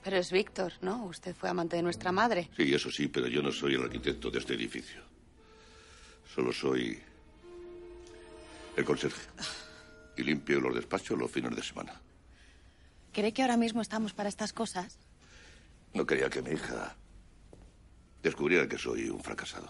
Pero 0.04 0.18
es 0.18 0.32
Víctor, 0.32 0.74
¿no? 0.82 1.06
Usted 1.06 1.36
fue 1.36 1.50
amante 1.50 1.78
de 1.78 1.82
nuestra 1.82 2.12
madre. 2.12 2.48
Sí, 2.56 2.72
eso 2.76 2.92
sí, 2.92 3.08
pero 3.08 3.28
yo 3.28 3.42
no 3.42 3.52
soy 3.52 3.74
el 3.74 3.82
arquitecto 3.82 4.30
de 4.30 4.38
este 4.38 4.54
edificio. 4.54 5.02
Solo 6.36 6.54
soy 6.54 7.00
el 8.78 8.86
conserje. 8.86 9.28
Y 10.16 10.22
limpio 10.22 10.62
los 10.62 10.76
despachos 10.76 11.18
los 11.18 11.32
fines 11.32 11.56
de 11.56 11.64
semana. 11.64 12.00
¿Cree 13.12 13.34
que 13.34 13.42
ahora 13.42 13.58
mismo 13.58 13.82
estamos 13.82 14.14
para 14.14 14.30
estas 14.30 14.54
cosas? 14.54 15.00
No 15.96 16.06
quería 16.06 16.30
que 16.30 16.44
mi 16.44 16.52
hija 16.52 16.96
descubriera 18.30 18.68
que 18.68 18.78
soy 18.78 19.10
un 19.10 19.20
fracasado. 19.22 19.70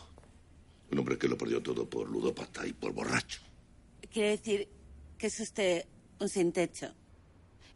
Un 0.92 1.00
hombre 1.00 1.18
que 1.18 1.28
lo 1.28 1.38
perdió 1.38 1.62
todo 1.62 1.90
por 1.90 2.10
ludópata 2.10 2.66
y 2.66 2.74
por 2.74 2.94
borracho. 2.94 3.42
Quiere 4.12 4.30
decir 4.30 4.70
que 5.18 5.28
es 5.28 5.40
usted 5.40 5.86
un 6.20 6.30
sin 6.30 6.52
techo. 6.52 6.94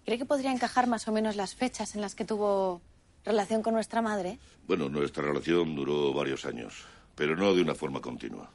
¿Cree 0.06 0.18
que 0.18 0.26
podría 0.26 0.52
encajar 0.52 0.88
más 0.88 1.08
o 1.08 1.12
menos 1.12 1.36
las 1.36 1.56
fechas 1.56 1.96
en 1.96 2.02
las 2.02 2.16
que 2.16 2.26
tuvo 2.26 2.82
relación 3.26 3.62
con 3.62 3.74
nuestra 3.74 4.02
madre? 4.02 4.40
Bueno, 4.68 4.90
nuestra 4.90 5.24
relación 5.24 5.76
duró 5.76 6.14
varios 6.14 6.46
años, 6.46 6.86
pero 7.16 7.36
no 7.36 7.54
de 7.54 7.62
una 7.62 7.76
forma 7.76 8.00
continua. 8.02 8.52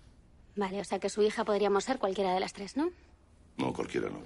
Vale, 0.56 0.80
o 0.80 0.84
sea 0.84 0.98
que 0.98 1.10
su 1.10 1.22
hija 1.22 1.44
podríamos 1.44 1.84
ser 1.84 1.98
cualquiera 1.98 2.32
de 2.32 2.40
las 2.40 2.52
tres, 2.52 2.76
¿no? 2.76 2.90
No, 3.58 3.72
cualquiera 3.72 4.08
no. 4.08 4.22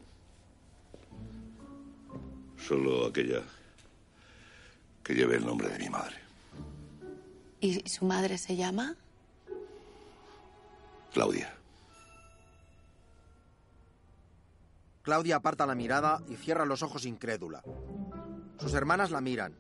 Solo 2.57 3.07
aquella 3.07 3.43
que 5.03 5.15
lleve 5.15 5.37
el 5.37 5.47
nombre 5.47 5.69
de 5.69 5.79
mi 5.79 5.89
madre. 5.89 6.28
¿Y 7.61 7.89
su 7.89 8.05
madre 8.05 8.39
se 8.39 8.57
llama? 8.57 8.97
Claudia. 11.13 11.55
Claudia 15.03 15.37
aparta 15.37 15.67
la 15.67 15.75
mirada 15.75 16.23
y 16.29 16.37
cierra 16.37 16.67
los 16.67 16.83
ojos 16.83 17.07
incrédula. 17.07 17.63
Sus 18.59 18.75
hermanas 18.75 19.11
la 19.11 19.21
miran. 19.21 19.57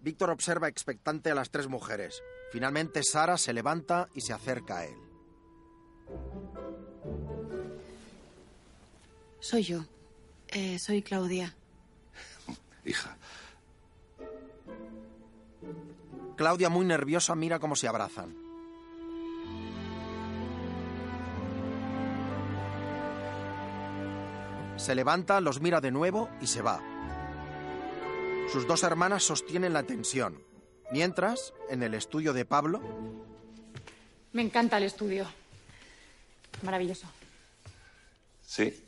Víctor 0.00 0.30
observa 0.30 0.68
expectante 0.68 1.30
a 1.30 1.34
las 1.34 1.50
tres 1.50 1.66
mujeres. 1.66 2.22
Finalmente 2.52 3.02
Sara 3.02 3.36
se 3.36 3.52
levanta 3.52 4.08
y 4.14 4.20
se 4.20 4.32
acerca 4.32 4.78
a 4.78 4.84
él. 4.84 4.96
Soy 9.40 9.62
yo. 9.62 9.84
Eh, 10.48 10.78
soy 10.78 11.02
Claudia. 11.02 11.54
Hija, 12.84 13.16
Claudia, 16.36 16.68
muy 16.68 16.84
nerviosa, 16.84 17.34
mira 17.34 17.58
cómo 17.58 17.76
se 17.76 17.88
abrazan. 17.88 18.34
Se 24.76 24.94
levanta, 24.94 25.40
los 25.40 25.60
mira 25.60 25.80
de 25.80 25.90
nuevo 25.90 26.28
y 26.40 26.46
se 26.46 26.62
va. 26.62 26.80
Sus 28.52 28.66
dos 28.66 28.82
hermanas 28.82 29.22
sostienen 29.22 29.72
la 29.72 29.84
tensión. 29.84 30.42
Mientras, 30.90 31.54
en 31.70 31.82
el 31.82 31.94
estudio 31.94 32.32
de 32.32 32.44
Pablo, 32.44 32.80
Me 34.32 34.42
encanta 34.42 34.78
el 34.78 34.82
estudio. 34.84 35.26
Maravilloso. 36.62 37.06
sí. 38.42 38.80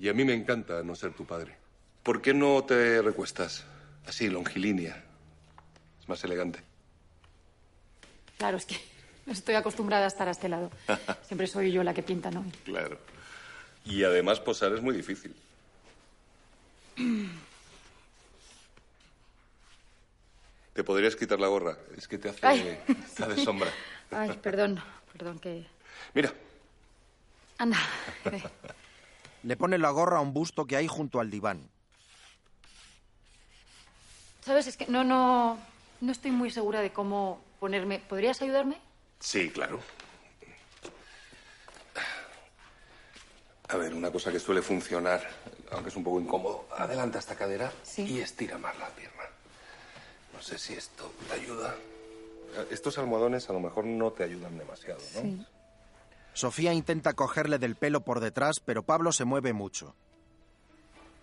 Y 0.00 0.08
a 0.08 0.14
mí 0.14 0.24
me 0.24 0.32
encanta 0.32 0.80
no 0.84 0.94
ser 0.94 1.12
tu 1.12 1.24
padre. 1.24 1.56
¿Por 2.04 2.22
qué 2.22 2.32
no 2.32 2.62
te 2.62 3.02
recuestas? 3.02 3.64
Así, 4.08 4.28
longilínea. 4.28 5.04
Es 6.00 6.08
más 6.08 6.24
elegante. 6.24 6.60
Claro, 8.38 8.56
es 8.56 8.64
que 8.64 8.80
estoy 9.26 9.54
acostumbrada 9.54 10.04
a 10.06 10.08
estar 10.08 10.26
a 10.28 10.30
este 10.30 10.48
lado. 10.48 10.70
Siempre 11.26 11.46
soy 11.46 11.70
yo 11.70 11.82
la 11.82 11.92
que 11.92 12.02
pinta, 12.02 12.30
¿no? 12.30 12.44
Claro. 12.64 12.98
Y 13.84 14.02
además 14.04 14.40
posar 14.40 14.72
es 14.72 14.80
muy 14.80 14.96
difícil. 14.96 15.36
Te 20.72 20.84
podrías 20.84 21.16
quitar 21.16 21.40
la 21.40 21.48
gorra. 21.48 21.76
Es 21.96 22.06
que 22.06 22.18
te 22.18 22.28
hace, 22.28 22.46
Ay. 22.46 22.78
te 23.16 23.24
hace 23.24 23.44
sombra. 23.44 23.68
Ay, 24.12 24.38
perdón, 24.40 24.80
perdón 25.12 25.40
que... 25.40 25.66
Mira, 26.14 26.32
Anda. 27.58 27.78
eh, 28.26 28.40
le 29.42 29.56
pone 29.56 29.76
la 29.76 29.90
gorra 29.90 30.18
a 30.18 30.20
un 30.20 30.32
busto 30.32 30.66
que 30.66 30.76
hay 30.76 30.86
junto 30.86 31.18
al 31.18 31.32
diván. 31.32 31.68
¿Sabes? 34.48 34.66
Es 34.66 34.78
que 34.78 34.86
no, 34.86 35.04
no, 35.04 35.58
no 36.00 36.10
estoy 36.10 36.30
muy 36.30 36.50
segura 36.50 36.80
de 36.80 36.90
cómo 36.90 37.38
ponerme. 37.60 37.98
¿Podrías 37.98 38.40
ayudarme? 38.40 38.78
Sí, 39.20 39.50
claro. 39.50 39.78
A 43.68 43.76
ver, 43.76 43.92
una 43.92 44.10
cosa 44.10 44.32
que 44.32 44.40
suele 44.40 44.62
funcionar, 44.62 45.20
aunque 45.70 45.90
es 45.90 45.96
un 45.96 46.02
poco 46.02 46.18
incómodo, 46.18 46.66
adelanta 46.78 47.18
esta 47.18 47.34
cadera 47.36 47.70
y 47.98 48.20
estira 48.20 48.56
más 48.56 48.74
la 48.78 48.88
pierna. 48.88 49.24
No 50.32 50.40
sé 50.40 50.56
si 50.56 50.72
esto 50.72 51.12
te 51.28 51.34
ayuda. 51.34 51.74
Estos 52.70 52.96
almohadones 52.96 53.50
a 53.50 53.52
lo 53.52 53.60
mejor 53.60 53.84
no 53.84 54.12
te 54.12 54.24
ayudan 54.24 54.56
demasiado, 54.56 55.00
¿no? 55.22 55.44
Sofía 56.32 56.72
intenta 56.72 57.12
cogerle 57.12 57.58
del 57.58 57.76
pelo 57.76 58.00
por 58.00 58.20
detrás, 58.20 58.60
pero 58.60 58.82
Pablo 58.82 59.12
se 59.12 59.26
mueve 59.26 59.52
mucho. 59.52 59.94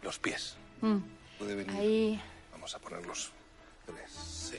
Los 0.03 0.19
pies. 0.19 0.57
Mm, 0.81 0.97
Puede 1.39 1.55
venir. 1.55 1.75
Ahí. 1.75 2.21
Vamos 2.65 2.75
a 2.77 2.79
ponerlos. 2.79 3.31
tres, 3.85 4.11
Sí. 4.11 4.57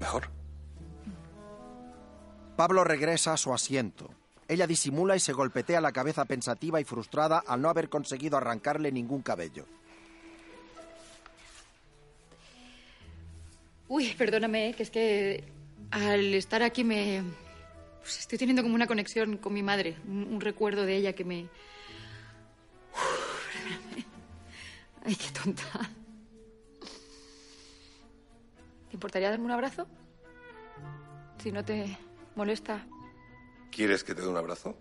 ¿Mejor? 0.00 0.30
Pablo 2.56 2.82
regresa 2.82 3.34
a 3.34 3.36
su 3.36 3.52
asiento. 3.52 4.08
Ella 4.48 4.66
disimula 4.66 5.14
y 5.14 5.20
se 5.20 5.34
golpetea 5.34 5.82
la 5.82 5.92
cabeza 5.92 6.24
pensativa 6.24 6.80
y 6.80 6.84
frustrada 6.84 7.44
al 7.46 7.60
no 7.60 7.68
haber 7.68 7.90
conseguido 7.90 8.38
arrancarle 8.38 8.90
ningún 8.90 9.20
cabello. 9.20 9.66
Uy, 13.88 14.14
perdóname, 14.14 14.70
eh, 14.70 14.72
que 14.74 14.82
es 14.84 14.90
que 14.90 15.44
al 15.90 16.32
estar 16.32 16.62
aquí 16.62 16.84
me. 16.84 17.22
pues 18.00 18.20
estoy 18.20 18.38
teniendo 18.38 18.62
como 18.62 18.74
una 18.76 18.86
conexión 18.86 19.36
con 19.36 19.52
mi 19.52 19.62
madre, 19.62 19.98
un, 20.08 20.24
un 20.24 20.40
recuerdo 20.40 20.86
de 20.86 20.96
ella 20.96 21.12
que 21.12 21.26
me. 21.26 21.42
Uf, 22.94 23.52
perdóname. 23.52 24.06
Ay, 25.04 25.16
qué 25.16 25.28
tonta. 25.38 25.90
¿Te 28.94 28.96
importaría 28.96 29.28
darme 29.28 29.46
un 29.46 29.50
abrazo? 29.50 29.88
Si 31.42 31.50
no 31.50 31.64
te 31.64 31.98
molesta. 32.36 32.86
¿Quieres 33.72 34.04
que 34.04 34.14
te 34.14 34.22
dé 34.22 34.28
un 34.28 34.36
abrazo? 34.36 34.78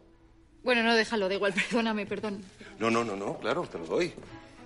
Bueno, 0.64 0.84
no, 0.84 0.94
déjalo, 0.94 1.28
da 1.28 1.34
igual, 1.34 1.52
perdóname, 1.72 2.06
perdón. 2.06 2.44
No, 2.78 2.92
no, 2.92 3.04
no, 3.04 3.16
no, 3.16 3.40
claro, 3.40 3.64
te 3.64 3.80
lo 3.80 3.88
doy. 3.88 4.14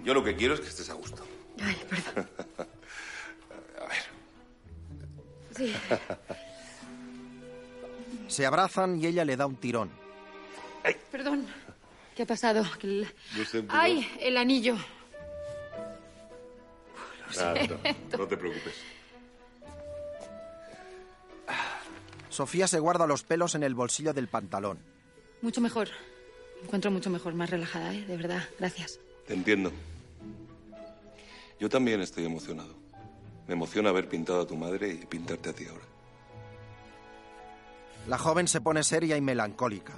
Yo 0.03 0.13
lo 0.13 0.21
que 0.21 0.35
quiero 0.35 0.53
es 0.53 0.59
que 0.59 0.67
estés 0.67 0.89
a 0.89 0.95
gusto. 0.95 1.25
Ay, 1.61 1.77
perdón. 1.89 2.29
A 3.79 3.85
ver. 3.87 4.03
Sí. 5.55 5.73
Se 8.27 8.45
abrazan 8.45 9.01
y 9.01 9.05
ella 9.05 9.23
le 9.23 9.37
da 9.37 9.45
un 9.45 9.55
tirón. 9.55 9.89
Perdón. 11.09 11.47
¿Qué 12.17 12.23
ha 12.23 12.27
pasado? 12.27 12.65
El-. 12.83 13.07
Ay, 13.69 14.11
el 14.19 14.35
anillo. 14.35 14.75
No 18.17 18.27
te 18.27 18.35
preocupes. 18.35 18.96
Sofía 22.37 22.67
se 22.67 22.79
guarda 22.79 23.07
los 23.07 23.23
pelos 23.23 23.55
en 23.55 23.63
el 23.63 23.73
bolsillo 23.73 24.13
del 24.13 24.27
pantalón. 24.27 24.77
Mucho 25.41 25.59
mejor. 25.59 25.87
Me 26.59 26.67
encuentro 26.67 26.91
mucho 26.91 27.09
mejor, 27.09 27.33
más 27.33 27.49
relajada, 27.49 27.95
¿eh? 27.95 28.05
De 28.05 28.15
verdad. 28.15 28.47
Gracias. 28.59 28.99
Te 29.25 29.33
entiendo. 29.33 29.71
Yo 31.59 31.67
también 31.67 31.99
estoy 31.99 32.25
emocionado. 32.25 32.75
Me 33.47 33.55
emociona 33.55 33.89
haber 33.89 34.07
pintado 34.07 34.41
a 34.41 34.45
tu 34.45 34.55
madre 34.55 34.91
y 34.91 35.05
pintarte 35.07 35.49
a 35.49 35.53
ti 35.53 35.65
ahora. 35.65 35.83
La 38.07 38.19
joven 38.19 38.47
se 38.47 38.61
pone 38.61 38.83
seria 38.83 39.17
y 39.17 39.21
melancólica. 39.21 39.93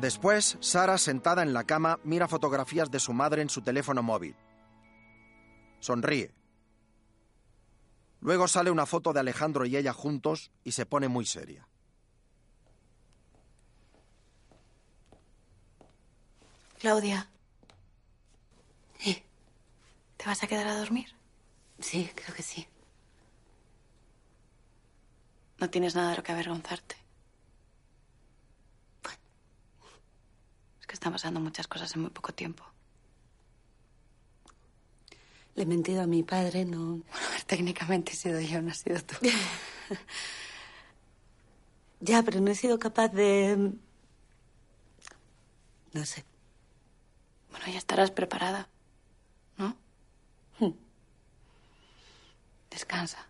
Después, 0.00 0.56
Sara, 0.58 0.98
sentada 0.98 1.44
en 1.44 1.52
la 1.52 1.62
cama, 1.62 2.00
mira 2.02 2.26
fotografías 2.26 2.90
de 2.90 2.98
su 2.98 3.12
madre 3.12 3.42
en 3.42 3.48
su 3.48 3.62
teléfono 3.62 4.02
móvil. 4.02 4.34
Sonríe. 5.78 6.32
Luego 8.24 8.48
sale 8.48 8.70
una 8.70 8.86
foto 8.86 9.12
de 9.12 9.20
Alejandro 9.20 9.66
y 9.66 9.76
ella 9.76 9.92
juntos 9.92 10.50
y 10.64 10.72
se 10.72 10.86
pone 10.86 11.08
muy 11.08 11.26
seria. 11.26 11.68
Claudia. 16.78 17.28
¿Te 20.16 20.24
vas 20.24 20.42
a 20.42 20.46
quedar 20.46 20.66
a 20.68 20.78
dormir? 20.78 21.14
Sí, 21.78 22.10
creo 22.14 22.34
que 22.34 22.42
sí. 22.42 22.66
No 25.58 25.68
tienes 25.68 25.94
nada 25.94 26.12
de 26.12 26.16
lo 26.16 26.22
que 26.22 26.32
avergonzarte. 26.32 26.96
Bueno, 29.02 29.18
es 30.80 30.86
que 30.86 30.94
están 30.94 31.12
pasando 31.12 31.40
muchas 31.40 31.68
cosas 31.68 31.94
en 31.94 32.00
muy 32.00 32.10
poco 32.10 32.32
tiempo. 32.32 32.64
Le 35.54 35.62
he 35.62 35.66
mentido 35.66 36.02
a 36.02 36.06
mi 36.06 36.22
padre, 36.22 36.64
no. 36.64 36.78
Bueno, 36.78 37.26
a 37.28 37.30
ver, 37.30 37.42
técnicamente 37.44 38.12
he 38.12 38.16
sido 38.16 38.40
yo, 38.40 38.60
no 38.60 38.70
has 38.70 38.78
sido 38.78 39.00
tú. 39.02 39.14
ya, 42.00 42.22
pero 42.22 42.40
no 42.40 42.50
he 42.50 42.54
sido 42.54 42.78
capaz 42.78 43.08
de. 43.08 43.72
No 45.92 46.04
sé. 46.04 46.24
Bueno, 47.50 47.66
ya 47.66 47.78
estarás 47.78 48.10
preparada, 48.10 48.68
¿no? 49.56 49.76
Hmm. 50.58 50.72
Descansa. 52.70 53.28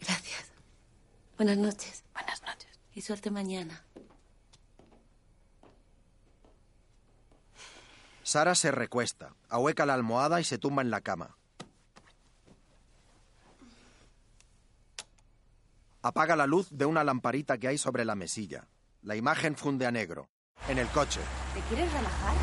Gracias. 0.00 0.46
Buenas 1.36 1.58
noches. 1.58 2.04
Buenas 2.14 2.42
noches. 2.42 2.80
Y 2.94 3.02
suerte 3.02 3.30
mañana. 3.30 3.84
Sara 8.28 8.54
se 8.54 8.70
recuesta, 8.70 9.34
ahueca 9.48 9.86
la 9.86 9.94
almohada 9.94 10.38
y 10.38 10.44
se 10.44 10.58
tumba 10.58 10.82
en 10.82 10.90
la 10.90 11.00
cama. 11.00 11.37
Apaga 16.02 16.36
la 16.36 16.46
luz 16.46 16.68
de 16.70 16.86
una 16.86 17.02
lamparita 17.02 17.58
que 17.58 17.68
hay 17.68 17.78
sobre 17.78 18.04
la 18.04 18.14
mesilla. 18.14 18.68
La 19.02 19.16
imagen 19.16 19.56
funde 19.56 19.86
a 19.86 19.90
negro. 19.90 20.28
En 20.68 20.78
el 20.78 20.88
coche, 20.88 21.20
¿Te 21.54 21.60
quieres 21.62 21.92
relajar? 21.92 22.34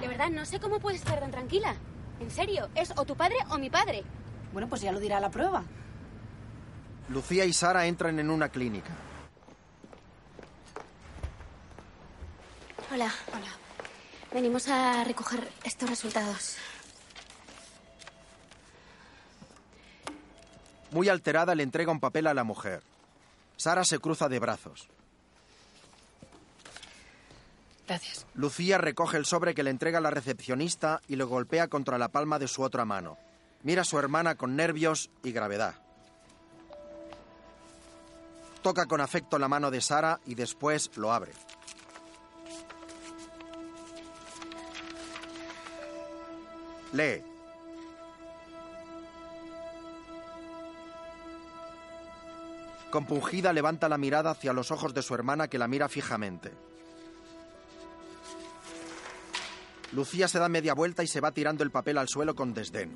De 0.00 0.08
verdad, 0.08 0.30
no 0.30 0.44
sé 0.44 0.58
cómo 0.60 0.80
puedes 0.80 1.00
estar 1.00 1.20
tan 1.20 1.30
tranquila. 1.30 1.76
En 2.20 2.30
serio, 2.30 2.68
es 2.74 2.92
o 2.96 3.04
tu 3.04 3.16
padre 3.16 3.36
o 3.50 3.58
mi 3.58 3.70
padre. 3.70 4.04
Bueno, 4.52 4.68
pues 4.68 4.80
ya 4.80 4.92
lo 4.92 5.00
dirá 5.00 5.20
la 5.20 5.30
prueba. 5.30 5.62
Lucía 7.08 7.44
y 7.44 7.52
Sara 7.52 7.86
entran 7.86 8.18
en 8.18 8.30
una 8.30 8.48
clínica. 8.48 8.90
Hola. 12.92 13.12
Hola. 13.28 13.52
Venimos 14.32 14.68
a 14.68 15.04
recoger 15.04 15.48
estos 15.64 15.88
resultados. 15.88 16.56
Muy 20.92 21.08
alterada 21.08 21.54
le 21.54 21.62
entrega 21.62 21.90
un 21.90 22.00
papel 22.00 22.26
a 22.26 22.34
la 22.34 22.44
mujer. 22.44 22.82
Sara 23.56 23.84
se 23.84 23.98
cruza 23.98 24.28
de 24.28 24.38
brazos. 24.38 24.88
Gracias. 27.88 28.26
Lucía 28.34 28.78
recoge 28.78 29.16
el 29.16 29.26
sobre 29.26 29.54
que 29.54 29.62
le 29.62 29.70
entrega 29.70 30.00
la 30.00 30.10
recepcionista 30.10 31.00
y 31.08 31.16
lo 31.16 31.26
golpea 31.26 31.68
contra 31.68 31.98
la 31.98 32.08
palma 32.08 32.38
de 32.38 32.48
su 32.48 32.62
otra 32.62 32.84
mano. 32.84 33.18
Mira 33.62 33.82
a 33.82 33.84
su 33.84 33.98
hermana 33.98 34.34
con 34.34 34.56
nervios 34.56 35.10
y 35.22 35.32
gravedad. 35.32 35.74
Toca 38.62 38.86
con 38.86 39.00
afecto 39.00 39.38
la 39.38 39.48
mano 39.48 39.70
de 39.70 39.80
Sara 39.80 40.20
y 40.24 40.34
después 40.34 40.90
lo 40.96 41.12
abre. 41.12 41.32
Lee. 46.92 47.31
Compungida 52.92 53.54
levanta 53.54 53.88
la 53.88 53.96
mirada 53.96 54.32
hacia 54.32 54.52
los 54.52 54.70
ojos 54.70 54.92
de 54.92 55.00
su 55.00 55.14
hermana 55.14 55.48
que 55.48 55.56
la 55.56 55.66
mira 55.66 55.88
fijamente. 55.88 56.52
Lucía 59.92 60.28
se 60.28 60.38
da 60.38 60.50
media 60.50 60.74
vuelta 60.74 61.02
y 61.02 61.06
se 61.06 61.22
va 61.22 61.32
tirando 61.32 61.64
el 61.64 61.70
papel 61.70 61.96
al 61.96 62.08
suelo 62.08 62.34
con 62.34 62.52
desdén. 62.52 62.92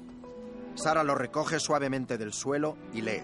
Sara 0.74 1.02
lo 1.02 1.14
recoge 1.14 1.58
suavemente 1.58 2.18
del 2.18 2.34
suelo 2.34 2.76
y 2.92 3.00
lee. 3.00 3.22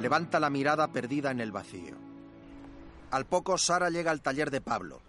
Levanta 0.00 0.38
la 0.38 0.50
mirada 0.50 0.92
perdida 0.92 1.32
en 1.32 1.40
el 1.40 1.50
vacío. 1.50 1.96
Al 3.10 3.26
poco, 3.26 3.58
Sara 3.58 3.90
llega 3.90 4.12
al 4.12 4.22
taller 4.22 4.52
de 4.52 4.60
Pablo. 4.60 5.02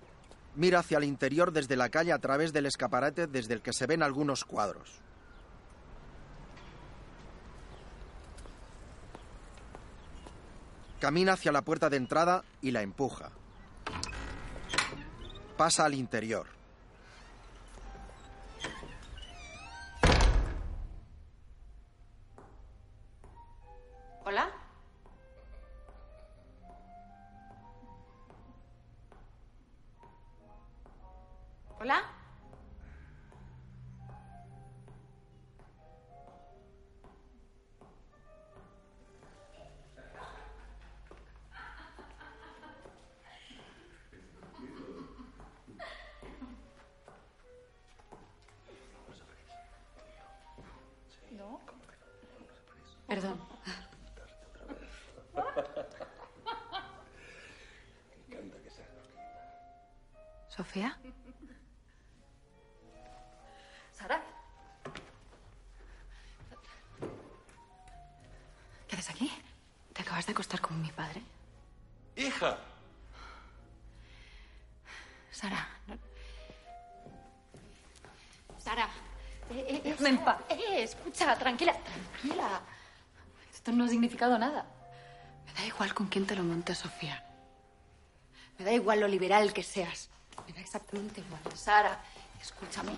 Mira 0.56 0.80
hacia 0.80 0.97
el 0.97 1.03
interior 1.03 1.51
desde 1.51 1.76
la 1.76 1.89
calle 1.89 2.14
a 2.14 2.20
través 2.20 2.53
del 2.53 2.66
escaparate 2.66 3.28
desde 3.28 3.53
el 3.53 3.62
que 3.62 3.74
se 3.74 3.88
ven 3.88 4.01
algunos 4.01 4.45
cuadros. 4.45 5.01
Camina 10.99 11.34
hacia 11.34 11.51
la 11.51 11.62
puerta 11.62 11.89
de 11.89 11.97
entrada 11.97 12.43
y 12.62 12.72
la 12.72 12.82
empuja. 12.82 13.32
Pasa 15.58 15.86
al 15.86 15.93
interior. 15.93 16.47
¿Hola? 31.86 32.01
No. 51.38 51.61
Perdón. 53.07 53.39
¿Sofía? 60.47 60.97
Eh, 80.06 80.10
eh, 80.10 80.10
déjame 80.10 80.10
en 80.10 80.18
paz. 80.24 80.38
Eh, 80.49 80.84
escucha, 80.84 81.36
tranquila, 81.38 81.74
tranquila. 81.74 82.62
Esto 83.53 83.72
no 83.72 83.86
ha 83.86 83.88
significado 83.88 84.38
nada. 84.38 84.66
me 85.45 85.53
da 85.53 85.66
igual 85.66 85.93
con 85.93 86.08
quién 86.08 86.26
te 86.26 86.36
lo 86.36 86.43
montes, 86.43 86.78
Sofía. 86.78 87.24
Me 88.58 88.66
da 88.66 88.72
igual 88.72 88.99
lo 88.99 89.08
liberal 89.08 89.53
que 89.53 89.64
seas. 89.64 90.10
Me 90.47 90.53
da 90.53 90.62
exactamente 90.62 91.22
igual. 91.22 91.41
Sara, 91.56 91.99
escúchame. 92.41 92.91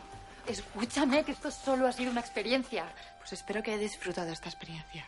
Escúchame, 0.46 1.24
que 1.26 1.34
esto 1.34 1.52
solo 1.52 1.88
ha 1.88 1.92
sido 1.92 2.12
una 2.12 2.22
experiencia. 2.22 2.86
Pues 3.20 3.34
espero 3.34 3.62
que 3.62 3.74
he 3.74 3.78
disfrutado 3.78 4.32
esta 4.32 4.50
experiencia. 4.50 5.06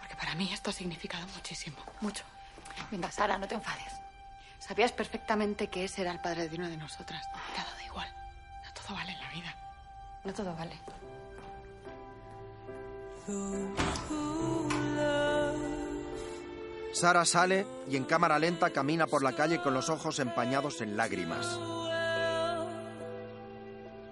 Porque 0.00 0.16
para 0.16 0.34
mí 0.34 0.52
esto 0.52 0.70
ha 0.70 0.72
significado 0.72 1.26
muchísimo. 1.28 1.76
Mucho. 2.00 2.24
Venga, 2.90 3.10
Sara, 3.10 3.38
no 3.38 3.48
te 3.48 3.54
enfades. 3.54 3.92
Sabías 4.58 4.92
perfectamente 4.92 5.68
que 5.68 5.84
ese 5.84 6.02
era 6.02 6.12
el 6.12 6.20
padre 6.20 6.48
de 6.48 6.56
una 6.56 6.68
de 6.68 6.76
nosotras. 6.76 7.26
Te 7.54 7.60
ha 7.60 7.64
dado 7.64 7.80
igual. 7.84 8.08
No 8.64 8.72
todo 8.74 8.94
vale 8.94 9.12
en 9.12 9.20
la 9.20 9.30
vida. 9.30 9.71
No 10.24 10.32
todo 10.32 10.54
vale. 10.54 10.78
Sara 16.92 17.24
sale 17.24 17.66
y 17.88 17.96
en 17.96 18.04
cámara 18.04 18.38
lenta 18.38 18.70
camina 18.70 19.06
por 19.06 19.22
la 19.22 19.34
calle 19.34 19.60
con 19.60 19.74
los 19.74 19.88
ojos 19.88 20.18
empañados 20.18 20.80
en 20.80 20.96
lágrimas. 20.96 21.58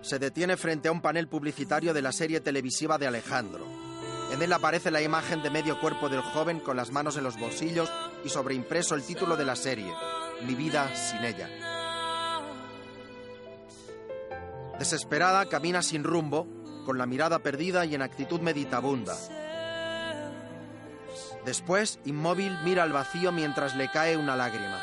Se 0.03 0.19
detiene 0.19 0.57
frente 0.57 0.89
a 0.89 0.93
un 0.93 1.03
panel 1.03 1.29
publicitario 1.29 1.93
de 1.93 2.03
la 2.03 2.13
serie 2.13 2.41
televisiva 2.41 2.99
de 2.99 3.07
Alejandro. 3.07 3.67
En 4.33 4.41
él 4.43 4.53
aparece 4.53 4.91
la 4.91 5.03
imagen 5.03 5.43
de 5.43 5.51
medio 5.51 5.79
cuerpo 5.81 6.09
del 6.09 6.23
joven 6.23 6.61
con 6.61 6.77
las 6.77 6.91
manos 6.91 7.17
en 7.17 7.25
los 7.25 7.39
bolsillos 7.39 7.93
y 8.25 8.29
sobreimpreso 8.29 8.95
el 8.95 9.03
título 9.03 9.37
de 9.37 9.45
la 9.45 9.57
serie, 9.57 9.93
Mi 10.47 10.55
vida 10.55 10.95
sin 10.95 11.25
ella. 11.25 11.70
Desesperada, 14.81 15.45
camina 15.45 15.83
sin 15.83 16.05
rumbo, 16.05 16.47
con 16.87 16.97
la 16.97 17.05
mirada 17.05 17.41
perdida 17.41 17.85
y 17.85 17.95
en 17.95 18.01
actitud 18.01 18.41
meditabunda. 18.41 19.15
Después, 21.45 22.01
inmóvil, 22.07 22.57
mira 22.65 22.85
al 22.85 22.91
vacío 22.91 23.31
mientras 23.31 23.77
le 23.77 23.91
cae 23.91 24.17
una 24.17 24.37
lágrima. 24.37 24.83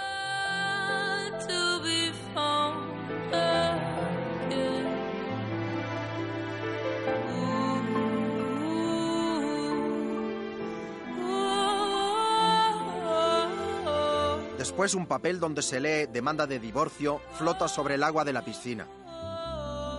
Después, 14.60 14.94
un 14.94 15.08
papel 15.08 15.40
donde 15.40 15.64
se 15.64 15.80
lee 15.80 16.06
demanda 16.06 16.46
de 16.46 16.60
divorcio 16.60 17.20
flota 17.32 17.68
sobre 17.68 17.96
el 17.96 18.04
agua 18.04 18.24
de 18.24 18.34
la 18.34 18.46
piscina. 18.46 18.86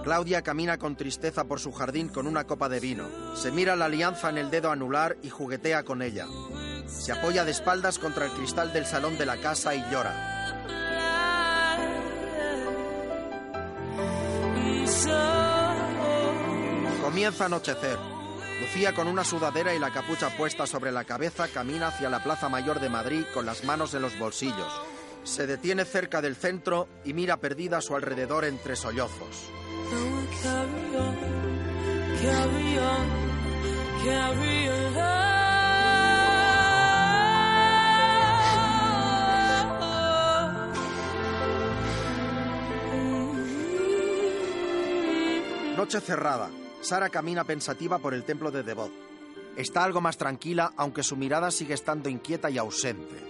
Claudia 0.05 0.43
camina 0.43 0.79
con 0.79 0.97
tristeza 0.97 1.45
por 1.45 1.61
su 1.61 1.73
jardín 1.73 2.09
con 2.09 2.27
una 2.27 2.45
copa 2.45 2.69
de 2.69 2.81
vino. 2.81 3.05
Se 3.35 3.53
mira 3.53 3.77
la 3.77 3.87
alianza 3.87 4.31
en 4.31 4.39
el 4.39 4.51
dedo 4.51 4.71
anular 4.71 5.17
y 5.23 5.29
juguetea 5.29 5.83
con 5.83 6.03
ella. 6.03 6.27
Se 6.87 7.13
apoya 7.13 7.45
de 7.45 7.51
espaldas 7.51 7.99
contra 7.99 8.27
el 8.27 8.33
cristal 8.33 8.73
del 8.73 8.87
salón 8.87 9.19
de 9.19 9.27
la 9.27 9.37
casa 9.37 9.75
y 9.75 9.85
llora. 9.91 10.39
Comienza 17.03 17.45
a 17.45 17.47
anochecer. 17.47 17.99
Lucía, 18.61 18.95
con 18.95 19.07
una 19.07 19.25
sudadera 19.25 19.75
y 19.75 19.79
la 19.79 19.93
capucha 19.93 20.31
puesta 20.37 20.67
sobre 20.67 20.91
la 20.91 21.05
cabeza, 21.05 21.49
camina 21.49 21.89
hacia 21.89 22.11
la 22.11 22.23
Plaza 22.23 22.49
Mayor 22.49 22.81
de 22.81 22.89
Madrid 22.89 23.25
con 23.33 23.47
las 23.47 23.65
manos 23.65 23.95
en 23.95 24.03
los 24.03 24.19
bolsillos. 24.19 24.73
Se 25.29 25.47
detiene 25.47 25.85
cerca 25.85 26.23
del 26.23 26.35
centro 26.35 26.89
y 27.05 27.13
mira 27.13 27.37
perdida 27.37 27.79
a 27.79 27.81
su 27.83 27.95
alrededor 27.95 28.47
entre 28.47 28.75
sollozos. 28.75 29.51
Noche 45.77 46.01
cerrada. 46.01 46.51
Sara 46.81 47.11
camina 47.11 47.45
pensativa 47.45 47.99
por 47.99 48.15
el 48.15 48.25
templo 48.25 48.51
de 48.51 48.63
Devot. 48.63 48.91
Está 49.57 49.85
algo 49.85 50.01
más 50.01 50.17
tranquila, 50.17 50.73
aunque 50.77 51.03
su 51.03 51.17
mirada 51.17 51.51
sigue 51.51 51.75
estando 51.75 52.09
inquieta 52.09 52.49
y 52.49 52.57
ausente. 52.57 53.28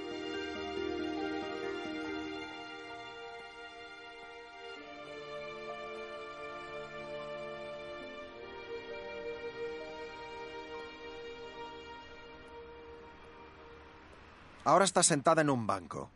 Ahora 14.69 14.85
está 14.85 15.03
sentada 15.03 15.41
en 15.41 15.49
un 15.49 15.66
banco. 15.66 16.11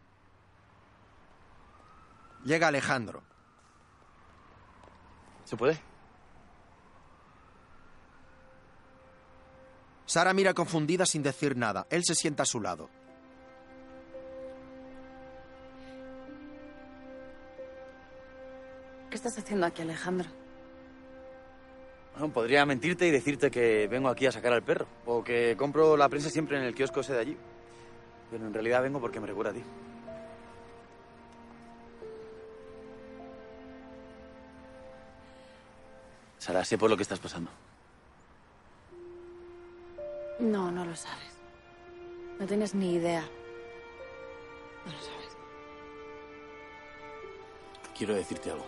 Llega 2.45 2.69
Alejandro. 2.69 3.23
¿Se 5.47 5.57
puede? 5.57 5.81
Sara 10.05 10.35
mira 10.35 10.53
confundida 10.53 11.07
sin 11.07 11.23
decir 11.23 11.57
nada. 11.57 11.87
Él 11.89 12.05
se 12.05 12.15
sienta 12.15 12.43
a 12.43 12.47
su 12.47 12.61
lado. 12.61 12.91
¿Qué 19.09 19.17
estás 19.17 19.39
haciendo 19.39 19.65
aquí, 19.65 19.81
Alejandro? 19.81 20.29
Bueno, 22.19 22.31
podría 22.35 22.67
mentirte 22.67 23.09
y 23.09 23.11
decirte 23.11 23.51
que 23.51 23.89
vengo 23.89 24.11
aquí 24.11 24.27
a 24.27 24.33
sacar 24.33 24.53
al 24.53 24.63
perro. 24.63 24.87
O 25.07 25.25
que 25.25 25.57
compro 25.57 25.97
la 25.97 26.11
prensa 26.11 26.29
siempre 26.29 26.59
en 26.59 26.65
el 26.65 26.75
kiosco 26.75 27.01
ese 27.01 27.15
de 27.15 27.19
allí. 27.19 27.39
Pero 28.33 28.47
en 28.47 28.55
realidad 28.55 28.81
vengo 28.81 28.99
porque 28.99 29.21
me 29.21 29.27
recuerda 29.27 29.51
a 29.51 29.55
ti. 29.55 29.63
Sara, 36.39 36.65
sé 36.65 36.79
por 36.79 36.89
lo 36.89 36.97
que 36.97 37.03
estás 37.03 37.19
pasando. 37.19 37.51
No, 40.41 40.73
no 40.73 40.87
lo 40.87 40.97
sabes. 40.97 41.37
No 42.41 42.47
tienes 42.47 42.75
ni 42.75 42.95
idea. 42.95 43.21
No 44.87 44.93
lo 44.93 44.99
sabes. 44.99 45.37
Quiero 47.97 48.15
decirte 48.15 48.51
algo. 48.51 48.65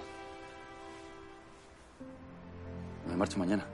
Me 3.08 3.16
marcho 3.16 3.38
mañana. 3.38 3.64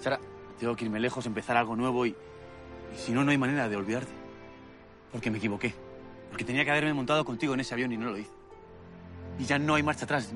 Sara, 0.00 0.18
tengo 0.58 0.74
que 0.74 0.86
irme 0.86 1.00
lejos, 1.00 1.26
empezar 1.26 1.58
algo 1.58 1.76
nuevo 1.76 2.06
y, 2.06 2.16
y 2.94 2.98
si 2.98 3.12
no, 3.12 3.24
no 3.24 3.30
hay 3.30 3.38
manera 3.38 3.68
de 3.68 3.76
olvidarte. 3.76 4.12
Porque 5.12 5.30
me 5.30 5.38
equivoqué. 5.38 5.74
Porque 6.30 6.44
tenía 6.44 6.64
que 6.64 6.70
haberme 6.70 6.92
montado 6.92 7.24
contigo 7.24 7.54
en 7.54 7.60
ese 7.60 7.74
avión 7.74 7.92
y 7.92 7.96
no 7.96 8.10
lo 8.10 8.18
hice. 8.18 8.30
Y 9.38 9.44
ya 9.44 9.58
no 9.58 9.74
hay 9.74 9.82
marcha 9.82 10.04
atrás. 10.04 10.32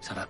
Sara. 0.00 0.28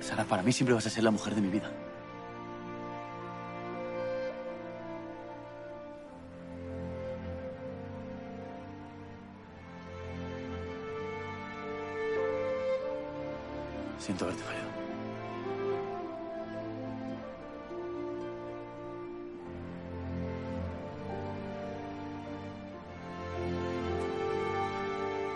Sara, 0.00 0.24
para 0.24 0.42
mí 0.42 0.52
siempre 0.52 0.74
vas 0.74 0.86
a 0.86 0.90
ser 0.90 1.04
la 1.04 1.10
mujer 1.10 1.34
de 1.34 1.40
mi 1.40 1.48
vida. 1.48 1.70
Siento 13.98 14.24
haberte 14.24 14.42
fallado. 14.42 14.69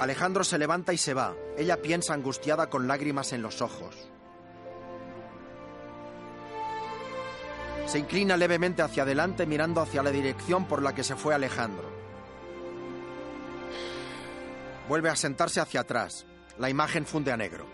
Alejandro 0.05 0.45
se 0.45 0.59
levanta 0.59 0.93
y 0.93 0.99
se 0.99 1.15
va. 1.15 1.35
Ella 1.57 1.81
piensa 1.81 2.13
angustiada 2.13 2.69
con 2.69 2.87
lágrimas 2.87 3.33
en 3.33 3.41
los 3.41 3.63
ojos. 3.63 3.97
Se 7.87 7.99
inclina 7.99 8.37
levemente 8.37 8.83
hacia 8.83 9.05
adelante 9.05 9.47
mirando 9.47 9.81
hacia 9.81 10.03
la 10.03 10.11
dirección 10.11 10.67
por 10.67 10.83
la 10.83 10.95
que 10.95 11.05
se 11.05 11.17
fue 11.17 11.35
Alejandro. 11.35 11.89
Vuelve 14.91 15.09
a 15.09 15.17
sentarse 15.17 15.61
hacia 15.61 15.81
atrás. 15.81 16.27
La 16.59 16.69
imagen 16.69 17.07
funde 17.07 17.33
a 17.33 17.39
negro. 17.39 17.65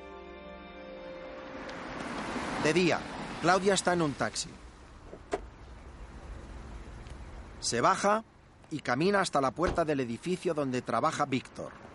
De 2.63 2.73
día, 2.73 3.01
Claudia 3.41 3.75
está 3.75 3.93
en 3.93 4.03
un 4.03 4.13
taxi. 4.13 4.51
Se 7.59 7.81
baja 7.81 8.23
y 8.71 8.79
camina 8.79 9.21
hasta 9.21 9.41
la 9.41 9.51
puerta 9.51 9.85
del 9.85 9.99
edificio 9.99 10.55
donde 10.55 10.81
trabaja 10.81 11.25
Víctor. 11.27 11.90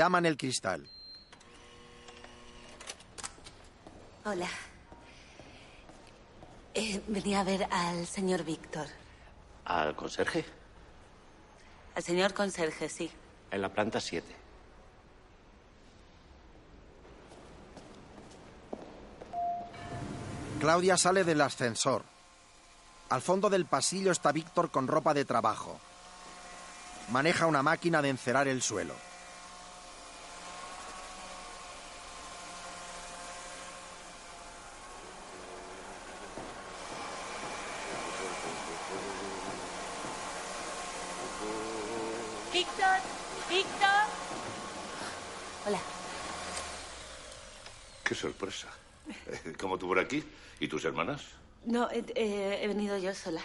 Llaman 0.00 0.24
el 0.24 0.38
cristal. 0.38 0.88
Hola. 4.24 4.48
Eh, 6.72 7.02
venía 7.06 7.40
a 7.40 7.44
ver 7.44 7.68
al 7.70 8.06
señor 8.06 8.42
Víctor. 8.42 8.86
¿Al 9.66 9.94
conserje? 9.94 10.46
Al 11.94 12.02
señor 12.02 12.32
conserje, 12.32 12.88
sí. 12.88 13.10
En 13.50 13.60
la 13.60 13.68
planta 13.68 14.00
7. 14.00 14.26
Claudia 20.60 20.96
sale 20.96 21.24
del 21.24 21.42
ascensor. 21.42 22.04
Al 23.10 23.20
fondo 23.20 23.50
del 23.50 23.66
pasillo 23.66 24.12
está 24.12 24.32
Víctor 24.32 24.70
con 24.70 24.88
ropa 24.88 25.12
de 25.12 25.26
trabajo. 25.26 25.78
Maneja 27.10 27.44
una 27.44 27.62
máquina 27.62 28.00
de 28.00 28.08
encerar 28.08 28.48
el 28.48 28.62
suelo. 28.62 28.94
Víctor, 42.52 42.98
Víctor. 43.48 43.88
Hola. 45.66 45.78
Qué 48.04 48.14
sorpresa. 48.40 48.68
¿Cómo 49.58 49.78
tú 49.78 49.86
por 49.86 49.98
aquí? 49.98 50.22
¿Y 50.60 50.68
tus 50.68 50.84
hermanas? 50.84 51.22
No, 51.66 51.90
eh, 51.90 52.04
eh, 52.14 52.60
he 52.62 52.68
venido 52.68 52.96
yo 52.98 53.14
sola. 53.14 53.42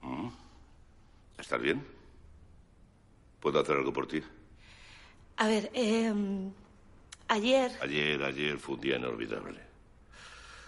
Mm. 0.00 0.28
¿Estás 1.38 1.60
bien? 1.60 1.84
¿Puedo 3.40 3.60
hacer 3.60 3.76
algo 3.76 3.92
por 3.92 4.06
ti? 4.06 4.22
A 5.36 5.46
ver, 5.46 5.70
eh, 5.74 6.12
ayer... 7.28 7.72
Ayer, 7.82 8.22
ayer 8.22 8.58
fue 8.58 8.76
un 8.76 8.80
día 8.80 8.96
inolvidable. 8.96 9.60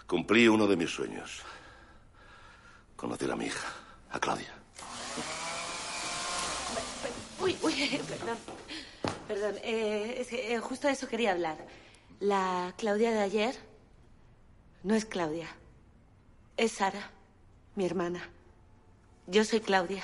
Cumplí 0.05 0.47
uno 0.47 0.67
de 0.67 0.75
mis 0.75 0.91
sueños. 0.91 1.41
Conocer 2.95 3.31
a 3.31 3.35
mi 3.35 3.45
hija, 3.45 3.67
a 4.11 4.19
Claudia. 4.19 4.53
Uy, 7.39 7.57
uy, 7.61 7.73
perdón. 8.07 8.37
Perdón, 9.27 9.55
eh, 9.63 10.17
es 10.19 10.27
que 10.27 10.53
eh, 10.53 10.59
justo 10.59 10.87
de 10.87 10.93
eso 10.93 11.07
quería 11.07 11.31
hablar. 11.31 11.57
La 12.19 12.73
Claudia 12.77 13.11
de 13.11 13.19
ayer 13.19 13.55
no 14.83 14.95
es 14.95 15.05
Claudia. 15.05 15.47
Es 16.57 16.73
Sara, 16.73 17.11
mi 17.75 17.85
hermana. 17.85 18.29
Yo 19.27 19.43
soy 19.43 19.59
Claudia. 19.59 20.03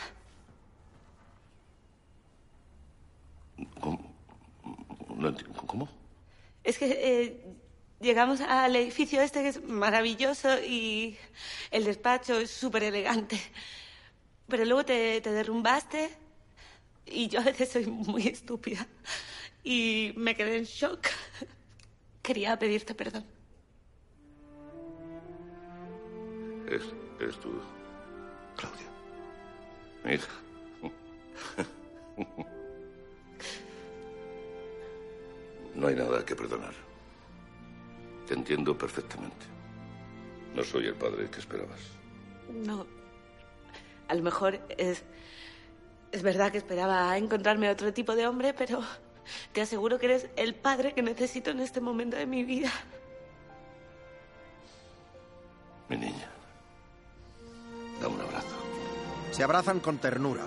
Entiendo. 5.28 5.62
¿Cómo? 5.68 5.88
Es 6.64 6.78
que 6.78 6.90
eh, 6.92 7.46
llegamos 8.00 8.42
al 8.42 8.76
edificio 8.76 9.22
este 9.22 9.42
que 9.44 9.50
es 9.50 9.64
maravilloso 9.64 10.60
y 10.62 11.18
el 11.70 11.86
despacho 11.86 12.40
es 12.40 12.52
súper 12.52 12.84
elegante. 12.84 13.40
Pero 14.48 14.66
luego 14.66 14.84
te, 14.84 15.22
te 15.22 15.32
derrumbaste 15.32 16.10
y 17.06 17.28
yo 17.30 17.40
a 17.40 17.44
veces 17.44 17.72
soy 17.72 17.86
muy 17.86 18.28
estúpida 18.28 18.86
y 19.64 20.14
me 20.18 20.36
quedé 20.36 20.58
en 20.58 20.66
shock. 20.66 21.08
Quería 22.22 22.58
pedirte 22.58 22.94
perdón. 22.94 23.26
Es, 26.68 26.84
es 27.20 27.38
tu 27.40 27.52
Claudia. 28.56 28.88
Mi 30.04 30.14
hija. 30.14 30.32
No 35.76 35.88
hay 35.88 35.96
nada 35.96 36.24
que 36.26 36.36
perdonar. 36.36 36.74
Te 38.28 38.34
entiendo 38.34 38.78
perfectamente. 38.78 39.46
No 40.54 40.64
soy 40.64 40.88
el 40.88 40.96
padre 40.96 41.30
que 41.30 41.40
esperabas. 41.40 41.80
No. 42.54 42.86
A 44.08 44.14
lo 44.14 44.22
mejor 44.22 44.60
es. 44.78 45.04
Es 46.12 46.24
verdad 46.24 46.52
que 46.52 46.58
esperaba 46.58 47.18
encontrarme 47.18 47.70
a 47.70 47.72
otro 47.72 47.94
tipo 47.94 48.16
de 48.16 48.28
hombre, 48.28 48.54
pero 48.54 48.82
te 49.54 49.62
aseguro 49.62 50.00
que 50.00 50.08
eres 50.08 50.28
el 50.36 50.56
padre 50.56 50.94
que 50.94 51.02
necesito 51.02 51.52
en 51.52 51.60
este 51.60 51.82
momento 51.82 52.18
de 52.18 52.26
mi 52.26 52.44
vida. 52.44 52.72
Mi 55.90 55.98
niña. 55.98 56.30
Dame 58.02 58.16
un 58.16 58.22
abrazo. 58.22 58.56
Se 59.32 59.44
abrazan 59.44 59.80
con 59.80 59.98
ternura. 59.98 60.46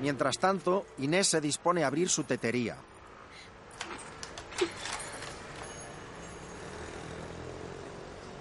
Mientras 0.00 0.38
tanto, 0.38 0.84
Inés 0.98 1.28
se 1.28 1.40
dispone 1.40 1.82
a 1.82 1.86
abrir 1.86 2.10
su 2.10 2.24
tetería. 2.24 2.76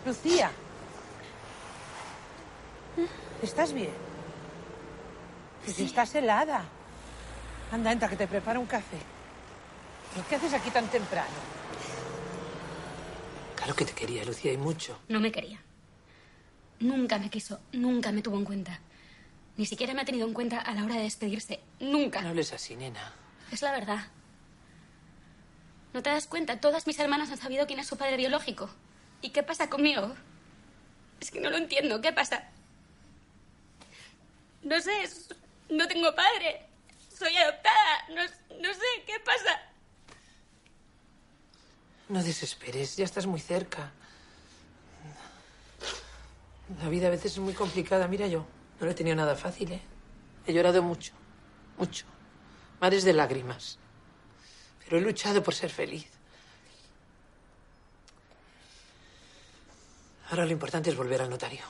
Lucía. 0.05 0.51
¿Estás 3.41 3.73
bien? 3.73 3.93
Que 5.65 5.71
si 5.71 5.85
estás 5.85 6.13
helada. 6.15 6.65
Anda, 7.71 7.91
entra, 7.91 8.09
que 8.09 8.15
te 8.15 8.27
preparo 8.27 8.59
un 8.59 8.67
café. 8.67 8.97
¿Pero 10.13 10.27
qué 10.27 10.35
haces 10.35 10.53
aquí 10.53 10.69
tan 10.69 10.87
temprano? 10.87 11.31
Claro 13.55 13.75
que 13.75 13.85
te 13.85 13.93
quería, 13.93 14.25
Lucía, 14.25 14.51
y 14.51 14.57
mucho. 14.57 14.99
No 15.07 15.19
me 15.19 15.31
quería. 15.31 15.59
Nunca 16.79 17.17
me 17.17 17.29
quiso, 17.29 17.59
nunca 17.71 18.11
me 18.11 18.21
tuvo 18.21 18.37
en 18.37 18.45
cuenta. 18.45 18.79
Ni 19.55 19.65
siquiera 19.65 19.93
me 19.93 20.01
ha 20.01 20.05
tenido 20.05 20.27
en 20.27 20.33
cuenta 20.33 20.59
a 20.59 20.73
la 20.73 20.83
hora 20.83 20.95
de 20.95 21.03
despedirse. 21.03 21.59
Nunca. 21.79 22.21
No 22.21 22.29
hables 22.29 22.51
así, 22.53 22.75
nena. 22.75 23.13
Es 23.51 23.61
la 23.61 23.71
verdad. 23.71 24.07
¿No 25.93 26.01
te 26.01 26.09
das 26.09 26.27
cuenta? 26.27 26.59
Todas 26.59 26.87
mis 26.87 26.99
hermanas 26.99 27.31
han 27.31 27.37
sabido 27.37 27.67
quién 27.67 27.79
es 27.79 27.87
su 27.87 27.97
padre 27.97 28.17
biológico. 28.17 28.69
¿Y 29.21 29.29
qué 29.29 29.43
pasa 29.43 29.69
conmigo? 29.69 30.13
Es 31.19 31.31
que 31.31 31.39
no 31.39 31.49
lo 31.49 31.57
entiendo. 31.57 32.01
¿Qué 32.01 32.11
pasa? 32.11 32.49
No 34.63 34.79
sé. 34.81 35.09
No 35.69 35.87
tengo 35.87 36.13
padre. 36.15 36.67
Soy 37.17 37.35
adoptada. 37.35 38.07
No, 38.09 38.23
no 38.61 38.73
sé. 38.73 39.03
¿Qué 39.05 39.19
pasa? 39.19 39.61
No 42.09 42.21
desesperes, 42.21 42.95
ya 42.97 43.05
estás 43.05 43.25
muy 43.25 43.39
cerca. 43.39 43.91
La 46.81 46.89
vida 46.89 47.07
a 47.07 47.11
veces 47.11 47.33
es 47.33 47.39
muy 47.39 47.53
complicada. 47.53 48.07
Mira 48.07 48.27
yo, 48.27 48.45
no 48.79 48.85
lo 48.85 48.91
he 48.91 48.95
tenido 48.95 49.15
nada 49.15 49.35
fácil, 49.35 49.71
¿eh? 49.71 49.81
He 50.45 50.53
llorado 50.53 50.81
mucho, 50.83 51.13
mucho. 51.77 52.05
Mares 52.81 53.03
de 53.03 53.13
lágrimas. 53.13 53.79
Pero 54.83 54.97
he 54.97 55.01
luchado 55.01 55.41
por 55.41 55.53
ser 55.53 55.69
feliz. 55.69 56.07
Ahora 60.29 60.45
lo 60.45 60.51
importante 60.51 60.89
es 60.89 60.95
volver 60.95 61.21
al 61.21 61.29
notario. 61.29 61.63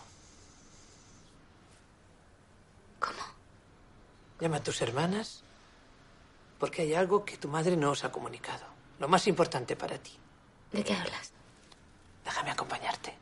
Llama 4.43 4.57
a 4.57 4.63
tus 4.63 4.81
hermanas 4.81 5.41
porque 6.59 6.81
hay 6.81 6.93
algo 6.95 7.23
que 7.23 7.37
tu 7.37 7.47
madre 7.47 7.77
no 7.77 7.91
os 7.91 8.03
ha 8.03 8.11
comunicado. 8.11 8.65
Lo 8.99 9.07
más 9.07 9.25
importante 9.27 9.77
para 9.77 9.97
ti. 9.97 10.11
¿De 10.73 10.83
qué 10.83 10.93
hablas? 10.93 11.31
Déjame 12.25 12.51
acompañarte. 12.51 13.13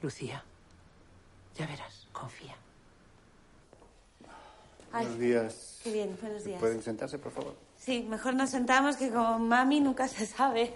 Lucía, 0.00 0.42
ya 1.54 1.66
verás, 1.66 2.08
confía. 2.12 2.56
Ay, 4.90 5.04
Buenos 5.04 5.18
días. 5.18 5.80
Qué 5.84 5.92
bien, 5.92 6.16
buenos 6.18 6.42
días. 6.44 6.58
¿Pueden 6.60 6.82
sentarse, 6.82 7.18
por 7.18 7.32
favor? 7.32 7.54
Sí, 7.76 8.06
mejor 8.08 8.32
nos 8.32 8.48
sentamos 8.48 8.96
que 8.96 9.10
con 9.10 9.48
mami 9.48 9.80
nunca 9.80 10.08
se 10.08 10.24
sabe. 10.24 10.72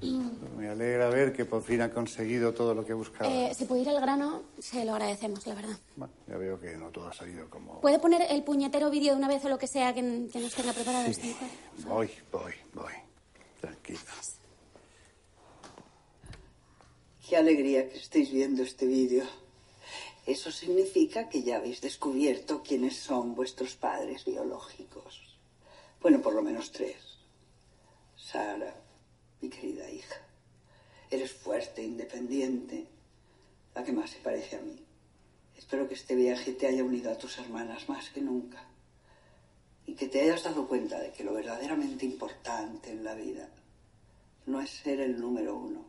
Me 0.00 0.68
alegra 0.68 1.08
ver 1.08 1.32
que 1.32 1.44
por 1.44 1.62
fin 1.62 1.80
ha 1.80 1.90
conseguido 1.90 2.54
todo 2.54 2.74
lo 2.74 2.84
que 2.84 2.92
buscaba. 2.92 3.28
Eh, 3.28 3.52
si 3.54 3.64
puede 3.64 3.82
ir 3.82 3.88
al 3.88 4.00
grano, 4.00 4.42
se 4.58 4.84
lo 4.84 4.92
agradecemos, 4.92 5.46
la 5.46 5.54
verdad. 5.54 5.76
Bueno, 5.96 6.14
ya 6.26 6.36
veo 6.36 6.60
que 6.60 6.76
no 6.76 6.90
todo 6.90 7.08
ha 7.08 7.12
salido 7.12 7.48
como... 7.50 7.80
¿Puede 7.80 7.98
poner 7.98 8.22
el 8.30 8.44
puñetero 8.44 8.90
vídeo 8.90 9.12
de 9.12 9.18
una 9.18 9.28
vez 9.28 9.44
o 9.44 9.48
lo 9.48 9.58
que 9.58 9.66
sea 9.66 9.92
que, 9.92 10.28
que 10.32 10.40
nos 10.40 10.54
tenga 10.54 10.72
preparados? 10.72 11.16
Sí. 11.16 11.28
Nico? 11.28 11.44
Voy, 11.88 12.10
voy, 12.30 12.52
voy. 12.74 12.92
Tranquila. 13.60 13.98
Qué 17.28 17.36
alegría 17.36 17.88
que 17.90 17.98
estéis 17.98 18.30
viendo 18.30 18.62
este 18.62 18.86
vídeo. 18.86 19.24
Eso 20.26 20.52
significa 20.52 21.28
que 21.28 21.42
ya 21.42 21.56
habéis 21.56 21.80
descubierto 21.80 22.62
quiénes 22.62 22.96
son 22.96 23.34
vuestros 23.34 23.74
padres 23.76 24.24
biológicos. 24.24 25.38
Bueno, 26.00 26.20
por 26.22 26.34
lo 26.34 26.42
menos 26.42 26.70
tres. 26.70 26.96
Sara, 28.16 28.74
mi 29.40 29.48
querida 29.48 29.90
hija. 29.90 30.16
Eres 31.10 31.32
fuerte, 31.32 31.82
independiente, 31.82 32.86
la 33.74 33.84
que 33.84 33.92
más 33.92 34.10
se 34.10 34.18
parece 34.18 34.56
a 34.56 34.60
mí. 34.60 34.84
Espero 35.56 35.88
que 35.88 35.94
este 35.94 36.14
viaje 36.14 36.52
te 36.52 36.66
haya 36.66 36.84
unido 36.84 37.10
a 37.10 37.18
tus 37.18 37.38
hermanas 37.38 37.88
más 37.88 38.10
que 38.10 38.20
nunca. 38.20 38.64
Y 39.86 39.94
que 39.94 40.08
te 40.08 40.20
hayas 40.20 40.44
dado 40.44 40.68
cuenta 40.68 41.00
de 41.00 41.12
que 41.12 41.24
lo 41.24 41.32
verdaderamente 41.32 42.04
importante 42.04 42.90
en 42.90 43.04
la 43.04 43.14
vida 43.14 43.48
no 44.46 44.60
es 44.60 44.70
ser 44.70 45.00
el 45.00 45.20
número 45.20 45.56
uno, 45.56 45.84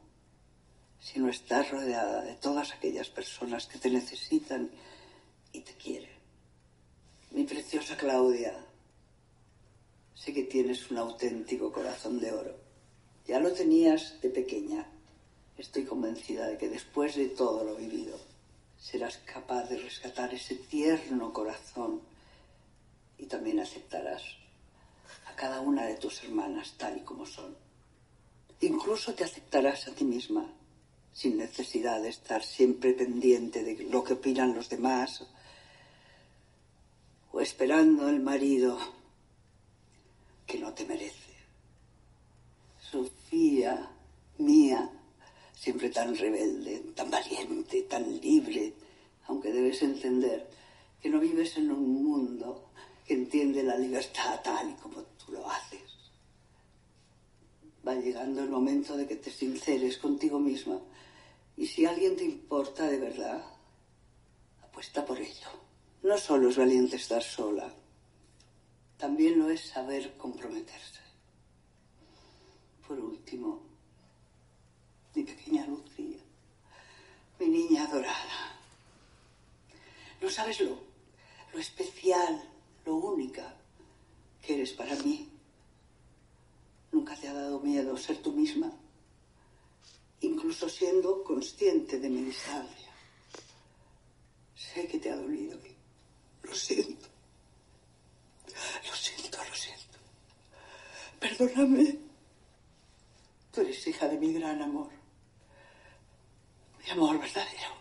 sino 0.99 1.29
estar 1.29 1.69
rodeada 1.69 2.23
de 2.23 2.35
todas 2.35 2.73
aquellas 2.73 3.09
personas 3.09 3.67
que 3.67 3.79
te 3.79 3.89
necesitan 3.89 4.69
y 5.51 5.61
te 5.61 5.73
quieren. 5.75 6.19
Mi 7.31 7.43
preciosa 7.43 7.95
Claudia, 7.95 8.53
sé 10.13 10.33
que 10.33 10.43
tienes 10.43 10.89
un 10.91 10.97
auténtico 10.97 11.71
corazón 11.71 12.19
de 12.19 12.31
oro. 12.31 12.68
Ya 13.29 13.39
lo 13.39 13.53
tenías 13.53 14.19
de 14.21 14.29
pequeña. 14.31 14.87
Estoy 15.55 15.85
convencida 15.85 16.47
de 16.47 16.57
que 16.57 16.67
después 16.67 17.15
de 17.15 17.27
todo 17.29 17.63
lo 17.63 17.75
vivido, 17.75 18.17
serás 18.79 19.17
capaz 19.17 19.69
de 19.69 19.77
rescatar 19.77 20.33
ese 20.33 20.55
tierno 20.55 21.31
corazón 21.31 22.01
y 23.19 23.27
también 23.27 23.59
aceptarás 23.59 24.23
a 25.27 25.35
cada 25.35 25.61
una 25.61 25.85
de 25.85 25.93
tus 25.97 26.23
hermanas 26.23 26.73
tal 26.75 26.97
y 26.97 27.01
como 27.01 27.27
son. 27.27 27.55
Incluso 28.61 29.13
te 29.13 29.25
aceptarás 29.25 29.87
a 29.87 29.93
ti 29.93 30.05
misma 30.05 30.51
sin 31.13 31.37
necesidad 31.37 32.01
de 32.01 32.09
estar 32.09 32.41
siempre 32.43 32.93
pendiente 32.93 33.63
de 33.63 33.83
lo 33.91 34.03
que 34.03 34.13
opinan 34.13 34.55
los 34.55 34.69
demás 34.69 35.23
o 37.31 37.39
esperando 37.41 38.09
el 38.09 38.21
marido 38.21 38.79
que 40.47 40.57
no 40.57 40.73
te 40.73 40.83
merece. 40.85 41.28
Mía, 43.31 44.89
siempre 45.53 45.89
tan 45.89 46.15
rebelde, 46.15 46.79
tan 46.95 47.11
valiente, 47.11 47.83
tan 47.83 48.19
libre, 48.21 48.73
aunque 49.27 49.51
debes 49.51 49.81
entender 49.81 50.49
que 51.01 51.09
no 51.09 51.19
vives 51.19 51.57
en 51.57 51.71
un 51.71 52.03
mundo 52.03 52.71
que 53.05 53.13
entiende 53.15 53.61
la 53.63 53.77
libertad 53.77 54.39
tal 54.43 54.69
y 54.69 54.73
como 54.75 55.03
tú 55.03 55.33
lo 55.33 55.49
haces. 55.49 55.81
Va 57.85 57.95
llegando 57.95 58.41
el 58.41 58.49
momento 58.49 58.95
de 58.95 59.07
que 59.07 59.17
te 59.17 59.29
sinceres 59.29 59.97
contigo 59.97 60.39
misma 60.39 60.79
y 61.57 61.67
si 61.67 61.85
alguien 61.85 62.15
te 62.15 62.23
importa 62.23 62.87
de 62.87 62.97
verdad, 62.97 63.43
apuesta 64.63 65.05
por 65.05 65.19
ello. 65.19 65.49
No 66.03 66.17
solo 66.17 66.49
es 66.49 66.57
valiente 66.57 66.95
estar 66.95 67.21
sola, 67.21 67.73
también 68.97 69.37
lo 69.37 69.49
es 69.49 69.61
saber 69.61 70.15
comprometerse. 70.17 70.98
Por 72.89 72.99
último, 72.99 73.61
mi 75.13 75.23
pequeña 75.23 75.63
Lucía, 75.67 76.17
mi 77.39 77.45
niña 77.45 77.83
adorada. 77.83 78.59
No 80.19 80.27
sabes 80.27 80.59
lo, 80.61 80.75
lo 81.53 81.59
especial, 81.59 82.43
lo 82.87 82.95
única 82.95 83.55
que 84.41 84.55
eres 84.55 84.71
para 84.71 84.95
mí. 85.03 85.29
Nunca 86.91 87.15
te 87.15 87.27
ha 87.27 87.33
dado 87.33 87.59
miedo 87.59 87.95
ser 87.95 88.23
tú 88.23 88.31
misma, 88.31 88.73
incluso 90.21 90.67
siendo 90.67 91.23
consciente 91.23 91.99
de 91.99 92.09
mi 92.09 92.23
distancia. 92.23 92.89
Sé 94.55 94.87
que 94.87 94.97
te 94.97 95.11
ha 95.11 95.15
dolido 95.15 95.59
lo 96.41 96.55
siento. 96.55 97.07
Lo 98.47 98.95
siento, 98.95 99.37
lo 99.37 99.55
siento. 99.55 99.97
Perdóname. 101.19 102.08
Tú 103.51 103.61
eres 103.61 103.85
hija 103.87 104.07
de 104.07 104.17
mi 104.17 104.33
gran 104.33 104.61
amor. 104.61 104.89
Mi 106.83 106.89
amor 106.91 107.19
verdadero. 107.19 107.71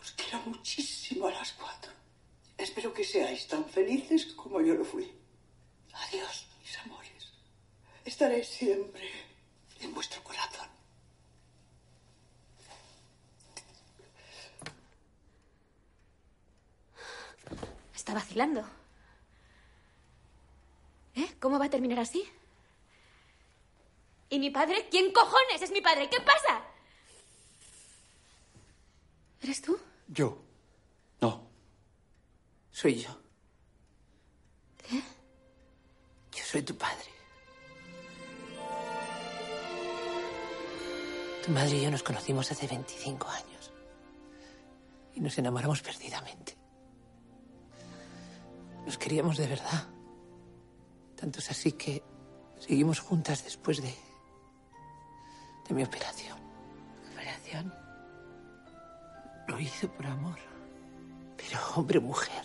Os 0.00 0.12
quiero 0.12 0.40
muchísimo 0.46 1.26
a 1.26 1.32
las 1.32 1.52
cuatro. 1.52 1.92
Espero 2.56 2.92
que 2.92 3.04
seáis 3.04 3.46
tan 3.46 3.64
felices 3.64 4.26
como 4.34 4.60
yo 4.60 4.74
lo 4.74 4.84
fui. 4.84 5.12
Adiós, 5.92 6.46
mis 6.60 6.78
amores. 6.78 7.32
Estaré 8.04 8.42
siempre 8.44 9.08
en 9.80 9.94
vuestro 9.94 10.22
corazón. 10.24 10.68
Está 17.94 18.14
vacilando. 18.14 18.64
¿Eh? 21.14 21.34
¿Cómo 21.40 21.58
va 21.58 21.66
a 21.66 21.70
terminar 21.70 21.98
así? 21.98 22.24
¿Y 24.30 24.38
mi 24.38 24.50
padre? 24.50 24.88
¿Quién 24.90 25.12
cojones 25.12 25.62
es 25.62 25.70
mi 25.70 25.80
padre? 25.80 26.08
¿Qué 26.10 26.20
pasa? 26.20 26.62
¿Eres 29.40 29.62
tú? 29.62 29.78
Yo. 30.08 30.48
Soy 32.78 32.94
yo. 32.94 33.10
¿Qué? 34.76 35.02
Yo 36.30 36.44
soy 36.44 36.62
tu 36.62 36.76
padre. 36.76 37.10
Tu 41.44 41.50
madre 41.50 41.76
y 41.76 41.82
yo 41.82 41.90
nos 41.90 42.04
conocimos 42.04 42.48
hace 42.52 42.68
25 42.68 43.26
años. 43.26 43.72
Y 45.16 45.18
nos 45.18 45.36
enamoramos 45.38 45.82
perdidamente. 45.82 46.56
Nos 48.86 48.96
queríamos 48.96 49.38
de 49.38 49.48
verdad. 49.48 49.88
Tanto 51.16 51.40
es 51.40 51.50
así 51.50 51.72
que 51.72 52.04
seguimos 52.60 53.00
juntas 53.00 53.42
después 53.42 53.82
de. 53.82 53.92
De 55.68 55.74
mi 55.74 55.84
operación. 55.84 56.38
¿Operación? 57.12 57.72
Lo 59.46 59.60
hice 59.60 59.86
por 59.88 60.06
amor. 60.06 60.38
Pero 61.36 61.58
hombre, 61.76 62.00
mujer. 62.00 62.44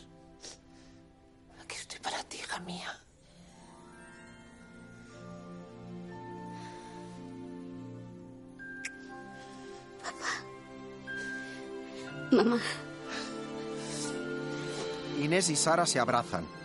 Aquí 1.61 1.75
estoy 1.75 1.99
para 1.99 2.23
ti, 2.23 2.37
hija 2.37 2.59
mía. 2.59 2.99
Mamá. 12.31 12.57
Inés 15.21 15.49
y 15.49 15.55
Sara 15.55 15.85
se 15.85 15.99
abrazan. 15.99 16.62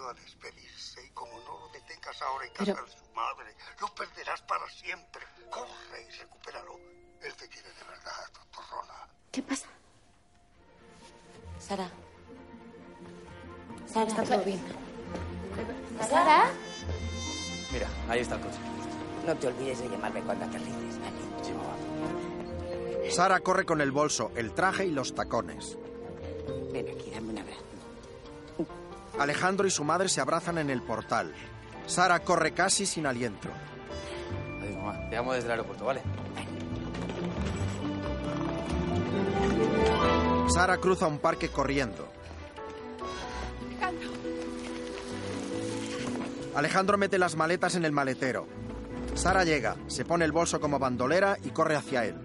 Venido 0.00 0.08
a 0.08 0.14
despedirse 0.14 1.04
y 1.06 1.10
como 1.10 1.32
no 1.40 1.58
lo 1.60 1.68
detengas 1.72 2.20
ahora 2.22 2.46
en 2.46 2.52
casa 2.52 2.72
Pero- 2.74 2.84
de 2.86 2.92
su 2.92 3.04
madre, 3.14 3.54
lo 3.80 3.94
perderás 3.94 4.42
para 4.42 4.68
siempre. 4.70 5.22
Corre 5.50 6.06
y 6.08 6.10
recupéralo. 6.18 6.78
Él 7.22 7.34
te 7.34 7.48
quiere 7.48 7.68
de 7.68 7.84
verdad, 7.84 8.12
tontorrona. 8.32 9.08
¿Qué 9.30 9.42
pasa? 9.42 9.66
Sara. 11.58 11.90
Sara, 13.86 14.06
Está 14.08 14.22
todo 14.24 14.44
bien. 14.44 14.60
¿Sara? 16.08 16.50
Mira, 17.72 17.88
ahí 18.08 18.20
está 18.20 18.36
el 18.36 18.40
coche. 18.42 18.58
No 19.26 19.36
te 19.36 19.48
olvides 19.48 19.80
de 19.80 19.88
llamarme 19.90 20.22
cuando 20.22 20.44
aterrices, 20.46 20.98
¿vale? 21.00 21.20
Sara 23.10 23.40
corre 23.40 23.64
con 23.66 23.80
el 23.80 23.90
bolso, 23.90 24.30
el 24.36 24.52
traje 24.54 24.86
y 24.86 24.92
los 24.92 25.14
tacones. 25.14 25.76
Ven 26.72 26.88
aquí, 26.88 27.10
dame. 27.10 27.29
Alejandro 29.20 29.66
y 29.66 29.70
su 29.70 29.84
madre 29.84 30.08
se 30.08 30.22
abrazan 30.22 30.56
en 30.56 30.70
el 30.70 30.80
portal. 30.80 31.34
Sara 31.84 32.20
corre 32.20 32.52
casi 32.52 32.86
sin 32.86 33.04
aliento. 33.04 33.50
Adiós, 34.62 34.76
mamá. 34.78 35.10
Te 35.10 35.16
llamo 35.16 35.34
desde 35.34 35.44
el 35.44 35.50
aeropuerto, 35.50 35.84
¿vale? 35.84 36.00
Sara 40.48 40.78
cruza 40.78 41.06
un 41.06 41.18
parque 41.18 41.50
corriendo. 41.50 42.08
Alejandro 46.54 46.96
mete 46.96 47.18
las 47.18 47.36
maletas 47.36 47.74
en 47.74 47.84
el 47.84 47.92
maletero. 47.92 48.46
Sara 49.14 49.44
llega, 49.44 49.76
se 49.86 50.06
pone 50.06 50.24
el 50.24 50.32
bolso 50.32 50.62
como 50.62 50.78
bandolera 50.78 51.36
y 51.44 51.50
corre 51.50 51.76
hacia 51.76 52.06
él. 52.06 52.16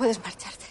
Puedes 0.00 0.18
marcharte. 0.24 0.64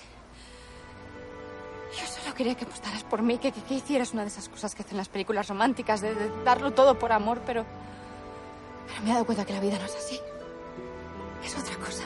Yo 1.95 2.07
solo 2.07 2.33
quería 2.33 2.55
que 2.55 2.65
apostaras 2.65 3.03
por 3.03 3.21
mí, 3.21 3.37
que, 3.37 3.51
que, 3.51 3.61
que 3.61 3.75
hicieras 3.75 4.11
una 4.11 4.23
de 4.23 4.29
esas 4.29 4.49
cosas 4.49 4.73
que 4.73 4.81
hacen 4.81 4.97
las 4.97 5.07
películas 5.07 5.47
románticas, 5.47 6.01
de, 6.01 6.15
de 6.15 6.43
darlo 6.43 6.71
todo 6.71 6.97
por 6.97 7.11
amor, 7.11 7.39
pero... 7.45 7.63
Pero 8.87 9.01
me 9.03 9.11
he 9.11 9.13
dado 9.13 9.25
cuenta 9.27 9.45
que 9.45 9.53
la 9.53 9.59
vida 9.59 9.77
no 9.77 9.85
es 9.85 9.95
así. 9.95 10.19
Es 11.45 11.55
otra 11.55 11.75
cosa. 11.75 12.03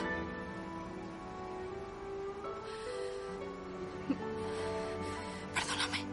Perdóname. 5.54 6.04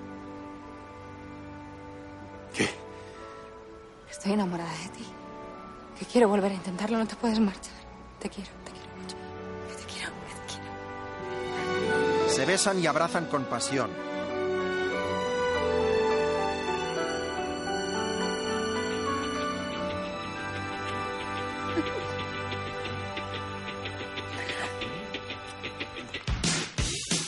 ¿Qué? 2.54 2.70
Estoy 4.10 4.32
enamorada 4.32 4.72
de 4.72 4.90
ti. 4.98 5.06
Que 6.00 6.06
quiero 6.06 6.30
volver 6.30 6.54
a 6.54 6.56
intentarlo, 6.56 6.98
no 6.98 7.06
te 7.06 7.18
puedes 7.18 7.40
marchar. 7.42 7.74
Te 8.20 8.30
quiero, 8.30 8.50
besan 12.52 12.84
y 12.84 12.86
abrazan 12.86 13.28
con 13.28 13.46
pasión. 13.46 13.90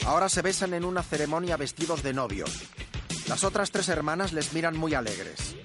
Ahora 0.06 0.28
se 0.28 0.41
besan 0.41 0.74
en 0.74 0.84
una 0.84 1.02
ceremonia 1.02 1.56
vestidos 1.56 2.04
de 2.04 2.12
novio. 2.12 2.44
Las 3.30 3.45
otras 3.45 3.72
tres 3.72 3.88
hermanas 3.88 4.34
les 4.34 4.52
miran 4.52 4.76
muy 4.76 4.94
alegres. 4.94 5.56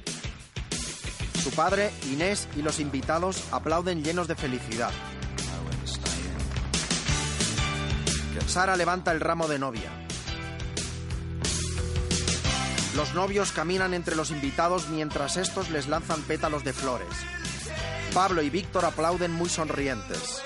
Su 1.43 1.51
padre, 1.51 1.90
Inés 2.12 2.47
y 2.56 2.62
los 2.62 2.78
invitados 2.78 3.43
aplauden 3.51 4.05
llenos 4.05 4.28
de 4.28 4.36
felicidad. 4.36 4.93
Sara 8.48 8.76
levanta 8.76 9.12
el 9.12 9.20
ramo 9.20 9.46
de 9.46 9.58
novia. 9.58 9.90
Los 12.96 13.12
novios 13.14 13.52
caminan 13.52 13.92
entre 13.92 14.16
los 14.16 14.30
invitados 14.30 14.88
mientras 14.88 15.36
estos 15.36 15.68
les 15.68 15.86
lanzan 15.86 16.22
pétalos 16.22 16.64
de 16.64 16.72
flores. 16.72 17.08
Pablo 18.14 18.40
y 18.40 18.48
Víctor 18.48 18.86
aplauden 18.86 19.32
muy 19.32 19.50
sonrientes. 19.50 20.42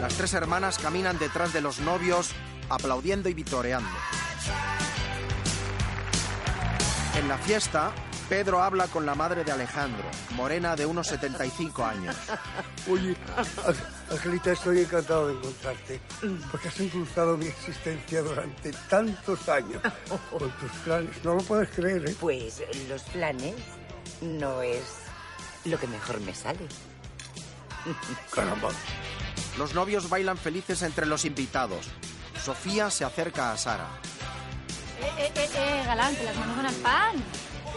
Las 0.00 0.14
tres 0.16 0.34
hermanas 0.34 0.78
caminan 0.78 1.16
detrás 1.16 1.52
de 1.52 1.60
los 1.60 1.78
novios, 1.78 2.32
aplaudiendo 2.68 3.28
y 3.28 3.34
vitoreando. 3.34 3.88
En 7.16 7.28
la 7.28 7.38
fiesta, 7.38 7.92
Pedro 8.28 8.62
habla 8.62 8.88
con 8.88 9.06
la 9.06 9.14
madre 9.14 9.42
de 9.42 9.52
Alejandro, 9.52 10.04
morena 10.34 10.76
de 10.76 10.84
unos 10.84 11.06
75 11.06 11.84
años. 11.84 12.14
Oye, 12.90 13.16
Angelita, 14.10 14.52
estoy 14.52 14.80
encantado 14.80 15.28
de 15.28 15.34
encontrarte, 15.34 16.00
porque 16.50 16.68
has 16.68 16.78
impulsado 16.80 17.38
mi 17.38 17.46
existencia 17.46 18.20
durante 18.20 18.72
tantos 18.90 19.48
años 19.48 19.80
con 20.30 20.50
tus 20.50 20.70
planes. 20.84 21.24
No 21.24 21.34
lo 21.34 21.42
puedes 21.42 21.70
creer, 21.70 22.10
¿eh? 22.10 22.16
Pues 22.20 22.62
los 22.88 23.02
planes 23.04 23.54
no 24.20 24.60
es 24.60 24.84
lo 25.64 25.78
que 25.78 25.86
mejor 25.86 26.20
me 26.20 26.34
sale. 26.34 26.66
Caramba. 28.30 28.68
Los 29.56 29.74
novios 29.74 30.10
bailan 30.10 30.36
felices 30.36 30.82
entre 30.82 31.06
los 31.06 31.24
invitados. 31.24 31.86
Sofía 32.44 32.90
se 32.90 33.04
acerca 33.04 33.52
a 33.52 33.56
Sara. 33.56 33.88
Eh, 35.00 35.10
eh, 35.18 35.32
eh, 35.34 35.48
eh, 35.54 35.82
galán, 35.86 36.14
que 36.14 36.24
las 36.24 36.36
manos 36.36 36.56
van 36.56 36.66
al 36.66 36.74
pan. 36.74 37.24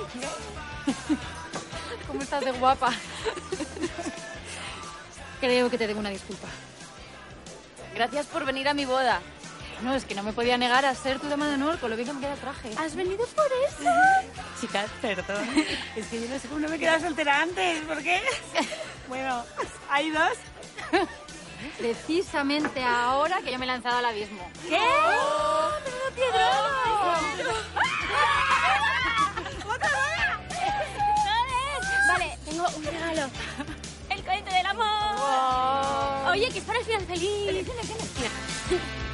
¿Cómo 2.07 2.21
estás 2.21 2.43
de 2.43 2.51
guapa? 2.51 2.91
Creo 5.39 5.69
que 5.69 5.77
te 5.77 5.87
debo 5.87 5.99
una 5.99 6.09
disculpa. 6.09 6.47
Gracias 7.95 8.25
por 8.27 8.45
venir 8.45 8.67
a 8.67 8.73
mi 8.73 8.85
boda. 8.85 9.21
No, 9.81 9.95
es 9.95 10.05
que 10.05 10.13
no 10.13 10.21
me 10.21 10.31
podía 10.31 10.57
negar 10.57 10.85
a 10.85 10.93
ser 10.93 11.19
tu 11.19 11.27
dama 11.27 11.47
de 11.47 11.55
honor 11.55 11.79
con 11.79 11.89
lo 11.89 11.95
bien 11.95 12.07
que 12.07 12.13
me 12.13 12.21
queda 12.21 12.33
el 12.33 12.39
traje. 12.39 12.69
¿Has 12.77 12.95
venido 12.95 13.25
por 13.25 13.47
eso? 13.67 13.89
Chicas, 14.61 14.89
perdón. 15.01 15.43
Es 15.95 16.05
que 16.07 16.21
yo 16.21 16.29
no 16.29 16.39
sé 16.39 16.47
cómo 16.47 16.59
no 16.59 16.69
me 16.69 16.75
he 16.75 16.79
quedado 16.79 16.99
soltera 16.99 17.41
antes. 17.41 17.81
¿Por 17.85 18.01
qué? 18.03 18.21
Bueno, 19.07 19.43
hay 19.89 20.11
dos. 20.11 20.37
Precisamente 21.77 22.83
ahora 22.83 23.41
que 23.41 23.51
yo 23.51 23.57
me 23.57 23.65
he 23.65 23.67
lanzado 23.67 23.97
al 23.97 24.05
abismo. 24.05 24.47
¿Qué? 24.67 24.79
¡Oh! 24.79 25.71
Vale, 26.31 27.43
tengo 32.61 32.77
un 32.77 32.83
regalo. 32.85 33.29
El 34.09 34.23
cohete 34.23 34.53
del 34.53 34.65
amor. 34.65 36.31
Oye, 36.31 36.49
que 36.49 36.59
es 36.59 36.65
para 36.65 36.79
el 36.79 36.85
final 36.85 37.05
feliz. 37.05 37.65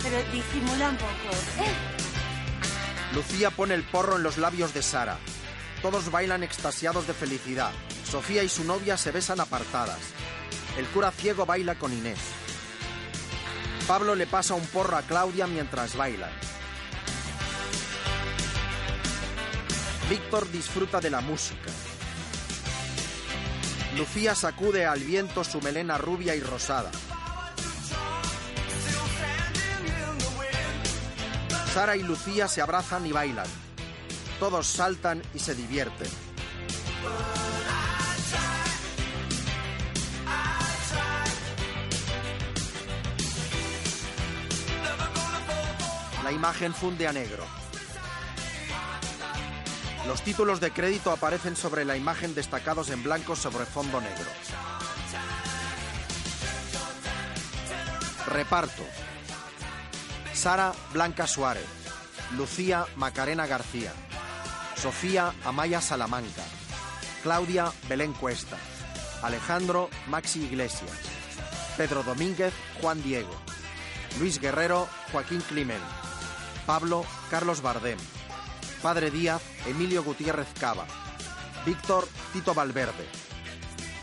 Pero 0.02 0.18
disimula 0.32 0.90
un 0.90 0.98
poco. 0.98 1.14
Lucía 3.14 3.52
pone 3.52 3.76
el 3.76 3.84
porro 3.84 4.18
en 4.18 4.24
los 4.24 4.38
labios 4.38 4.74
de 4.74 4.82
Sara. 4.82 5.20
Todos 5.84 6.10
bailan 6.10 6.44
extasiados 6.44 7.06
de 7.06 7.14
felicidad. 7.14 7.72
Sofía 8.10 8.44
y 8.44 8.50
su 8.50 8.64
novia 8.64 8.98
se 8.98 9.12
besan 9.12 9.40
apartadas. 9.40 10.00
El 10.78 10.86
cura 10.88 11.12
ciego 11.12 11.46
baila 11.46 11.76
con 11.76 11.94
Inés. 11.94 12.20
Pablo 13.88 14.16
le 14.16 14.26
pasa 14.26 14.56
un 14.56 14.66
porro 14.66 14.98
a 14.98 15.04
Claudia 15.04 15.46
mientras 15.46 15.96
bailan. 15.96 16.32
Víctor 20.10 20.50
disfruta 20.52 21.00
de 21.00 21.12
la 21.12 21.22
música. 21.22 21.72
Lucía 23.98 24.36
sacude 24.36 24.86
al 24.86 25.00
viento 25.00 25.44
su 25.44 25.60
melena 25.60 25.98
rubia 25.98 26.36
y 26.36 26.40
rosada. 26.40 26.92
Sara 31.74 31.96
y 31.96 32.04
Lucía 32.04 32.48
se 32.48 32.62
abrazan 32.62 33.08
y 33.08 33.12
bailan. 33.12 33.48
Todos 34.40 34.68
saltan 34.68 35.24
y 35.34 35.40
se 35.40 35.56
divierten. 35.56 36.08
La 46.24 46.32
imagen 46.32 46.72
funde 46.72 47.08
a 47.08 47.14
negro. 47.14 47.67
Los 50.08 50.22
títulos 50.22 50.62
de 50.62 50.72
crédito 50.72 51.12
aparecen 51.12 51.58
sobre 51.58 51.84
la 51.84 51.98
imagen 51.98 52.34
destacados 52.34 52.90
en 52.92 53.04
blanco 53.04 53.36
sobre 53.36 53.66
fondo 53.66 54.00
negro. 54.00 54.26
Reparto. 58.28 58.84
Sara 60.34 60.72
Blanca 60.94 61.28
Suárez. 61.28 61.66
Lucía 62.38 62.86
Macarena 62.96 63.48
García. 63.48 63.92
Sofía 64.76 65.34
Amaya 65.44 65.82
Salamanca. 65.82 66.44
Claudia 67.22 67.74
Belén 67.90 68.14
Cuesta. 68.14 68.56
Alejandro 69.24 69.90
Maxi 70.08 70.44
Iglesias. 70.44 70.92
Pedro 71.76 72.04
Domínguez 72.04 72.54
Juan 72.82 73.04
Diego. 73.04 73.36
Luis 74.20 74.40
Guerrero 74.40 74.88
Joaquín 75.12 75.42
Climent. 75.42 75.84
Pablo 76.66 77.06
Carlos 77.30 77.62
Bardem. 77.62 77.98
Padre 78.82 79.12
Díaz 79.12 79.42
Emilio 79.66 80.04
Gutiérrez 80.04 80.48
Cava. 80.60 80.86
Víctor 81.66 82.08
Tito 82.34 82.54
Valverde. 82.54 83.06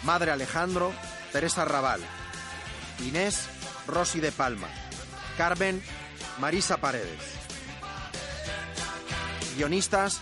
Madre 0.03 0.31
Alejandro 0.31 0.93
Teresa 1.33 1.65
Raval. 1.65 2.01
Inés 3.01 3.49
Rosy 3.87 4.21
de 4.21 4.33
Palma. 4.33 4.69
Carmen 5.37 5.83
Marisa 6.39 6.79
Paredes. 6.79 7.21
Guionistas 9.57 10.21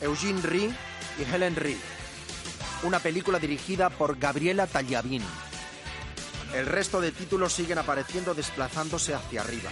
Eugene 0.00 0.42
Ri 0.42 0.74
y 1.18 1.34
Helen 1.34 1.56
Ri. 1.56 1.78
Una 2.82 2.98
película 2.98 3.38
dirigida 3.38 3.90
por 3.90 4.18
Gabriela 4.18 4.66
Tagliavini. 4.66 5.24
El 6.54 6.66
resto 6.66 7.00
de 7.00 7.12
títulos 7.12 7.52
siguen 7.52 7.78
apareciendo 7.78 8.34
desplazándose 8.34 9.14
hacia 9.14 9.40
arriba. 9.40 9.70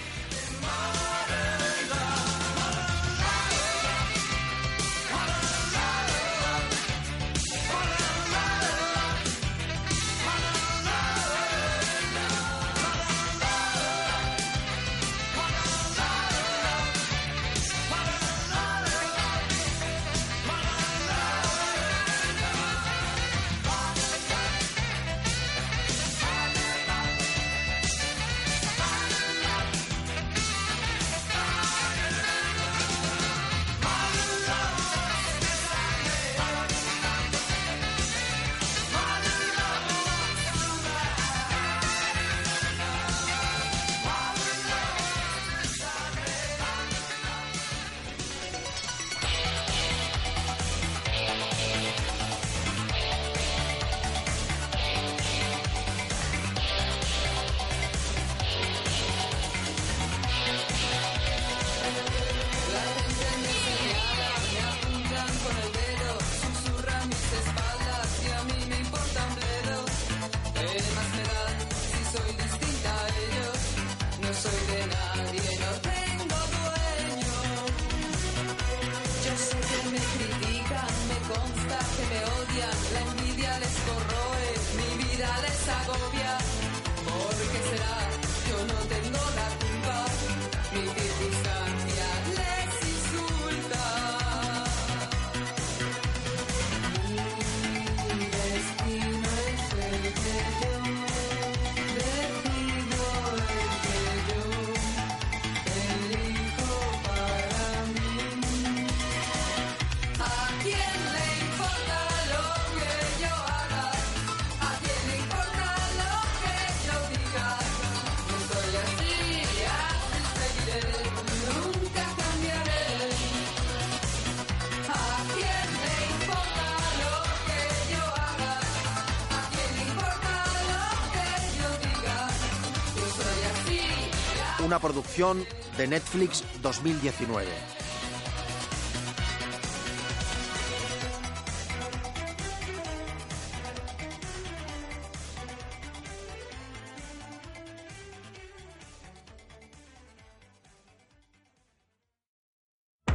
Una 134.74 134.80
producción 134.80 135.46
de 135.76 135.86
Netflix 135.86 136.42
2019. 136.60 137.46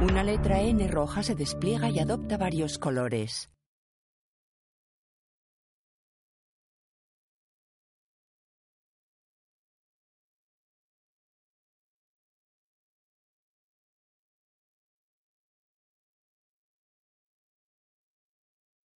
Una 0.00 0.24
letra 0.24 0.62
N 0.62 0.88
roja 0.88 1.22
se 1.22 1.34
despliega 1.34 1.90
y 1.90 1.98
adopta 1.98 2.38
varios 2.38 2.78
colores. 2.78 3.50